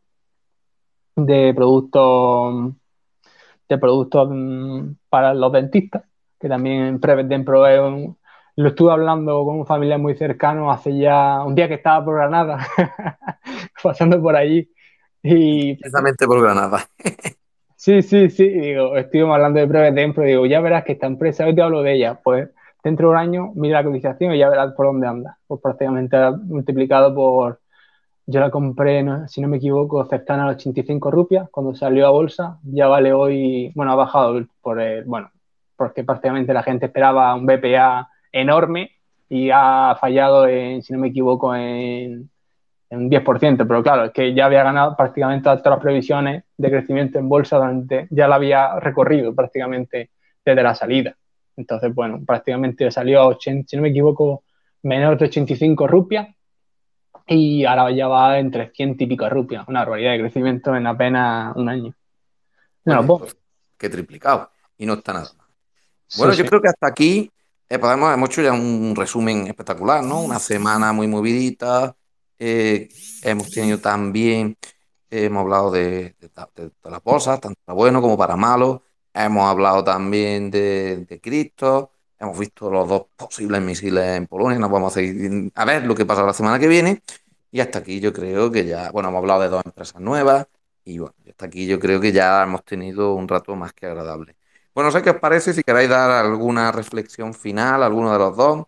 de 1.16 1.54
productos 1.54 2.74
de 3.70 3.78
productos 3.78 4.30
mm, 4.32 4.96
para 5.10 5.34
los 5.34 5.52
dentistas, 5.52 6.04
que 6.40 6.50
también 6.50 7.00
Prevent 7.00 7.30
Dentro 7.30 7.66
es 7.68 7.80
un- 7.80 8.18
lo 8.56 8.70
estuve 8.70 8.92
hablando 8.92 9.44
con 9.46 9.58
un 9.60 9.66
familiar 9.66 10.00
muy 10.00 10.16
cercano 10.16 10.72
hace 10.72 10.98
ya 10.98 11.44
un 11.44 11.56
día 11.56 11.68
que 11.68 11.76
estaba 11.76 12.04
por 12.06 12.16
Granada, 12.16 12.60
pasando 13.84 14.22
por 14.22 14.36
allí. 14.36 14.70
Y 15.24 15.76
Precisamente 15.76 16.26
por 16.28 16.42
Granada. 16.42 16.86
sí, 17.76 18.02
sí, 18.02 18.30
sí, 18.30 18.48
digo, 18.48 18.96
estuvimos 18.98 19.36
hablando 19.36 19.60
de 19.60 19.68
Prevent 19.68 19.96
Dentro, 19.96 20.24
y 20.24 20.28
digo, 20.30 20.46
ya 20.46 20.60
verás 20.62 20.84
que 20.84 20.94
esta 20.94 21.08
empresa, 21.08 21.46
hoy 21.46 21.56
te 21.56 21.62
hablo 21.62 21.82
de 21.82 21.94
ella, 21.96 22.20
pues 22.24 22.50
dentro 22.84 23.08
de 23.08 23.14
un 23.14 23.20
año 23.20 23.52
mira 23.56 23.80
la 23.82 23.86
cotización 23.88 24.34
y 24.34 24.40
ya 24.40 24.50
verás 24.50 24.74
por 24.74 24.88
dónde 24.88 25.08
anda. 25.08 25.38
Pues 25.48 25.62
prácticamente 25.62 26.18
multiplicado 26.44 27.14
por, 27.16 27.60
yo 28.28 28.40
la 28.42 28.52
compré, 28.52 29.04
no- 29.04 29.28
si 29.28 29.42
no 29.42 29.48
me 29.50 29.58
equivoco, 29.58 30.06
cercana 30.06 30.44
a 30.46 30.48
las 30.48 30.56
85 30.58 31.12
rupias 31.12 31.50
cuando 31.52 31.76
salió 31.76 32.08
a 32.08 32.12
bolsa. 32.12 32.60
Ya 32.64 32.88
vale 32.88 33.14
hoy, 33.14 33.72
bueno, 33.76 33.94
ha 33.94 33.96
bajado 33.96 34.46
por 34.62 34.82
el, 34.82 35.06
bueno, 35.06 35.32
porque 35.78 36.04
prácticamente 36.04 36.54
la 36.54 36.64
gente 36.64 36.88
esperaba 36.88 37.36
un 37.36 37.46
BPA 37.46 38.10
enorme 38.34 38.92
y 39.30 39.50
ha 39.52 39.98
fallado 40.00 40.48
en, 40.48 40.84
si 40.84 40.92
no 40.92 41.00
me 41.00 41.08
equivoco, 41.08 41.56
en, 41.56 42.30
en 42.90 43.00
un 43.00 43.10
10%. 43.10 43.66
Pero 43.68 43.82
claro, 43.84 44.06
es 44.06 44.12
que 44.12 44.34
ya 44.34 44.46
había 44.46 44.64
ganado 44.64 44.96
prácticamente 44.98 45.44
todas 45.44 45.66
las 45.66 45.80
previsiones 45.80 46.44
de 46.58 46.70
crecimiento 46.70 47.20
en 47.20 47.30
bolsa 47.30 47.58
durante, 47.58 48.08
ya 48.10 48.28
la 48.28 48.36
había 48.36 48.80
recorrido 48.80 49.34
prácticamente 49.34 50.12
desde 50.44 50.64
la 50.64 50.76
salida. 50.76 51.16
Entonces, 51.56 51.94
bueno, 51.94 52.22
prácticamente 52.26 52.90
salió 52.92 53.22
a 53.22 53.28
80, 53.28 53.70
si 53.70 53.76
no 53.76 53.84
me 53.84 53.90
equivoco, 53.90 54.44
menos 54.84 55.18
de 55.18 55.26
85 55.26 55.88
rupias 55.88 56.28
y 57.28 57.64
ahora 57.66 57.92
ya 57.92 58.08
va 58.08 58.38
en 58.38 58.52
300 58.52 59.02
y 59.02 59.08
pico 59.08 59.30
rupias, 59.30 59.68
una 59.68 59.80
barbaridad 59.82 60.12
de 60.12 60.20
crecimiento 60.20 60.76
en 60.76 60.88
apenas 60.88 61.56
un 61.56 61.70
año. 61.70 61.94
No, 62.86 63.00
Oye, 63.00 63.08
pues, 63.08 63.38
que 63.78 63.90
triplicado. 63.90 64.50
Y 64.78 64.86
no 64.86 64.94
está 64.94 65.14
nada. 65.14 65.30
Bueno, 66.18 66.34
sí, 66.34 66.40
yo 66.40 66.44
sí. 66.44 66.50
creo 66.50 66.62
que 66.62 66.68
hasta 66.68 66.88
aquí 66.88 67.32
eh, 67.70 67.80
podemos, 67.80 68.14
hemos 68.14 68.30
hecho 68.30 68.42
ya 68.42 68.54
un 68.54 68.96
resumen 68.96 69.48
espectacular, 69.48 70.04
¿no? 70.04 70.22
Una 70.22 70.40
semana 70.40 70.94
muy 70.94 71.08
movidita. 71.08 71.96
eh, 72.40 72.90
hemos 73.24 73.50
tenido 73.52 73.80
también, 73.80 74.58
eh, 75.10 75.26
hemos 75.26 75.42
hablado 75.42 75.72
de, 75.72 76.16
de, 76.20 76.30
de 76.84 76.92
las 76.92 77.04
bolsas, 77.04 77.40
tanto 77.40 77.60
para 77.66 77.76
bueno 77.76 78.02
como 78.02 78.18
para 78.18 78.36
malo. 78.36 78.84
Hemos 79.14 79.46
hablado 79.50 79.84
también 79.84 80.52
de, 80.52 81.20
cripto. 81.22 81.92
Hemos 82.20 82.38
visto 82.40 82.70
los 82.70 82.88
dos 82.88 83.04
posibles 83.16 83.62
misiles 83.62 84.04
en 84.18 84.28
Polonia. 84.28 84.60
Nos 84.60 84.72
vamos 84.72 84.94
a 84.94 84.96
seguir 84.96 85.52
a 85.56 85.66
ver 85.66 85.86
lo 85.86 85.96
que 85.96 86.06
pasa 86.06 86.24
la 86.24 86.34
semana 86.34 86.60
que 86.60 86.68
viene. 86.68 87.02
Y 87.52 87.60
hasta 87.60 87.80
aquí 87.80 88.00
yo 88.00 88.12
creo 88.14 88.52
que 88.52 88.66
ya, 88.66 88.92
bueno, 88.92 89.10
hemos 89.10 89.20
hablado 89.20 89.42
de 89.42 89.50
dos 89.50 89.62
empresas 89.66 90.02
nuevas. 90.02 90.48
Y 90.86 90.98
bueno, 91.00 91.16
hasta 91.30 91.46
aquí 91.46 91.68
yo 91.68 91.80
creo 91.80 92.00
que 92.02 92.12
ya 92.12 92.44
hemos 92.44 92.64
tenido 92.66 93.14
un 93.16 93.28
rato 93.28 93.56
más 93.56 93.74
que 93.74 93.86
agradable. 93.86 94.36
Bueno, 94.74 94.88
no 94.88 94.92
sé 94.92 95.02
qué 95.04 95.12
os 95.12 95.18
parece, 95.18 95.54
si 95.54 95.64
queréis 95.64 95.90
dar 95.90 96.10
alguna 96.10 96.72
reflexión 96.72 97.34
final, 97.34 97.84
alguno 97.84 98.12
de 98.12 98.20
los 98.20 98.36
dos. 98.36 98.64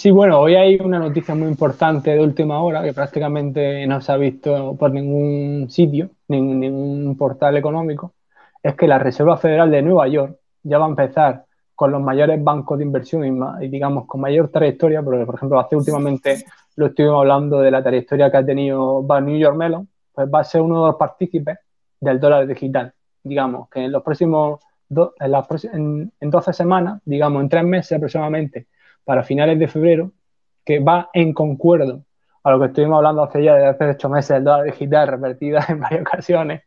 Sí, 0.00 0.10
bueno, 0.10 0.40
hoy 0.40 0.54
hay 0.54 0.76
una 0.76 0.98
noticia 0.98 1.34
muy 1.34 1.48
importante 1.48 2.10
de 2.10 2.20
última 2.20 2.62
hora 2.62 2.82
que 2.82 2.94
prácticamente 2.94 3.86
no 3.86 4.00
se 4.00 4.10
ha 4.10 4.16
visto 4.16 4.74
por 4.78 4.90
ningún 4.90 5.68
sitio, 5.68 6.08
ningún, 6.28 7.14
portal 7.18 7.58
económico. 7.58 8.14
Es 8.62 8.74
que 8.76 8.88
la 8.88 8.98
Reserva 8.98 9.36
Federal 9.36 9.70
de 9.70 9.82
Nueva 9.82 10.08
York 10.08 10.38
ya 10.62 10.78
va 10.78 10.86
a 10.86 10.88
empezar 10.88 11.44
con 11.74 11.90
los 11.90 12.00
mayores 12.00 12.42
bancos 12.42 12.78
de 12.78 12.84
inversión 12.84 13.62
y, 13.62 13.68
digamos 13.68 14.06
con 14.06 14.22
mayor 14.22 14.48
trayectoria, 14.48 15.02
porque 15.02 15.26
por 15.26 15.34
ejemplo 15.34 15.60
hace 15.60 15.76
últimamente 15.76 16.44
lo 16.76 16.86
estuvimos 16.86 17.20
hablando 17.20 17.60
de 17.60 17.70
la 17.70 17.82
trayectoria 17.82 18.30
que 18.30 18.36
ha 18.38 18.46
tenido 18.46 19.04
New 19.20 19.38
York 19.38 19.56
Mellon, 19.56 19.86
pues 20.14 20.26
va 20.32 20.40
a 20.40 20.44
ser 20.44 20.62
uno 20.62 20.80
de 20.84 20.86
los 20.92 20.96
partícipes 20.96 21.58
del 22.00 22.18
dólar 22.18 22.46
digital. 22.46 22.94
Digamos 23.22 23.68
que 23.68 23.80
en 23.80 23.92
los 23.92 24.02
próximos, 24.02 24.60
en, 24.90 26.12
en, 26.20 26.30
12 26.30 26.52
semanas, 26.52 27.00
digamos 27.04 27.42
en 27.42 27.48
tres 27.48 27.64
meses 27.64 27.92
aproximadamente, 27.92 28.66
para 29.04 29.22
finales 29.22 29.58
de 29.58 29.68
febrero, 29.68 30.12
que 30.64 30.80
va 30.80 31.10
en 31.12 31.32
concuerdo 31.32 32.04
a 32.42 32.50
lo 32.50 32.60
que 32.60 32.66
estuvimos 32.66 32.96
hablando 32.96 33.22
hace 33.22 33.42
ya 33.42 33.54
de 33.54 33.66
hace 33.66 33.90
ocho 33.90 34.08
meses 34.08 34.30
del 34.30 34.44
dólar 34.44 34.64
digital 34.64 35.08
repetida 35.08 35.64
en 35.68 35.80
varias 35.80 36.02
ocasiones, 36.02 36.62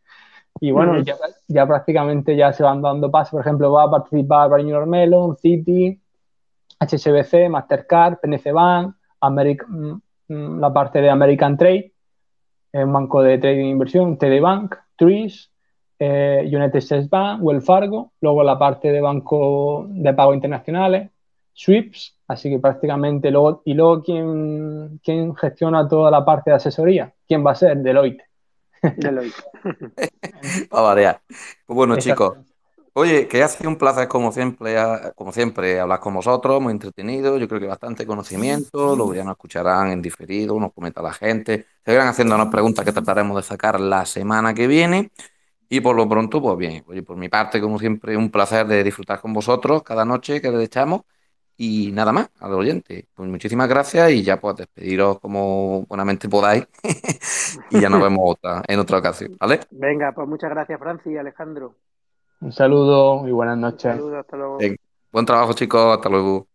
y 0.60 0.70
bueno, 0.70 1.02
ya, 1.48 1.66
prácticamente 1.66 2.36
ya 2.36 2.52
se 2.52 2.62
van 2.62 2.80
dando 2.80 3.10
pasos. 3.10 3.32
Por 3.32 3.40
ejemplo, 3.40 3.72
va 3.72 3.84
a 3.84 3.90
participar 3.90 4.50
New 4.62 4.86
Mellon, 4.86 5.36
Citi, 5.36 6.00
HSBC, 6.78 7.48
Mastercard, 7.50 8.18
PNC 8.20 8.52
Bank, 8.52 8.94
mm, 9.20 9.92
mm, 10.28 10.60
la 10.60 10.72
parte 10.72 11.00
de 11.00 11.10
American 11.10 11.56
Trade, 11.56 11.92
un 12.72 12.92
banco 12.92 13.22
de 13.22 13.38
trading 13.38 13.66
e 13.66 13.70
inversión, 13.70 14.16
TD 14.16 14.40
Bank, 14.40 14.76
Trees, 14.96 15.50
eh, 15.98 16.42
United 16.46 16.78
States 16.78 17.08
Bank, 17.08 17.42
Wells 17.42 17.64
Fargo, 17.64 18.12
luego 18.20 18.42
la 18.42 18.58
parte 18.58 18.90
de 18.90 19.00
banco 19.00 19.86
de 19.88 20.12
pago 20.12 20.34
internacionales, 20.34 21.10
SWIPS, 21.54 22.18
así 22.28 22.50
que 22.50 22.58
prácticamente 22.58 23.30
luego, 23.30 23.62
y 23.64 23.74
luego 23.74 24.02
¿quién, 24.02 25.00
quién 25.04 25.34
gestiona 25.36 25.88
toda 25.88 26.10
la 26.10 26.24
parte 26.24 26.50
de 26.50 26.56
asesoría, 26.56 27.12
¿quién 27.26 27.46
va 27.46 27.52
a 27.52 27.54
ser? 27.54 27.78
Deloitte. 27.78 28.24
Deloitte. 28.96 29.42
Va 30.74 30.80
a 30.80 30.82
variar. 30.82 31.20
Pues 31.64 31.74
bueno, 31.74 31.96
chicos. 31.96 32.36
Oye, 32.96 33.26
que 33.26 33.42
ha 33.42 33.48
sido 33.48 33.70
un 33.70 33.76
placer 33.76 34.06
como 34.06 34.30
siempre, 34.30 34.76
como 35.16 35.32
siempre 35.32 35.80
hablar 35.80 35.98
con 35.98 36.14
vosotros, 36.14 36.60
muy 36.60 36.70
entretenido, 36.70 37.38
yo 37.38 37.48
creo 37.48 37.60
que 37.60 37.66
bastante 37.66 38.06
conocimiento, 38.06 38.94
lo 38.94 39.12
ya 39.12 39.24
nos 39.24 39.32
escucharán 39.32 39.90
en 39.90 40.00
diferido, 40.00 40.60
nos 40.60 40.72
comenta 40.72 41.02
la 41.02 41.12
gente, 41.12 41.66
seguirán 41.84 42.06
haciéndonos 42.06 42.48
preguntas 42.48 42.84
que 42.84 42.92
trataremos 42.92 43.36
de 43.36 43.42
sacar 43.42 43.80
la 43.80 44.06
semana 44.06 44.54
que 44.54 44.68
viene 44.68 45.10
y 45.68 45.80
por 45.80 45.96
lo 45.96 46.08
pronto, 46.08 46.40
pues 46.40 46.56
bien, 46.56 46.84
oye, 46.86 47.02
por 47.02 47.16
mi 47.16 47.28
parte, 47.28 47.60
como 47.60 47.78
siempre, 47.78 48.16
un 48.16 48.30
placer 48.30 48.66
de 48.66 48.84
disfrutar 48.84 49.20
con 49.20 49.32
vosotros 49.32 49.82
cada 49.82 50.04
noche 50.04 50.40
que 50.40 50.50
les 50.50 50.62
echamos 50.62 51.02
y 51.56 51.92
nada 51.92 52.12
más, 52.12 52.30
al 52.40 52.52
oyente. 52.54 53.08
Pues 53.14 53.28
muchísimas 53.28 53.68
gracias 53.68 54.10
y 54.10 54.22
ya 54.22 54.40
pues 54.40 54.56
despediros 54.56 55.20
como 55.20 55.86
buenamente 55.86 56.28
podáis. 56.28 56.66
y 57.70 57.80
ya 57.80 57.88
nos 57.88 58.02
vemos 58.02 58.20
otra, 58.24 58.62
en 58.66 58.78
otra 58.78 58.98
ocasión, 58.98 59.36
¿vale? 59.38 59.60
Venga, 59.70 60.12
pues 60.12 60.28
muchas 60.28 60.50
gracias, 60.50 60.78
Francis 60.78 61.12
y 61.12 61.16
Alejandro. 61.16 61.74
Un 62.40 62.52
saludo 62.52 63.26
y 63.26 63.30
buenas 63.30 63.56
noches. 63.56 63.92
Un 63.92 63.98
saludo, 63.98 64.18
hasta 64.18 64.36
luego. 64.36 64.58
buen 65.12 65.26
trabajo, 65.26 65.52
chicos, 65.52 65.96
hasta 65.96 66.08
luego. 66.08 66.46